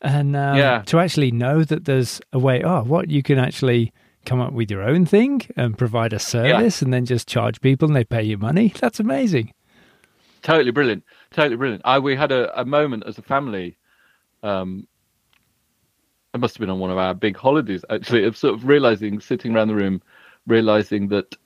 And 0.00 0.34
um, 0.36 0.56
Yeah. 0.56 0.82
to 0.86 0.98
actually 0.98 1.30
know 1.32 1.64
that 1.64 1.84
there's 1.84 2.20
a 2.32 2.38
way, 2.38 2.62
oh, 2.62 2.82
what 2.82 3.10
you 3.10 3.22
can 3.22 3.38
actually 3.38 3.92
come 4.24 4.40
up 4.40 4.52
with 4.52 4.70
your 4.70 4.82
own 4.82 5.04
thing 5.06 5.42
and 5.56 5.76
provide 5.78 6.12
a 6.12 6.18
service 6.18 6.80
and 6.82 6.92
then 6.92 7.04
just 7.04 7.28
charge 7.28 7.60
people 7.60 7.86
and 7.88 7.94
they 7.94 8.04
pay 8.04 8.22
you 8.22 8.38
money. 8.38 8.72
That's 8.80 8.98
amazing. 8.98 9.52
totally 10.42 10.70
brilliant 10.70 11.02
totally 11.32 11.56
brilliant 11.56 11.82
i 11.84 11.98
we 11.98 12.14
had 12.14 12.30
a, 12.30 12.60
a 12.60 12.64
moment 12.64 13.02
as 13.06 13.18
a 13.18 13.22
family 13.22 13.76
um 14.44 14.86
it 16.34 16.38
must 16.38 16.54
have 16.54 16.60
been 16.60 16.70
on 16.70 16.78
one 16.78 16.90
of 16.90 16.98
our 16.98 17.14
big 17.14 17.36
holidays 17.36 17.84
actually 17.90 18.24
of 18.24 18.36
sort 18.36 18.54
of 18.54 18.64
realizing 18.66 19.18
sitting 19.18 19.54
around 19.54 19.68
the 19.68 19.74
room 19.74 20.00
realizing 20.46 21.08
that 21.08 21.36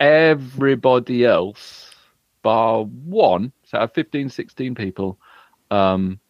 everybody 0.00 1.24
else 1.24 1.94
bar 2.42 2.84
one 2.84 3.52
so 3.64 3.78
out 3.78 3.84
of 3.84 3.92
15 3.94 4.28
16 4.28 4.74
people 4.74 5.18
um 5.70 6.20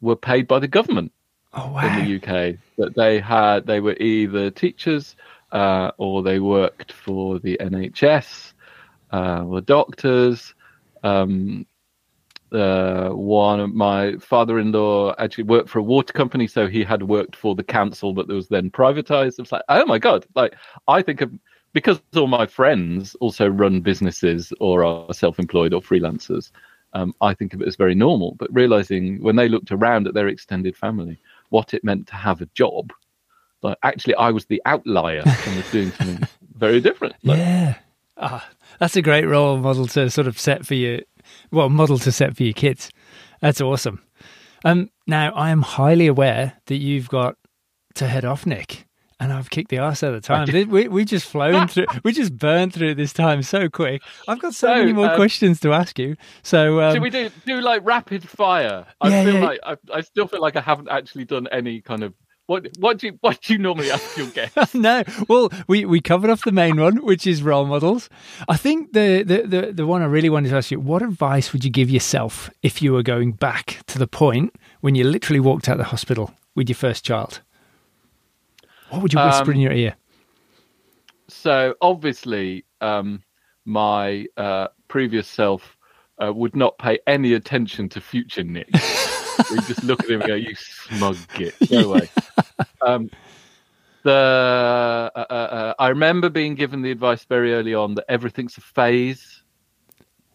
were 0.00 0.16
paid 0.16 0.48
by 0.48 0.58
the 0.58 0.68
government 0.68 1.12
Oh, 1.58 1.78
in 1.78 2.04
the 2.04 2.16
UK 2.16 2.58
that 2.76 2.94
they 2.94 3.18
had 3.18 3.66
they 3.66 3.80
were 3.80 3.96
either 3.96 4.50
teachers 4.50 5.16
uh, 5.52 5.90
or 5.96 6.22
they 6.22 6.38
worked 6.38 6.92
for 6.92 7.38
the 7.38 7.56
NHS 7.60 8.52
uh, 9.10 9.42
or 9.44 9.62
doctors. 9.62 10.54
Um, 11.02 11.66
uh, 12.52 13.10
one 13.10 13.60
of 13.60 13.74
my 13.74 14.16
father-in-law 14.18 15.14
actually 15.18 15.44
worked 15.44 15.68
for 15.68 15.80
a 15.80 15.82
water 15.82 16.12
company, 16.12 16.46
so 16.46 16.66
he 16.66 16.84
had 16.84 17.02
worked 17.02 17.36
for 17.36 17.54
the 17.54 17.64
council, 17.64 18.12
but 18.12 18.28
that 18.28 18.34
was 18.34 18.48
then 18.48 18.70
privatized. 18.70 19.38
It's 19.38 19.52
like, 19.52 19.62
oh 19.68 19.84
my 19.86 19.98
god! 19.98 20.26
Like 20.34 20.54
I 20.88 21.02
think 21.02 21.20
of 21.20 21.32
because 21.72 22.00
all 22.14 22.26
my 22.26 22.46
friends 22.46 23.14
also 23.16 23.48
run 23.48 23.80
businesses 23.80 24.52
or 24.60 24.84
are 24.84 25.12
self-employed 25.12 25.74
or 25.74 25.82
freelancers. 25.82 26.50
um, 26.94 27.14
I 27.20 27.34
think 27.34 27.52
of 27.52 27.60
it 27.60 27.68
as 27.68 27.76
very 27.76 27.94
normal. 27.94 28.34
But 28.38 28.52
realizing 28.52 29.22
when 29.22 29.36
they 29.36 29.48
looked 29.48 29.70
around 29.70 30.06
at 30.06 30.14
their 30.14 30.28
extended 30.28 30.76
family, 30.76 31.18
what 31.50 31.74
it 31.74 31.84
meant 31.84 32.06
to 32.08 32.14
have 32.14 32.40
a 32.40 32.46
job, 32.54 32.92
like 33.62 33.76
actually 33.82 34.14
I 34.14 34.30
was 34.30 34.46
the 34.46 34.62
outlier 34.64 35.22
and 35.24 35.56
was 35.56 35.70
doing 35.70 35.90
something 35.92 36.26
very 36.56 36.80
different. 36.80 37.14
Like, 37.22 37.38
yeah. 37.38 37.74
Ah, 38.18 38.48
that's 38.78 38.96
a 38.96 39.02
great 39.02 39.26
role 39.26 39.58
model 39.58 39.86
to 39.88 40.08
sort 40.08 40.26
of 40.26 40.40
set 40.40 40.64
for 40.64 40.74
your, 40.74 41.00
well, 41.50 41.68
model 41.68 41.98
to 41.98 42.12
set 42.12 42.36
for 42.36 42.42
your 42.42 42.52
kids. 42.52 42.90
That's 43.40 43.60
awesome. 43.60 44.02
Um, 44.64 44.90
now, 45.06 45.32
I 45.34 45.50
am 45.50 45.62
highly 45.62 46.06
aware 46.06 46.54
that 46.66 46.76
you've 46.76 47.08
got 47.08 47.36
to 47.94 48.08
head 48.08 48.24
off, 48.24 48.46
Nick, 48.46 48.86
and 49.20 49.32
I've 49.32 49.50
kicked 49.50 49.70
the 49.70 49.78
arse 49.78 50.02
at 50.02 50.10
the 50.10 50.20
time. 50.20 50.48
we 50.70 50.88
we 50.88 51.04
just 51.04 51.26
flown 51.26 51.68
through, 51.68 51.86
we 52.02 52.12
just 52.12 52.36
burned 52.36 52.74
through 52.74 52.94
this 52.96 53.12
time 53.12 53.42
so 53.42 53.68
quick. 53.68 54.02
I've 54.26 54.40
got 54.40 54.54
so, 54.54 54.68
So, 54.68 54.74
many 54.78 54.92
more 54.92 55.10
um, 55.10 55.16
questions 55.16 55.60
to 55.60 55.72
ask 55.72 55.98
you. 55.98 56.16
So, 56.42 56.80
um, 56.80 56.94
Should 56.94 57.02
we 57.02 57.10
do 57.10 57.30
do 57.44 57.60
like 57.60 57.82
rapid 57.84 58.28
fire? 58.28 58.86
I 59.00 59.08
Yeah, 59.08 59.24
feel 59.24 59.34
yeah. 59.34 59.44
like 59.44 59.60
I, 59.64 59.76
I 59.94 60.00
still 60.00 60.26
feel 60.26 60.40
like 60.40 60.56
I 60.56 60.60
haven't 60.60 60.88
actually 60.88 61.24
done 61.26 61.46
any 61.52 61.80
kind 61.80 62.02
of 62.02 62.14
what 62.46 62.68
what 62.78 62.98
do 62.98 63.08
you 63.08 63.18
what 63.20 63.40
do 63.40 63.52
you 63.52 63.58
normally 63.58 63.90
ask 63.90 64.16
your 64.16 64.26
guests? 64.38 64.74
no, 64.74 65.02
well, 65.28 65.50
we, 65.66 65.84
we 65.84 66.00
covered 66.00 66.30
off 66.30 66.44
the 66.44 66.52
main 66.52 66.80
one, 66.80 67.04
which 67.04 67.26
is 67.26 67.42
role 67.42 67.66
models. 67.66 68.08
I 68.48 68.56
think 68.56 68.92
the, 68.92 69.22
the, 69.24 69.42
the, 69.42 69.72
the 69.72 69.86
one 69.86 70.02
I 70.02 70.06
really 70.06 70.28
wanted 70.30 70.50
to 70.50 70.56
ask 70.56 70.70
you, 70.70 70.78
what 70.80 71.02
advice 71.02 71.52
would 71.52 71.64
you 71.64 71.70
give 71.70 71.90
yourself 71.90 72.48
if 72.62 72.80
you 72.80 72.92
were 72.92 73.02
going 73.02 73.32
back 73.32 73.80
to 73.88 73.98
the 73.98 74.06
point 74.06 74.54
when 74.80 74.94
you 74.94 75.04
literally 75.04 75.40
walked 75.40 75.68
out 75.68 75.72
of 75.72 75.78
the 75.78 75.84
hospital 75.84 76.32
with 76.54 76.68
your 76.68 76.76
first 76.76 77.04
child? 77.04 77.40
What 78.90 79.02
would 79.02 79.12
you 79.12 79.18
whisper 79.20 79.50
Um, 79.50 79.54
in 79.56 79.60
your 79.60 79.72
ear? 79.72 79.96
so 81.28 81.74
obviously, 81.80 82.64
um, 82.80 83.22
my 83.64 84.26
uh, 84.36 84.68
previous 84.86 85.26
self 85.26 85.76
uh, 86.24 86.32
would 86.32 86.54
not 86.54 86.78
pay 86.78 87.00
any 87.08 87.32
attention 87.34 87.88
to 87.90 88.00
future 88.00 88.44
Nick. 88.44 88.68
we 89.50 89.56
just 89.62 89.82
look 89.84 90.02
at 90.02 90.10
him 90.10 90.20
and 90.20 90.28
go, 90.28 90.34
"You 90.34 90.54
smug 90.54 91.16
git, 91.34 91.54
go 91.70 91.90
away." 91.90 92.08
Um, 92.82 93.10
the 94.02 95.10
uh, 95.14 95.18
uh, 95.18 95.32
uh, 95.32 95.74
I 95.78 95.88
remember 95.88 96.30
being 96.30 96.54
given 96.54 96.82
the 96.82 96.90
advice 96.90 97.24
very 97.24 97.54
early 97.54 97.74
on 97.74 97.94
that 97.96 98.04
everything's 98.08 98.56
a 98.56 98.60
phase. 98.60 99.42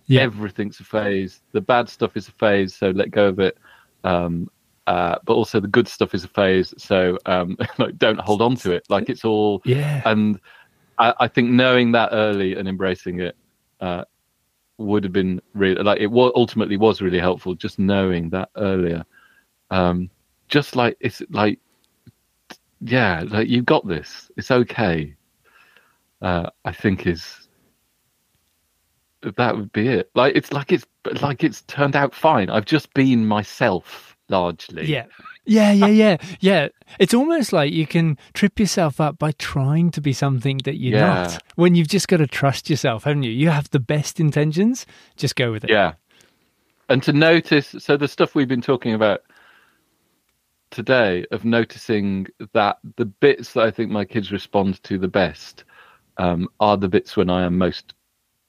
Yeah. 0.07 0.21
everything's 0.21 0.77
a 0.81 0.83
phase. 0.83 1.41
The 1.53 1.61
bad 1.61 1.87
stuff 1.87 2.17
is 2.17 2.27
a 2.27 2.33
phase, 2.33 2.75
so 2.75 2.89
let 2.89 3.11
go 3.11 3.27
of 3.27 3.39
it. 3.39 3.57
Um, 4.03 4.49
uh, 4.87 5.19
but 5.23 5.35
also 5.35 5.61
the 5.61 5.69
good 5.69 5.87
stuff 5.87 6.13
is 6.13 6.25
a 6.25 6.27
phase, 6.27 6.73
so 6.77 7.17
um, 7.25 7.55
like 7.77 7.97
don't 7.97 8.19
hold 8.19 8.41
on 8.41 8.55
to 8.57 8.73
it. 8.73 8.83
Like 8.89 9.09
it's 9.09 9.23
all. 9.23 9.61
Yeah. 9.63 10.01
And 10.05 10.37
I, 10.97 11.13
I 11.21 11.27
think 11.29 11.49
knowing 11.49 11.93
that 11.93 12.09
early 12.11 12.55
and 12.55 12.67
embracing 12.67 13.21
it 13.21 13.37
uh, 13.79 14.03
would 14.81 15.03
have 15.03 15.13
been 15.13 15.41
really 15.53 15.81
like 15.81 15.99
it 15.99 16.07
was 16.07 16.31
ultimately 16.35 16.77
was 16.77 17.01
really 17.01 17.19
helpful. 17.19 17.55
Just 17.55 17.79
knowing 17.79 18.29
that 18.31 18.49
earlier, 18.55 19.05
um, 19.69 20.09
just 20.47 20.75
like 20.75 20.97
it's 20.99 21.21
like 21.29 21.59
yeah, 22.81 23.23
like 23.27 23.47
you 23.47 23.61
got 23.61 23.87
this. 23.87 24.31
It's 24.37 24.51
okay. 24.51 25.15
Uh, 26.21 26.49
I 26.65 26.71
think 26.71 27.07
is 27.07 27.47
that 29.21 29.55
would 29.55 29.71
be 29.71 29.87
it. 29.87 30.09
Like 30.15 30.35
it's 30.35 30.51
like 30.51 30.71
it's 30.71 30.85
like 31.21 31.43
it's 31.43 31.61
turned 31.63 31.95
out 31.95 32.13
fine. 32.13 32.49
I've 32.49 32.65
just 32.65 32.93
been 32.93 33.25
myself 33.25 34.10
largely. 34.31 34.85
Yeah. 34.85 35.05
Yeah, 35.45 35.71
yeah, 35.71 35.87
yeah, 35.87 36.17
yeah. 36.39 36.67
It's 36.99 37.13
almost 37.13 37.51
like 37.51 37.73
you 37.73 37.85
can 37.87 38.17
trip 38.33 38.59
yourself 38.59 39.01
up 39.01 39.17
by 39.17 39.31
trying 39.33 39.89
to 39.91 40.01
be 40.01 40.13
something 40.13 40.59
that 40.65 40.77
you're 40.77 40.99
Yeah. 40.99 41.23
not. 41.23 41.43
When 41.55 41.75
you've 41.75 41.87
just 41.87 42.07
got 42.07 42.17
to 42.17 42.27
trust 42.27 42.69
yourself, 42.69 43.03
haven't 43.05 43.23
you? 43.23 43.31
You 43.31 43.49
have 43.49 43.69
the 43.71 43.79
best 43.79 44.19
intentions, 44.19 44.85
just 45.17 45.35
go 45.35 45.51
with 45.51 45.63
it. 45.63 45.69
Yeah. 45.71 45.93
And 46.89 47.01
to 47.03 47.13
notice, 47.13 47.75
so 47.79 47.97
the 47.97 48.07
stuff 48.07 48.35
we've 48.35 48.47
been 48.47 48.61
talking 48.61 48.93
about 48.93 49.21
today 50.69 51.25
of 51.31 51.43
noticing 51.43 52.27
that 52.53 52.77
the 52.97 53.05
bits 53.05 53.53
that 53.53 53.63
I 53.63 53.71
think 53.71 53.91
my 53.91 54.05
kids 54.05 54.31
respond 54.31 54.81
to 54.83 54.97
the 54.97 55.07
best 55.07 55.63
um, 56.17 56.47
are 56.59 56.77
the 56.77 56.87
bits 56.89 57.17
when 57.17 57.29
I 57.29 57.43
am 57.45 57.57
most 57.57 57.93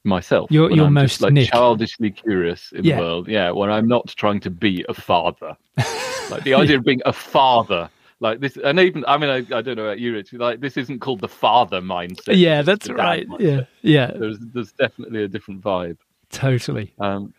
myself. 0.05 0.51
You're- 0.51 0.75
you're 0.75 0.87
I'm 0.87 0.95
most 0.95 1.11
just, 1.13 1.21
like 1.23 1.33
Nick. 1.33 1.51
childishly 1.51 2.11
curious 2.11 2.73
in 2.73 2.85
Yeah. 2.85 2.97
the 2.97 3.03
world. 3.03 3.29
Yeah, 3.29 3.51
when 3.53 3.71
I'm 3.71 3.87
not 3.89 4.09
trying 4.17 4.41
to 4.41 4.51
be 4.51 4.85
a 4.89 4.95
father. 4.95 5.57
like 6.31 6.43
the 6.45 6.55
idea 6.55 6.77
of 6.79 6.85
being 6.85 7.03
a 7.07 7.13
father. 7.13 7.89
Like 8.21 8.39
this, 8.39 8.57
and 8.57 8.79
even 8.79 9.05
I 9.09 9.17
mean, 9.19 9.31
I, 9.31 9.39
I 9.59 9.63
don't 9.63 9.75
know 9.77 9.85
about 9.85 9.99
you, 9.99 10.13
Rich. 10.15 10.33
Like 10.33 10.61
this 10.61 10.77
isn't 10.77 11.01
called 11.01 11.21
the 11.21 11.29
father 11.29 11.81
mindset. 11.81 12.37
Yeah, 12.39 12.63
that's 12.63 12.89
right. 12.89 13.27
mindset. 13.29 13.41
Yeah, 13.41 13.61
yeah, 13.83 14.11
There's 14.17 14.39
there's 14.39 14.73
definitely 14.73 15.25
a 15.25 15.29
different 15.29 15.61
vibe. 15.61 15.97
totally. 16.31 16.95
Um, 17.01 17.35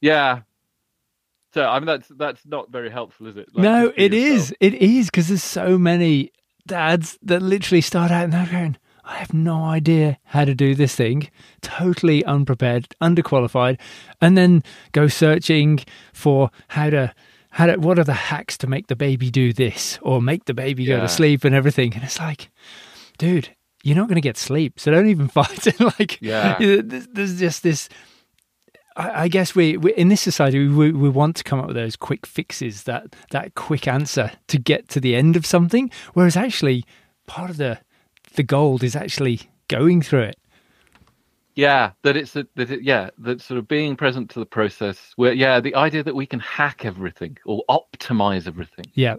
yeah. 0.00 0.40
So 1.52 1.64
I 1.68 1.78
mean 1.78 1.86
that's 1.86 2.08
that's 2.08 2.44
not 2.46 2.70
very 2.70 2.88
helpful, 2.90 3.26
is 3.26 3.36
it? 3.36 3.48
Like, 3.54 3.62
no, 3.62 3.92
it 3.94 4.12
yourself. 4.14 4.38
is. 4.38 4.54
It 4.60 4.74
is 4.74 5.06
because 5.10 5.28
there's 5.28 5.42
so 5.44 5.76
many 5.76 6.32
dads 6.66 7.18
that 7.22 7.42
literally 7.42 7.82
start 7.82 8.10
out 8.10 8.24
and 8.24 8.32
they're 8.32 8.46
going, 8.50 8.76
I 9.04 9.16
have 9.16 9.34
no 9.34 9.64
idea 9.64 10.18
how 10.24 10.44
to 10.44 10.54
do 10.54 10.74
this 10.74 10.94
thing, 10.94 11.28
totally 11.60 12.24
unprepared, 12.24 12.88
underqualified, 13.02 13.78
and 14.20 14.36
then 14.36 14.62
go 14.92 15.08
searching 15.08 15.80
for 16.12 16.50
how 16.68 16.90
to. 16.90 17.14
How 17.50 17.66
to, 17.66 17.76
what 17.76 18.00
are 18.00 18.04
the 18.04 18.14
hacks 18.14 18.58
to 18.58 18.66
make 18.66 18.88
the 18.88 18.96
baby 18.96 19.30
do 19.30 19.52
this 19.52 19.96
or 20.02 20.20
make 20.20 20.46
the 20.46 20.54
baby 20.54 20.86
go 20.86 20.98
to 20.98 21.06
sleep 21.08 21.44
and 21.44 21.54
everything? 21.54 21.94
And 21.94 22.02
it's 22.02 22.18
like, 22.18 22.50
dude, 23.16 23.50
you're 23.84 23.94
not 23.94 24.08
going 24.08 24.16
to 24.16 24.20
get 24.20 24.36
sleep, 24.36 24.80
so 24.80 24.90
don't 24.90 25.06
even 25.06 25.28
fight 25.38 25.64
it. 25.68 25.78
like, 25.78 26.18
Yeah. 26.20 26.56
there's, 26.58 27.06
there's 27.06 27.38
just 27.38 27.62
this 27.62 27.88
I, 28.96 29.24
I 29.24 29.28
guess 29.28 29.54
we, 29.54 29.76
we 29.76 29.94
in 29.94 30.08
this 30.08 30.20
society 30.20 30.66
we, 30.66 30.90
we 30.90 31.08
want 31.08 31.36
to 31.36 31.44
come 31.44 31.60
up 31.60 31.66
with 31.68 31.76
those 31.76 31.94
quick 31.94 32.26
fixes, 32.26 32.84
that 32.84 33.14
that 33.30 33.54
quick 33.54 33.86
answer 33.86 34.32
to 34.48 34.58
get 34.58 34.88
to 34.88 34.98
the 34.98 35.14
end 35.14 35.36
of 35.36 35.46
something. 35.46 35.92
Whereas 36.12 36.36
actually, 36.36 36.84
part 37.28 37.50
of 37.50 37.56
the 37.56 37.78
the 38.34 38.42
gold 38.42 38.82
is 38.82 38.94
actually 38.94 39.40
going 39.68 40.02
through 40.02 40.22
it. 40.22 40.38
Yeah, 41.54 41.92
that 42.02 42.16
it's 42.16 42.34
a, 42.34 42.46
that 42.56 42.70
it, 42.70 42.82
yeah 42.82 43.10
that 43.18 43.40
sort 43.40 43.58
of 43.58 43.68
being 43.68 43.96
present 43.96 44.30
to 44.30 44.40
the 44.40 44.46
process. 44.46 45.12
Where 45.16 45.32
yeah, 45.32 45.60
the 45.60 45.74
idea 45.74 46.02
that 46.02 46.14
we 46.14 46.26
can 46.26 46.40
hack 46.40 46.84
everything 46.84 47.38
or 47.44 47.62
optimize 47.68 48.46
everything. 48.46 48.86
Yeah, 48.94 49.16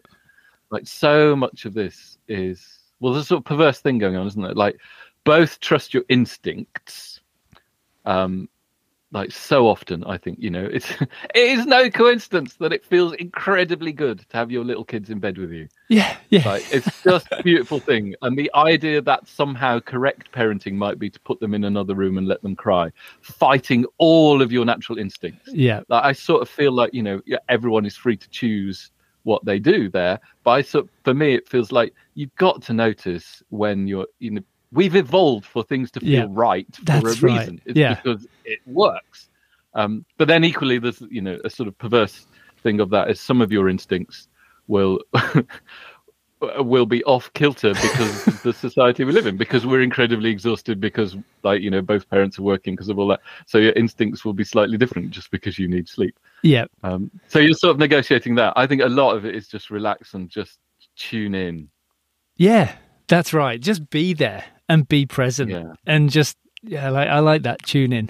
Like 0.70 0.88
so 0.88 1.36
much 1.36 1.66
of 1.66 1.74
this 1.74 2.18
is 2.28 2.80
well, 3.00 3.14
there's 3.14 3.26
a 3.26 3.28
sort 3.28 3.40
of 3.40 3.46
perverse 3.46 3.80
thing 3.80 4.00
going 4.00 4.16
on, 4.16 4.28
isn't 4.28 4.44
it? 4.44 4.58
Like 4.58 4.78
both 5.24 5.60
trust 5.60 5.94
your 5.94 6.04
instincts. 6.10 7.22
Um, 8.06 8.50
like 9.16 9.32
so 9.32 9.68
often, 9.68 10.04
I 10.06 10.18
think 10.20 10.40
you 10.42 10.52
know 10.52 10.66
it's 10.66 10.92
it 11.02 11.08
is 11.60 11.66
no 11.68 11.90
coincidence 11.90 12.56
that 12.58 12.74
it 12.74 12.86
feels 12.86 13.14
incredibly 13.16 13.94
good 13.94 14.20
to 14.30 14.38
have 14.38 14.52
your 14.52 14.66
little 14.66 14.86
kids 14.86 15.10
in 15.12 15.20
bed 15.20 15.40
with 15.40 15.52
you. 15.54 15.70
yeah, 15.88 16.18
yeah, 16.30 16.44
Like 16.46 16.66
it's 16.70 16.92
just 17.08 17.28
a 17.32 17.44
beautiful 17.44 17.80
thing, 17.82 18.16
and 18.22 18.38
the 18.38 18.52
idea 18.56 19.02
that 19.02 19.28
somehow 19.28 19.80
correct 19.80 20.32
parenting 20.32 20.76
might 20.76 21.00
be 21.00 21.10
to 21.10 21.20
put 21.22 21.40
them 21.40 21.56
in 21.56 21.66
another 21.66 21.96
room 21.96 22.18
and 22.20 22.28
let 22.28 22.44
them 22.44 22.56
cry, 22.56 22.92
fighting 23.22 23.86
all 24.00 24.42
of 24.42 24.52
your 24.52 24.66
natural 24.66 25.00
instincts. 25.00 25.56
yeah, 25.56 25.82
Like 25.90 26.04
I 26.06 26.14
sort 26.14 26.44
of 26.44 26.50
feel 26.50 26.74
like 26.74 26.94
you 26.94 27.04
know 27.04 27.22
everyone 27.50 27.86
is 27.86 27.98
free 27.98 28.18
to 28.18 28.30
choose 28.30 28.92
what 29.24 29.46
they 29.46 29.60
do 29.60 29.90
there, 29.90 30.20
but 30.44 30.52
I 30.52 30.62
so, 30.62 30.90
for 31.04 31.14
me 31.16 31.36
it 31.36 31.50
feels 31.50 31.72
like 31.72 31.94
you've 32.16 32.36
got 32.36 32.62
to 32.64 32.74
notice 32.74 33.42
when 33.50 33.88
you're 33.88 34.08
you 34.20 34.32
know 34.32 34.42
we've 34.76 34.96
evolved 34.96 35.46
for 35.46 35.64
things 35.64 35.90
to 35.92 36.00
feel 36.00 36.10
Yeah, 36.10 36.26
right 36.30 36.68
for 36.76 36.92
a 36.92 37.02
right. 37.02 37.22
reason. 37.22 37.62
It's 37.66 37.78
Yeah. 37.78 37.96
because 37.96 38.28
it 38.44 38.60
works. 38.66 39.30
Um, 39.74 40.06
but 40.18 40.28
then 40.28 40.44
equally, 40.44 40.78
there's 40.80 41.02
you 41.10 41.22
know 41.22 41.38
a 41.44 41.50
sort 41.50 41.68
of 41.68 41.78
perverse 41.78 42.28
thing 42.62 42.80
of 42.80 42.90
that 42.92 43.10
is 43.10 43.20
some 43.20 43.42
of 43.42 43.52
your 43.52 43.70
instincts 43.70 44.28
will 44.68 45.00
will 46.60 46.86
be 46.86 47.04
off 47.06 47.32
kilter 47.34 47.74
because 47.74 48.28
of 48.28 48.40
the 48.44 48.54
society 48.54 49.04
we 49.04 49.12
live 49.12 49.26
in 49.26 49.38
because 49.38 49.66
we're 49.66 49.82
incredibly 49.82 50.30
exhausted 50.30 50.80
because 50.80 51.16
like 51.44 51.62
you 51.62 51.70
know 51.72 51.82
both 51.82 52.10
parents 52.10 52.38
are 52.40 52.44
working 52.44 52.74
because 52.74 52.90
of 52.90 53.00
all 53.00 53.08
that 53.08 53.20
so 53.46 53.58
your 53.58 53.72
instincts 53.74 54.26
will 54.26 54.34
be 54.34 54.44
slightly 54.44 54.78
different 54.78 55.12
just 55.12 55.32
because 55.32 55.58
you 55.58 55.68
need 55.68 55.88
sleep 55.88 56.18
yeah, 56.44 56.66
um, 56.84 57.10
so 57.28 57.40
you're 57.40 57.54
sort 57.54 57.72
of 57.72 57.80
negotiating 57.80 58.36
that 58.36 58.54
i 58.56 58.68
think 58.68 58.82
a 58.82 58.88
lot 58.88 59.16
of 59.16 59.26
it 59.26 59.34
is 59.36 59.48
just 59.48 59.70
relax 59.70 60.14
and 60.14 60.30
just 60.30 60.60
tune 60.96 61.34
in 61.34 61.70
yeah. 62.38 62.76
That's 63.08 63.34
right. 63.34 63.60
Just 63.60 63.90
be 63.90 64.14
there 64.14 64.44
and 64.70 64.88
be 64.88 65.06
present, 65.06 65.52
Yeah. 65.52 65.74
and 65.86 66.10
just 66.10 66.38
yeah, 66.64 66.90
like 66.90 67.08
I 67.10 67.20
like 67.20 67.44
that. 67.44 67.62
Tune 67.64 67.94
in. 67.94 68.10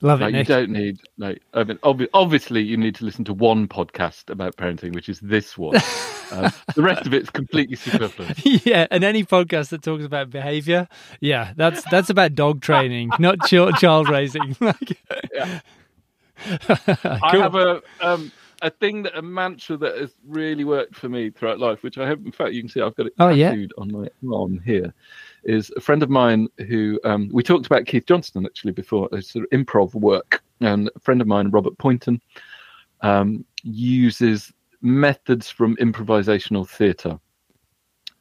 Love 0.00 0.20
it, 0.20 0.24
like 0.24 0.34
you 0.34 0.44
don't 0.44 0.68
need 0.70 0.98
like 1.16 1.40
I 1.54 1.64
mean, 1.64 1.78
obvi- 1.78 2.08
obviously 2.12 2.62
you 2.62 2.76
need 2.76 2.94
to 2.96 3.06
listen 3.06 3.24
to 3.24 3.32
one 3.32 3.66
podcast 3.68 4.28
about 4.28 4.54
parenting 4.56 4.94
which 4.94 5.08
is 5.08 5.18
this 5.20 5.56
one 5.56 5.76
um, 6.32 6.52
the 6.74 6.82
rest 6.82 7.06
of 7.06 7.14
it's 7.14 7.30
completely 7.30 7.76
superfluous 7.76 8.38
yeah, 8.66 8.86
and 8.90 9.02
any 9.02 9.24
podcast 9.24 9.70
that 9.70 9.82
talks 9.82 10.04
about 10.04 10.28
behavior, 10.28 10.88
yeah, 11.20 11.54
that's 11.56 11.82
that's 11.90 12.10
about 12.10 12.34
dog 12.34 12.60
training, 12.60 13.10
not 13.18 13.38
child 13.46 13.76
child 13.76 14.10
raising. 14.10 14.54
Yeah. 15.32 15.60
Cool. 16.66 16.76
I 17.22 17.36
have 17.38 17.54
a 17.54 17.80
um, 18.00 18.30
a 18.60 18.70
thing 18.70 19.04
that 19.04 19.16
a 19.16 19.22
mantra 19.22 19.76
that 19.78 19.96
has 19.96 20.10
really 20.26 20.64
worked 20.64 20.96
for 20.96 21.08
me 21.08 21.30
throughout 21.30 21.60
life, 21.60 21.82
which 21.82 21.96
I 21.96 22.06
have, 22.08 22.18
in 22.26 22.32
fact, 22.32 22.52
you 22.52 22.60
can 22.60 22.68
see 22.68 22.80
I've 22.82 22.94
got 22.96 23.06
it 23.06 23.14
Oh, 23.18 23.28
yeah. 23.28 23.50
tattooed 23.50 23.72
on 23.78 23.92
my 23.92 24.08
arm 24.36 24.60
here, 24.64 24.92
is 25.44 25.72
a 25.76 25.80
friend 25.80 26.02
of 26.02 26.10
mine 26.10 26.48
who 26.68 27.00
um, 27.04 27.28
we 27.32 27.42
talked 27.42 27.66
about 27.66 27.86
Keith 27.86 28.06
Johnstone 28.06 28.46
actually 28.46 28.72
before, 28.72 29.08
a 29.12 29.22
sort 29.22 29.44
of 29.44 29.50
improv 29.58 29.94
work, 29.94 30.42
and 30.60 30.90
a 30.94 31.00
friend 31.00 31.20
of 31.20 31.26
mine, 31.26 31.50
Robert 31.50 31.76
Poynton, 31.78 32.20
um, 33.02 33.44
uses 33.62 34.52
methods 34.80 35.48
from 35.48 35.76
improvisational 35.76 36.68
theatre 36.68 37.18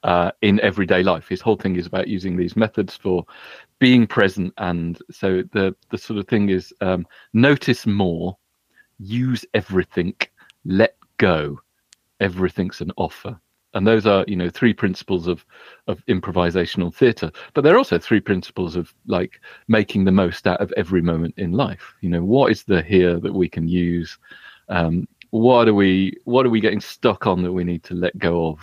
uh, 0.03 0.31
in 0.41 0.59
everyday 0.59 1.03
life. 1.03 1.27
His 1.27 1.41
whole 1.41 1.55
thing 1.55 1.75
is 1.75 1.87
about 1.87 2.07
using 2.07 2.35
these 2.35 2.55
methods 2.55 2.95
for 2.95 3.25
being 3.79 4.05
present, 4.05 4.53
and 4.57 4.99
so 5.11 5.43
the 5.53 5.75
the 5.89 5.97
sort 5.97 6.19
of 6.19 6.27
thing 6.27 6.49
is 6.49 6.73
um, 6.81 7.05
notice 7.33 7.85
more, 7.85 8.37
use 8.99 9.45
everything, 9.53 10.13
let 10.65 10.95
go, 11.17 11.59
everything's 12.19 12.81
an 12.81 12.91
offer. 12.97 13.39
And 13.73 13.87
those 13.87 14.05
are, 14.05 14.23
you 14.27 14.35
know, 14.35 14.49
three 14.49 14.73
principles 14.73 15.27
of 15.27 15.45
of 15.87 16.05
improvisational 16.05 16.93
theatre. 16.93 17.31
But 17.53 17.63
they're 17.63 17.77
also 17.77 17.97
three 17.97 18.21
principles 18.21 18.75
of 18.75 18.93
like 19.07 19.41
making 19.67 20.05
the 20.05 20.11
most 20.11 20.47
out 20.47 20.61
of 20.61 20.71
every 20.77 21.01
moment 21.01 21.33
in 21.37 21.51
life. 21.51 21.93
You 22.01 22.09
know, 22.09 22.23
what 22.23 22.51
is 22.51 22.63
the 22.63 22.81
here 22.81 23.19
that 23.19 23.33
we 23.33 23.49
can 23.49 23.67
use? 23.67 24.17
Um, 24.69 25.07
what 25.31 25.67
are 25.67 25.73
we 25.73 26.15
what 26.25 26.45
are 26.45 26.51
we 26.51 26.61
getting 26.61 26.81
stuck 26.81 27.25
on 27.25 27.41
that 27.43 27.51
we 27.51 27.63
need 27.63 27.83
to 27.85 27.95
let 27.95 28.17
go 28.17 28.47
of? 28.47 28.59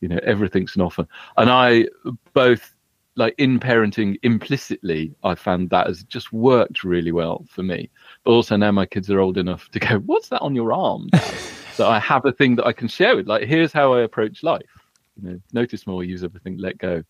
You 0.00 0.08
know, 0.08 0.20
everything's 0.22 0.76
an 0.76 0.82
offer. 0.82 1.06
And 1.36 1.50
I 1.50 1.86
both 2.32 2.74
like 3.18 3.34
in 3.36 3.58
parenting 3.58 4.16
implicitly, 4.22 5.14
I 5.24 5.34
found 5.34 5.70
that 5.70 5.88
has 5.88 6.04
just 6.04 6.32
worked 6.32 6.84
really 6.84 7.12
well 7.12 7.44
for 7.48 7.64
me. 7.64 7.90
But 8.24 8.30
also 8.30 8.56
now 8.56 8.70
my 8.70 8.86
kids 8.86 9.10
are 9.10 9.20
old 9.20 9.36
enough 9.36 9.68
to 9.70 9.78
go, 9.78 9.98
What's 9.98 10.28
that 10.28 10.40
on 10.40 10.54
your 10.54 10.72
arm? 10.72 11.10
That 11.78 11.86
I 11.86 11.98
have 11.98 12.24
a 12.24 12.32
thing 12.32 12.56
that 12.56 12.66
I 12.66 12.72
can 12.72 12.88
share 12.88 13.16
with. 13.16 13.26
Like, 13.26 13.44
here's 13.44 13.72
how 13.72 13.94
I 13.94 14.02
approach 14.02 14.42
life. 14.42 14.62
You 15.20 15.30
know, 15.30 15.40
notice 15.52 15.86
more, 15.86 16.04
use 16.04 16.22
everything, 16.22 16.58
let 16.58 16.78
go. 16.78 17.02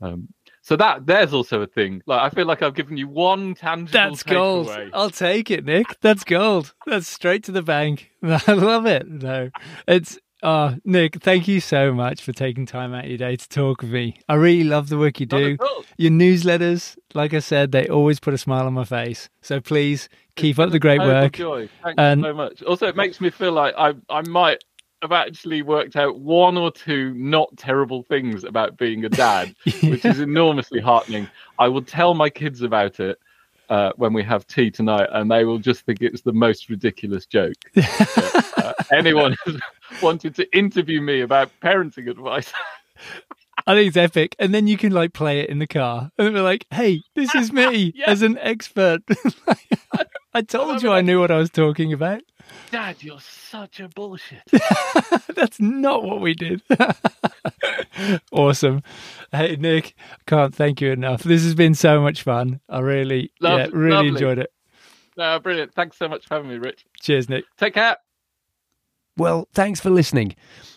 Um, 0.00 0.28
so 0.62 0.76
that 0.76 1.06
there's 1.06 1.32
also 1.32 1.62
a 1.62 1.66
thing. 1.66 2.02
Like, 2.06 2.20
I 2.20 2.34
feel 2.34 2.46
like 2.46 2.62
I've 2.62 2.74
given 2.74 2.96
you 2.96 3.08
one 3.08 3.54
tangible. 3.54 3.92
That's 3.92 4.22
gold. 4.22 4.70
I'll 4.92 5.10
take 5.10 5.50
it, 5.50 5.64
Nick. 5.64 5.86
That's 6.00 6.24
gold. 6.24 6.74
That's 6.86 7.08
straight 7.08 7.44
to 7.44 7.52
the 7.52 7.62
bank. 7.62 8.10
I 8.22 8.52
love 8.52 8.86
it. 8.86 9.08
No, 9.08 9.50
it's. 9.88 10.18
Oh, 10.44 10.74
Nick, 10.84 11.22
thank 11.22 11.46
you 11.46 11.60
so 11.60 11.92
much 11.92 12.20
for 12.22 12.32
taking 12.32 12.66
time 12.66 12.92
out 12.92 13.04
of 13.04 13.10
your 13.10 13.18
day 13.18 13.36
to 13.36 13.48
talk 13.48 13.82
with 13.82 13.92
me. 13.92 14.16
I 14.28 14.34
really 14.34 14.64
love 14.64 14.88
the 14.88 14.98
work 14.98 15.20
you 15.20 15.26
do. 15.26 15.56
Your 15.98 16.10
newsletters, 16.10 16.96
like 17.14 17.32
I 17.32 17.38
said, 17.38 17.70
they 17.70 17.86
always 17.88 18.18
put 18.18 18.34
a 18.34 18.38
smile 18.38 18.66
on 18.66 18.72
my 18.74 18.84
face. 18.84 19.28
So 19.40 19.60
please 19.60 20.08
keep 20.34 20.58
up 20.58 20.70
the 20.70 20.80
great 20.80 20.98
work. 21.00 21.34
Joy. 21.34 21.68
Thanks 21.84 21.94
And- 21.98 22.22
so 22.22 22.34
much. 22.34 22.60
Also, 22.62 22.88
it 22.88 22.96
makes 22.96 23.20
me 23.20 23.30
feel 23.30 23.52
like 23.52 23.74
I 23.78 23.94
I 24.10 24.22
might 24.22 24.64
have 25.00 25.12
actually 25.12 25.62
worked 25.62 25.94
out 25.96 26.18
one 26.20 26.56
or 26.56 26.70
two 26.72 27.12
not 27.14 27.56
terrible 27.56 28.02
things 28.04 28.42
about 28.44 28.76
being 28.78 29.04
a 29.04 29.08
dad, 29.08 29.54
which 29.82 30.04
is 30.04 30.18
enormously 30.20 30.80
heartening. 30.80 31.28
I 31.58 31.68
will 31.68 31.82
tell 31.82 32.14
my 32.14 32.30
kids 32.30 32.62
about 32.62 32.98
it 33.00 33.18
uh, 33.68 33.92
when 33.96 34.12
we 34.12 34.22
have 34.24 34.46
tea 34.46 34.70
tonight, 34.70 35.08
and 35.12 35.30
they 35.30 35.44
will 35.44 35.58
just 35.58 35.82
think 35.86 36.02
it's 36.02 36.22
the 36.22 36.32
most 36.32 36.68
ridiculous 36.68 37.26
joke. 37.26 37.54
uh, 38.62 38.72
anyone 38.92 39.36
who's 39.44 39.60
wanted 40.02 40.34
to 40.36 40.56
interview 40.56 41.00
me 41.00 41.20
about 41.20 41.50
parenting 41.62 42.08
advice. 42.10 42.52
I 43.66 43.74
think 43.74 43.88
it's 43.88 43.96
epic. 43.96 44.34
And 44.38 44.52
then 44.54 44.66
you 44.66 44.76
can 44.76 44.92
like 44.92 45.12
play 45.12 45.40
it 45.40 45.50
in 45.50 45.58
the 45.60 45.66
car 45.66 46.10
and 46.18 46.34
be 46.34 46.40
like, 46.40 46.66
hey, 46.70 47.02
this 47.14 47.34
is 47.34 47.52
me 47.52 47.92
Yeah. 47.96 48.10
as 48.10 48.22
an 48.22 48.38
expert. 48.38 49.02
I 50.34 50.42
told 50.42 50.82
you 50.82 50.90
I 50.90 51.00
knew 51.02 51.20
what 51.20 51.30
I 51.30 51.36
was 51.38 51.50
talking 51.50 51.92
about. 51.92 52.22
Dad, 52.70 52.96
you're 53.02 53.20
such 53.20 53.78
a 53.80 53.88
bullshit. 53.88 54.42
That's 55.34 55.60
not 55.60 56.02
what 56.04 56.20
we 56.20 56.34
did. 56.34 56.62
awesome. 58.32 58.82
Hey, 59.30 59.56
Nick, 59.56 59.94
can't 60.26 60.54
thank 60.54 60.80
you 60.80 60.90
enough. 60.90 61.22
This 61.22 61.44
has 61.44 61.54
been 61.54 61.74
so 61.74 62.00
much 62.00 62.22
fun. 62.22 62.60
I 62.68 62.80
really, 62.80 63.30
Lov- 63.40 63.58
yeah, 63.60 63.66
really 63.72 63.94
lovely. 63.94 64.08
enjoyed 64.08 64.38
it. 64.38 64.52
No, 65.16 65.38
brilliant. 65.38 65.74
Thanks 65.74 65.98
so 65.98 66.08
much 66.08 66.26
for 66.26 66.34
having 66.36 66.48
me, 66.50 66.56
Rich. 66.58 66.84
Cheers, 67.00 67.28
Nick. 67.28 67.44
Take 67.58 67.74
care. 67.74 67.96
Well, 69.16 69.48
thanks 69.52 69.80
for 69.80 69.90
listening. 69.90 70.34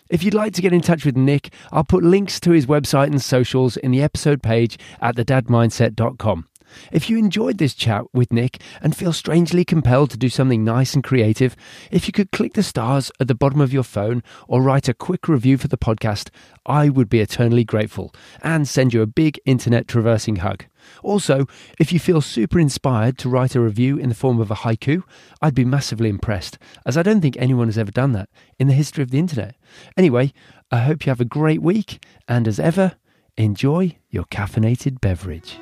If 0.09 0.23
you'd 0.23 0.33
like 0.33 0.53
to 0.53 0.61
get 0.61 0.73
in 0.73 0.81
touch 0.81 1.05
with 1.05 1.15
Nick, 1.15 1.53
I'll 1.71 1.83
put 1.83 2.03
links 2.03 2.39
to 2.41 2.51
his 2.51 2.65
website 2.65 3.07
and 3.07 3.21
socials 3.21 3.77
in 3.77 3.91
the 3.91 4.03
episode 4.03 4.43
page 4.43 4.77
at 5.01 5.15
thedadmindset.com. 5.15 6.47
If 6.91 7.09
you 7.09 7.17
enjoyed 7.17 7.57
this 7.57 7.73
chat 7.73 8.05
with 8.13 8.31
Nick 8.31 8.61
and 8.81 8.95
feel 8.95 9.13
strangely 9.13 9.65
compelled 9.65 10.11
to 10.11 10.17
do 10.17 10.29
something 10.29 10.63
nice 10.63 10.93
and 10.93 11.03
creative, 11.03 11.55
if 11.91 12.07
you 12.07 12.13
could 12.13 12.31
click 12.31 12.53
the 12.53 12.63
stars 12.63 13.11
at 13.19 13.27
the 13.27 13.35
bottom 13.35 13.61
of 13.61 13.73
your 13.73 13.83
phone 13.83 14.23
or 14.47 14.61
write 14.61 14.87
a 14.87 14.93
quick 14.93 15.27
review 15.27 15.57
for 15.57 15.67
the 15.67 15.77
podcast, 15.77 16.29
I 16.65 16.89
would 16.89 17.09
be 17.09 17.19
eternally 17.19 17.63
grateful 17.63 18.13
and 18.41 18.67
send 18.67 18.93
you 18.93 19.01
a 19.01 19.07
big 19.07 19.39
internet 19.45 19.87
traversing 19.87 20.37
hug. 20.37 20.65
Also, 21.03 21.47
if 21.79 21.91
you 21.91 21.99
feel 21.99 22.21
super 22.21 22.59
inspired 22.59 23.17
to 23.17 23.29
write 23.29 23.55
a 23.55 23.61
review 23.61 23.97
in 23.97 24.09
the 24.09 24.15
form 24.15 24.39
of 24.39 24.51
a 24.51 24.55
haiku, 24.55 25.03
I'd 25.41 25.55
be 25.55 25.65
massively 25.65 26.09
impressed, 26.09 26.57
as 26.85 26.97
I 26.97 27.03
don't 27.03 27.21
think 27.21 27.37
anyone 27.37 27.67
has 27.67 27.77
ever 27.77 27.91
done 27.91 28.11
that 28.13 28.29
in 28.59 28.67
the 28.67 28.73
history 28.73 29.03
of 29.03 29.11
the 29.11 29.19
internet. 29.19 29.55
Anyway, 29.97 30.33
I 30.71 30.79
hope 30.79 31.05
you 31.05 31.09
have 31.09 31.21
a 31.21 31.25
great 31.25 31.61
week, 31.61 32.03
and 32.27 32.47
as 32.47 32.59
ever, 32.59 32.93
enjoy 33.37 33.97
your 34.09 34.25
caffeinated 34.25 35.01
beverage. 35.01 35.57